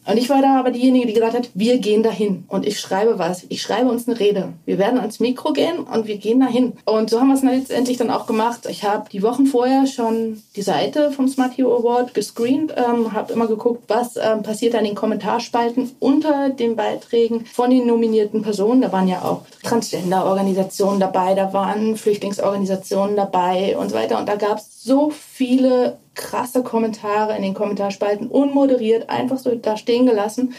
Und 0.05 0.17
ich 0.17 0.29
war 0.29 0.41
da 0.41 0.59
aber 0.59 0.71
diejenige, 0.71 1.07
die 1.07 1.13
gesagt 1.13 1.33
hat, 1.33 1.49
wir 1.53 1.77
gehen 1.77 2.03
dahin 2.03 2.43
und 2.49 2.65
ich 2.65 2.79
schreibe 2.79 3.19
was. 3.19 3.45
Ich 3.47 3.61
schreibe 3.61 3.89
uns 3.89 4.07
eine 4.07 4.19
Rede. 4.19 4.49
Wir 4.65 4.77
werden 4.77 4.99
ans 4.99 5.19
Mikro 5.19 5.53
gehen 5.53 5.79
und 5.79 6.07
wir 6.07 6.17
gehen 6.17 6.41
dahin. 6.41 6.73
Und 6.83 7.09
so 7.09 7.19
haben 7.19 7.29
wir 7.29 7.35
es 7.35 7.43
letztendlich 7.43 7.97
dann 7.97 8.09
auch 8.09 8.25
gemacht. 8.25 8.67
Ich 8.69 8.83
habe 8.83 9.09
die 9.09 9.23
Wochen 9.23 9.45
vorher 9.45 9.87
schon 9.87 10.43
die 10.55 10.61
Seite 10.61 11.11
vom 11.11 11.29
Smart 11.29 11.57
Hero 11.57 11.77
Award 11.77 12.13
gescreent, 12.13 12.73
ähm, 12.75 13.13
habe 13.13 13.31
immer 13.31 13.47
geguckt, 13.47 13.83
was 13.87 14.17
ähm, 14.17 14.43
passiert 14.43 14.75
an 14.75 14.83
den 14.83 14.95
Kommentarspalten 14.95 15.91
unter 15.99 16.49
den 16.49 16.75
Beiträgen 16.75 17.45
von 17.45 17.69
den 17.69 17.87
nominierten 17.87 18.41
Personen. 18.41 18.81
Da 18.81 18.91
waren 18.91 19.07
ja 19.07 19.21
auch 19.21 19.43
Transgender-Organisationen 19.63 20.99
dabei, 20.99 21.33
da 21.33 21.53
waren 21.53 21.95
Flüchtlingsorganisationen 21.95 23.15
dabei 23.15 23.77
und 23.77 23.89
so 23.89 23.95
weiter. 23.95 24.19
Und 24.19 24.27
da 24.27 24.35
gab 24.35 24.57
es 24.57 24.83
so 24.83 25.11
viele 25.11 25.97
krasse 26.15 26.63
Kommentare 26.63 27.35
in 27.35 27.43
den 27.43 27.53
Kommentarspalten, 27.53 28.27
unmoderiert, 28.27 29.09
einfach 29.09 29.37
so 29.37 29.55
da 29.55 29.77
stehen 29.77 30.05
gelassen. 30.05 30.53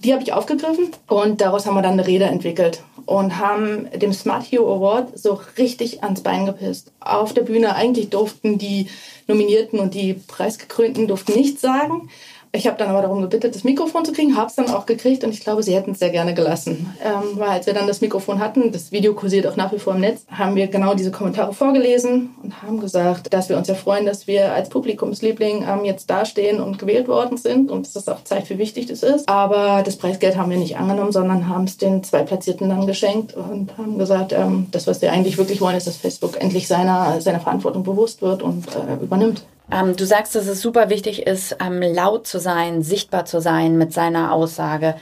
Die 0.00 0.12
habe 0.12 0.22
ich 0.22 0.32
aufgegriffen 0.32 0.90
und 1.08 1.40
daraus 1.40 1.64
haben 1.64 1.74
wir 1.74 1.82
dann 1.82 1.94
eine 1.94 2.06
Rede 2.06 2.26
entwickelt 2.26 2.82
und 3.06 3.38
haben 3.38 3.88
dem 3.94 4.12
Smart 4.12 4.44
Hero 4.44 4.74
Award 4.76 5.18
so 5.18 5.40
richtig 5.56 6.02
ans 6.02 6.20
Bein 6.20 6.44
gepisst. 6.44 6.92
Auf 7.00 7.32
der 7.32 7.42
Bühne 7.42 7.74
eigentlich 7.74 8.10
durften 8.10 8.58
die 8.58 8.88
Nominierten 9.26 9.78
und 9.78 9.94
die 9.94 10.14
Preisgekrönten 10.14 11.08
durften 11.08 11.32
nichts 11.32 11.62
sagen. 11.62 12.10
Ich 12.56 12.66
habe 12.66 12.78
dann 12.78 12.88
aber 12.88 13.02
darum 13.02 13.20
gebeten, 13.20 13.52
das 13.52 13.64
Mikrofon 13.64 14.04
zu 14.06 14.12
kriegen, 14.12 14.34
habe 14.34 14.46
es 14.46 14.54
dann 14.54 14.70
auch 14.70 14.86
gekriegt 14.86 15.24
und 15.24 15.30
ich 15.30 15.40
glaube, 15.40 15.62
sie 15.62 15.74
hätten 15.74 15.90
es 15.90 15.98
sehr 15.98 16.08
gerne 16.08 16.32
gelassen. 16.32 16.94
Ähm, 17.04 17.38
weil 17.38 17.50
als 17.50 17.66
wir 17.66 17.74
dann 17.74 17.86
das 17.86 18.00
Mikrofon 18.00 18.40
hatten, 18.40 18.72
das 18.72 18.92
Video 18.92 19.12
kursiert 19.12 19.46
auch 19.46 19.56
nach 19.56 19.72
wie 19.72 19.78
vor 19.78 19.94
im 19.94 20.00
Netz, 20.00 20.24
haben 20.30 20.54
wir 20.54 20.66
genau 20.68 20.94
diese 20.94 21.10
Kommentare 21.10 21.52
vorgelesen 21.52 22.30
und 22.42 22.62
haben 22.62 22.80
gesagt, 22.80 23.32
dass 23.34 23.50
wir 23.50 23.58
uns 23.58 23.68
ja 23.68 23.74
freuen, 23.74 24.06
dass 24.06 24.26
wir 24.26 24.54
als 24.54 24.70
Publikumsliebling 24.70 25.66
ähm, 25.68 25.84
jetzt 25.84 26.08
dastehen 26.08 26.60
und 26.60 26.78
gewählt 26.78 27.08
worden 27.08 27.36
sind 27.36 27.70
und 27.70 27.84
dass 27.84 27.92
das 27.92 28.08
auch 28.08 28.24
zeigt, 28.24 28.48
wie 28.48 28.58
wichtig 28.58 28.86
das 28.86 29.02
ist. 29.02 29.28
Aber 29.28 29.82
das 29.84 29.96
Preisgeld 29.96 30.36
haben 30.36 30.50
wir 30.50 30.56
nicht 30.56 30.78
angenommen, 30.78 31.12
sondern 31.12 31.50
haben 31.50 31.64
es 31.64 31.76
den 31.76 32.02
zwei 32.04 32.22
Platzierten 32.22 32.70
dann 32.70 32.86
geschenkt 32.86 33.34
und 33.34 33.76
haben 33.76 33.98
gesagt, 33.98 34.32
ähm, 34.32 34.68
das, 34.70 34.86
was 34.86 35.02
wir 35.02 35.12
eigentlich 35.12 35.36
wirklich 35.36 35.60
wollen, 35.60 35.76
ist, 35.76 35.86
dass 35.86 35.98
Facebook 35.98 36.40
endlich 36.40 36.68
seiner, 36.68 37.20
seiner 37.20 37.40
Verantwortung 37.40 37.82
bewusst 37.82 38.22
wird 38.22 38.42
und 38.42 38.66
äh, 38.68 39.02
übernimmt. 39.04 39.44
Ähm, 39.70 39.96
du 39.96 40.06
sagst, 40.06 40.34
dass 40.34 40.46
es 40.46 40.60
super 40.60 40.90
wichtig 40.90 41.26
ist, 41.26 41.56
ähm, 41.60 41.82
laut 41.82 42.26
zu 42.26 42.38
sein, 42.38 42.82
sichtbar 42.82 43.24
zu 43.24 43.40
sein 43.40 43.76
mit 43.76 43.92
seiner 43.92 44.32
Aussage. 44.32 44.96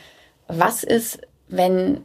Was 0.48 0.83
ist, 0.83 1.18
wenn 1.48 2.03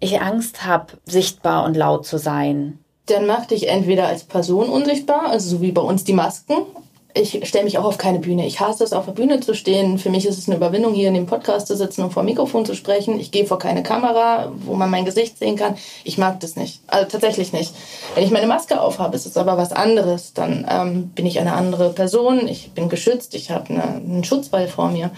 ich 0.00 0.20
Angst 0.20 0.64
habe, 0.64 0.94
sichtbar 1.04 1.64
und 1.64 1.76
laut 1.76 2.06
zu 2.06 2.18
sein? 2.18 2.78
Dann 3.06 3.26
mach 3.26 3.46
dich 3.46 3.68
entweder 3.68 4.06
als 4.06 4.24
Person 4.24 4.68
unsichtbar, 4.68 5.26
also 5.26 5.56
so 5.56 5.62
wie 5.62 5.72
bei 5.72 5.82
uns 5.82 6.04
die 6.04 6.12
Masken, 6.12 6.66
ich 7.14 7.46
stelle 7.46 7.64
mich 7.64 7.78
auch 7.78 7.84
auf 7.84 7.98
keine 7.98 8.18
Bühne. 8.18 8.46
Ich 8.46 8.60
hasse 8.60 8.84
es, 8.84 8.92
auf 8.92 9.04
der 9.04 9.12
Bühne 9.12 9.40
zu 9.40 9.54
stehen. 9.54 9.98
Für 9.98 10.10
mich 10.10 10.26
ist 10.26 10.38
es 10.38 10.48
eine 10.48 10.56
Überwindung, 10.56 10.94
hier 10.94 11.08
in 11.08 11.14
dem 11.14 11.26
Podcast 11.26 11.66
zu 11.66 11.76
sitzen 11.76 12.02
und 12.02 12.12
vor 12.12 12.22
dem 12.22 12.26
Mikrofon 12.26 12.64
zu 12.64 12.74
sprechen. 12.74 13.20
Ich 13.20 13.30
gehe 13.30 13.44
vor 13.44 13.58
keine 13.58 13.82
Kamera, 13.82 14.52
wo 14.64 14.74
man 14.74 14.90
mein 14.90 15.04
Gesicht 15.04 15.38
sehen 15.38 15.56
kann. 15.56 15.76
Ich 16.04 16.18
mag 16.18 16.40
das 16.40 16.56
nicht. 16.56 16.80
Also 16.86 17.08
tatsächlich 17.10 17.52
nicht. 17.52 17.74
Wenn 18.14 18.24
ich 18.24 18.30
meine 18.30 18.46
Maske 18.46 18.80
aufhabe, 18.80 19.16
ist 19.16 19.26
es 19.26 19.36
aber 19.36 19.56
was 19.56 19.72
anderes. 19.72 20.32
Dann 20.32 20.66
ähm, 20.68 21.08
bin 21.08 21.26
ich 21.26 21.38
eine 21.38 21.52
andere 21.52 21.90
Person. 21.90 22.48
Ich 22.48 22.72
bin 22.72 22.88
geschützt. 22.88 23.34
Ich 23.34 23.50
habe 23.50 23.70
eine, 23.70 23.82
einen 23.82 24.24
Schutzwall 24.24 24.68
vor 24.68 24.88
mir. 24.88 25.10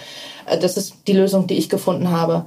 Äh, 0.47 0.59
das 0.59 0.77
ist 0.77 0.95
die 1.07 1.13
Lösung, 1.13 1.47
die 1.47 1.59
ich 1.59 1.69
gefunden 1.69 2.11
habe. 2.11 2.47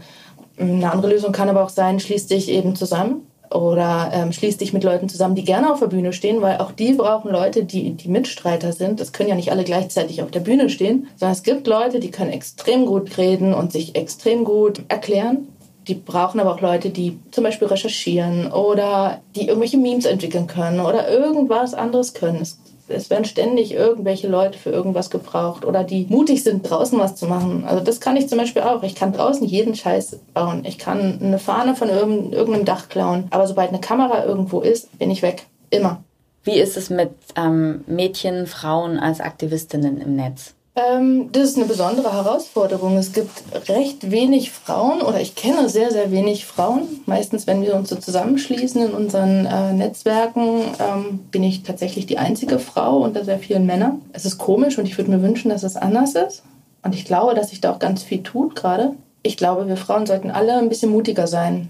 Eine 0.60 0.92
andere 0.92 1.12
Lösung 1.12 1.32
kann 1.32 1.50
aber 1.50 1.64
auch 1.64 1.70
sein, 1.70 2.00
schließ 2.00 2.28
dich 2.28 2.50
eben 2.50 2.76
zusammen 2.76 3.28
oder 3.52 4.12
ähm, 4.14 4.32
schließ 4.32 4.58
dich 4.58 4.74
mit 4.74 4.84
Leuten 4.84 5.10
zusammen, 5.10 5.36
die 5.36 5.44
gerne 5.44 5.72
auf 5.72 5.80
der 5.80 5.88
Bühne 5.88 6.14
stehen, 6.14 6.42
weil 6.42 6.58
auch 6.58 6.72
die 6.72 6.94
brauchen 6.94 7.32
Leute, 7.32 7.64
die, 7.64 7.92
die 7.92 8.10
Mitstreiter 8.10 8.74
sind. 8.74 9.00
Das 9.00 9.14
können 9.14 9.30
ja 9.30 9.36
nicht 9.36 9.52
alle 9.52 9.64
gleichzeitig 9.64 10.22
auf 10.22 10.32
der 10.32 10.40
Bühne 10.40 10.70
stehen, 10.70 11.08
sondern 11.16 11.34
es 11.34 11.44
gibt 11.44 11.68
Leute, 11.68 12.00
die 12.00 12.12
können 12.12 12.32
extrem 12.32 12.86
gut 12.86 13.18
reden 13.18 13.54
und 13.54 13.72
sich 13.72 13.96
extrem 13.96 14.44
gut 14.44 14.82
erklären. 14.88 15.48
Die 15.88 15.96
brauchen 15.96 16.40
aber 16.40 16.54
auch 16.54 16.62
Leute, 16.62 16.90
die 16.90 17.18
zum 17.32 17.46
Beispiel 17.46 17.68
recherchieren 17.68 18.52
oder 18.52 19.22
die 19.36 19.48
irgendwelche 19.48 19.78
Memes 19.78 20.06
entwickeln 20.06 20.48
können 20.48 20.82
oder 20.82 21.10
irgendwas 21.10 21.74
anderes 21.74 22.14
können. 22.14 22.42
Es 22.42 22.60
es 22.90 23.10
werden 23.10 23.26
ständig 23.26 23.74
irgendwelche 23.74 24.28
Leute 24.28 24.58
für 24.58 24.70
irgendwas 24.70 25.10
gebraucht 25.10 25.66
oder 25.66 25.84
die 25.84 26.08
mutig 26.10 26.44
sind, 26.44 26.70
draußen 26.70 27.00
was 27.00 27.16
zu 27.16 27.26
machen. 27.26 27.66
Also 27.66 27.84
das 27.84 28.00
kann 28.00 28.18
ich 28.18 28.30
zum 28.30 28.38
Beispiel 28.38 28.62
auch. 28.62 28.84
Ich 28.84 28.96
kann 28.96 29.14
draußen 29.14 29.46
jeden 29.46 29.76
Scheiß 29.76 30.20
bauen. 30.34 30.64
Ich 30.66 30.78
kann 30.78 31.20
eine 31.22 31.40
Fahne 31.40 31.76
von 31.76 31.90
irgendeinem 31.90 32.66
Dach 32.66 32.90
klauen. 32.90 33.26
Aber 33.30 33.48
sobald 33.48 33.70
eine 33.70 33.82
Kamera 33.82 34.26
irgendwo 34.26 34.62
ist, 34.62 34.98
bin 34.98 35.12
ich 35.12 35.22
weg. 35.22 35.46
Immer. 35.70 36.04
Wie 36.44 36.60
ist 36.60 36.78
es 36.78 36.90
mit 36.90 37.12
ähm, 37.36 37.84
Mädchen, 37.88 38.48
Frauen 38.48 39.00
als 39.00 39.20
Aktivistinnen 39.20 40.00
im 40.00 40.16
Netz? 40.16 40.54
Ähm, 40.78 41.30
das 41.32 41.50
ist 41.50 41.58
eine 41.58 41.66
besondere 41.66 42.14
Herausforderung. 42.14 42.98
Es 42.98 43.12
gibt 43.12 43.32
recht 43.68 44.12
wenig 44.12 44.52
Frauen 44.52 45.02
oder 45.02 45.20
ich 45.20 45.34
kenne 45.34 45.70
sehr, 45.70 45.92
sehr 45.92 46.12
wenig 46.12 46.46
Frauen. 46.46 46.84
Meistens, 47.08 47.48
wenn 47.48 47.64
wir 47.64 47.76
uns 47.76 47.90
so 47.90 47.96
zusammenschließen 47.96 48.86
in 48.86 48.92
unseren 48.92 49.48
äh, 49.48 49.74
Netzwerken, 49.74 50.62
ähm, 50.80 51.20
bin 51.32 51.42
ich 51.42 51.64
tatsächlich 51.64 52.06
die 52.06 52.20
einzige 52.20 52.60
Frau 52.60 52.98
unter 52.98 53.26
sehr 53.26 53.40
vielen 53.40 53.66
Männern. 53.66 54.04
Es 54.14 54.26
ist 54.26 54.38
komisch 54.38 54.78
und 54.78 54.86
ich 54.86 54.98
würde 55.00 55.10
mir 55.10 55.24
wünschen, 55.24 55.50
dass 55.50 55.64
es 55.64 55.78
anders 55.78 56.14
ist. 56.14 56.44
Und 56.84 56.94
ich 56.94 57.06
glaube, 57.06 57.34
dass 57.34 57.50
sich 57.50 57.60
da 57.60 57.72
auch 57.72 57.80
ganz 57.80 58.04
viel 58.04 58.22
tut 58.22 58.56
gerade. 58.56 58.94
Ich 59.24 59.36
glaube, 59.36 59.68
wir 59.68 59.78
Frauen 59.78 60.06
sollten 60.06 60.30
alle 60.30 60.58
ein 60.58 60.70
bisschen 60.70 60.92
mutiger 60.92 61.26
sein. 61.26 61.70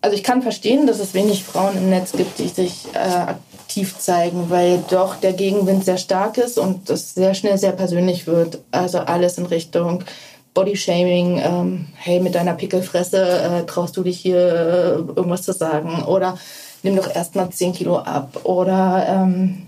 Also 0.00 0.16
ich 0.16 0.24
kann 0.24 0.42
verstehen, 0.42 0.86
dass 0.86 1.00
es 1.00 1.12
wenig 1.12 1.44
Frauen 1.44 1.76
im 1.76 1.90
Netz 1.90 2.12
gibt, 2.12 2.38
die 2.38 2.48
sich 2.48 2.86
äh, 2.94 3.34
aktiv 3.72 3.96
zeigen, 3.98 4.50
weil 4.50 4.84
doch 4.90 5.16
der 5.16 5.32
Gegenwind 5.32 5.82
sehr 5.82 5.96
stark 5.96 6.36
ist 6.36 6.58
und 6.58 6.90
es 6.90 7.14
sehr 7.14 7.32
schnell 7.32 7.56
sehr 7.56 7.72
persönlich 7.72 8.26
wird. 8.26 8.58
Also 8.70 8.98
alles 8.98 9.38
in 9.38 9.46
Richtung 9.46 10.04
Bodyshaming, 10.52 11.40
ähm, 11.42 11.86
hey, 11.94 12.20
mit 12.20 12.34
deiner 12.34 12.52
Pickelfresse 12.52 13.16
äh, 13.22 13.64
traust 13.64 13.96
du 13.96 14.02
dich 14.02 14.20
hier 14.20 14.36
äh, 14.36 15.16
irgendwas 15.16 15.40
zu 15.40 15.54
sagen 15.54 16.04
oder 16.04 16.36
nimm 16.82 16.96
doch 16.96 17.14
erstmal 17.14 17.48
10 17.48 17.72
Kilo 17.72 17.96
ab 17.96 18.40
oder 18.44 19.06
ähm, 19.08 19.62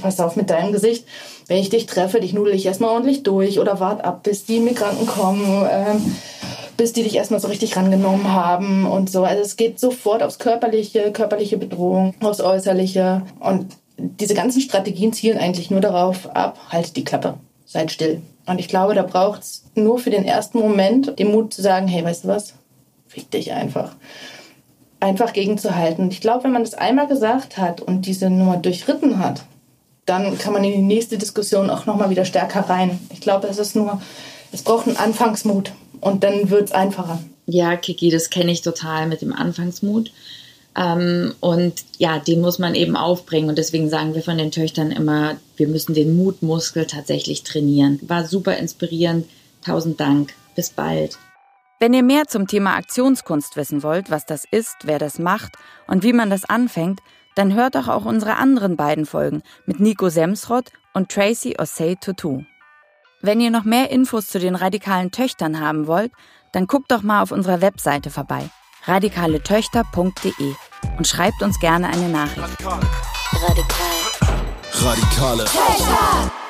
pass 0.00 0.18
auf 0.18 0.34
mit 0.34 0.48
deinem 0.48 0.72
Gesicht. 0.72 1.04
Wenn 1.46 1.58
ich 1.58 1.68
dich 1.68 1.84
treffe, 1.84 2.20
dich 2.20 2.32
nudel 2.32 2.54
ich 2.54 2.64
erstmal 2.64 2.88
ordentlich 2.88 3.22
durch 3.22 3.58
oder 3.58 3.80
wart 3.80 4.02
ab, 4.02 4.22
bis 4.22 4.46
die 4.46 4.60
Migranten 4.60 5.06
kommen. 5.06 5.68
Ähm, 5.70 6.16
bis 6.82 6.92
die 6.92 7.04
dich 7.04 7.14
erstmal 7.14 7.38
so 7.38 7.46
richtig 7.46 7.76
rangenommen 7.76 8.32
haben 8.32 8.86
und 8.88 9.08
so. 9.08 9.22
Also 9.22 9.40
es 9.40 9.54
geht 9.54 9.78
sofort 9.78 10.20
aufs 10.20 10.40
Körperliche, 10.40 11.12
körperliche 11.12 11.56
Bedrohung, 11.56 12.12
aufs 12.18 12.40
Äußerliche. 12.40 13.22
Und 13.38 13.76
diese 13.96 14.34
ganzen 14.34 14.60
Strategien 14.60 15.12
zielen 15.12 15.38
eigentlich 15.38 15.70
nur 15.70 15.80
darauf 15.80 16.34
ab, 16.34 16.58
halt 16.70 16.96
die 16.96 17.04
Klappe, 17.04 17.34
seid 17.66 17.92
still. 17.92 18.20
Und 18.46 18.58
ich 18.58 18.66
glaube, 18.66 18.94
da 18.94 19.04
braucht 19.04 19.42
es 19.42 19.62
nur 19.76 20.00
für 20.00 20.10
den 20.10 20.24
ersten 20.24 20.58
Moment 20.58 21.16
den 21.20 21.30
Mut 21.30 21.54
zu 21.54 21.62
sagen, 21.62 21.86
hey, 21.86 22.04
weißt 22.04 22.24
du 22.24 22.28
was, 22.28 22.54
fick 23.06 23.30
dich 23.30 23.52
einfach. 23.52 23.94
Einfach 24.98 25.32
gegenzuhalten. 25.32 26.06
Und 26.06 26.12
ich 26.12 26.20
glaube, 26.20 26.42
wenn 26.42 26.52
man 26.52 26.64
das 26.64 26.74
einmal 26.74 27.06
gesagt 27.06 27.58
hat 27.58 27.80
und 27.80 28.06
diese 28.06 28.28
Nummer 28.28 28.56
durchritten 28.56 29.20
hat, 29.20 29.44
dann 30.04 30.36
kann 30.36 30.52
man 30.52 30.64
in 30.64 30.72
die 30.72 30.78
nächste 30.78 31.16
Diskussion 31.16 31.70
auch 31.70 31.86
nochmal 31.86 32.10
wieder 32.10 32.24
stärker 32.24 32.68
rein. 32.68 32.98
Ich 33.12 33.20
glaube, 33.20 33.46
es 33.46 33.58
ist 33.58 33.76
nur, 33.76 34.02
es 34.50 34.62
braucht 34.62 34.88
einen 34.88 34.96
Anfangsmut 34.96 35.70
und 36.02 36.24
dann 36.24 36.50
wird 36.50 36.64
es 36.64 36.72
einfacher. 36.72 37.22
Ja, 37.46 37.76
Kiki, 37.76 38.10
das 38.10 38.28
kenne 38.28 38.52
ich 38.52 38.60
total 38.60 39.06
mit 39.06 39.22
dem 39.22 39.32
Anfangsmut. 39.32 40.10
Ähm, 40.76 41.34
und 41.40 41.74
ja, 41.98 42.18
den 42.18 42.40
muss 42.40 42.58
man 42.58 42.74
eben 42.74 42.96
aufbringen. 42.96 43.48
Und 43.48 43.56
deswegen 43.56 43.88
sagen 43.88 44.14
wir 44.14 44.22
von 44.22 44.36
den 44.36 44.50
Töchtern 44.50 44.90
immer, 44.90 45.36
wir 45.56 45.68
müssen 45.68 45.94
den 45.94 46.16
Mutmuskel 46.16 46.86
tatsächlich 46.86 47.44
trainieren. 47.44 48.00
War 48.02 48.26
super 48.26 48.56
inspirierend. 48.56 49.26
Tausend 49.64 50.00
Dank. 50.00 50.34
Bis 50.56 50.70
bald. 50.70 51.18
Wenn 51.78 51.94
ihr 51.94 52.02
mehr 52.02 52.26
zum 52.26 52.46
Thema 52.46 52.74
Aktionskunst 52.74 53.56
wissen 53.56 53.82
wollt, 53.82 54.10
was 54.10 54.26
das 54.26 54.44
ist, 54.50 54.76
wer 54.84 54.98
das 54.98 55.18
macht 55.18 55.52
und 55.86 56.02
wie 56.02 56.12
man 56.12 56.30
das 56.30 56.44
anfängt, 56.44 57.00
dann 57.36 57.54
hört 57.54 57.76
doch 57.76 57.88
auch 57.88 58.04
unsere 58.04 58.36
anderen 58.36 58.76
beiden 58.76 59.06
Folgen 59.06 59.42
mit 59.66 59.78
Nico 59.78 60.08
Semsrott 60.08 60.70
und 60.94 61.10
Tracy 61.10 61.56
Osei 61.58 61.94
Tutu. 61.94 62.42
Wenn 63.24 63.40
ihr 63.40 63.52
noch 63.52 63.62
mehr 63.62 63.90
Infos 63.90 64.26
zu 64.26 64.40
den 64.40 64.56
radikalen 64.56 65.12
Töchtern 65.12 65.60
haben 65.60 65.86
wollt, 65.86 66.10
dann 66.50 66.66
guckt 66.66 66.90
doch 66.90 67.02
mal 67.02 67.22
auf 67.22 67.30
unserer 67.30 67.60
Webseite 67.60 68.10
vorbei, 68.10 68.50
radikaletöchter.de 68.86 70.54
und 70.98 71.06
schreibt 71.06 71.40
uns 71.40 71.60
gerne 71.60 71.86
eine 71.86 72.08
Nachricht. 72.08 72.40
Radikal. 72.40 72.80
Radikale. 74.82 75.44
Töchter. 75.44 76.41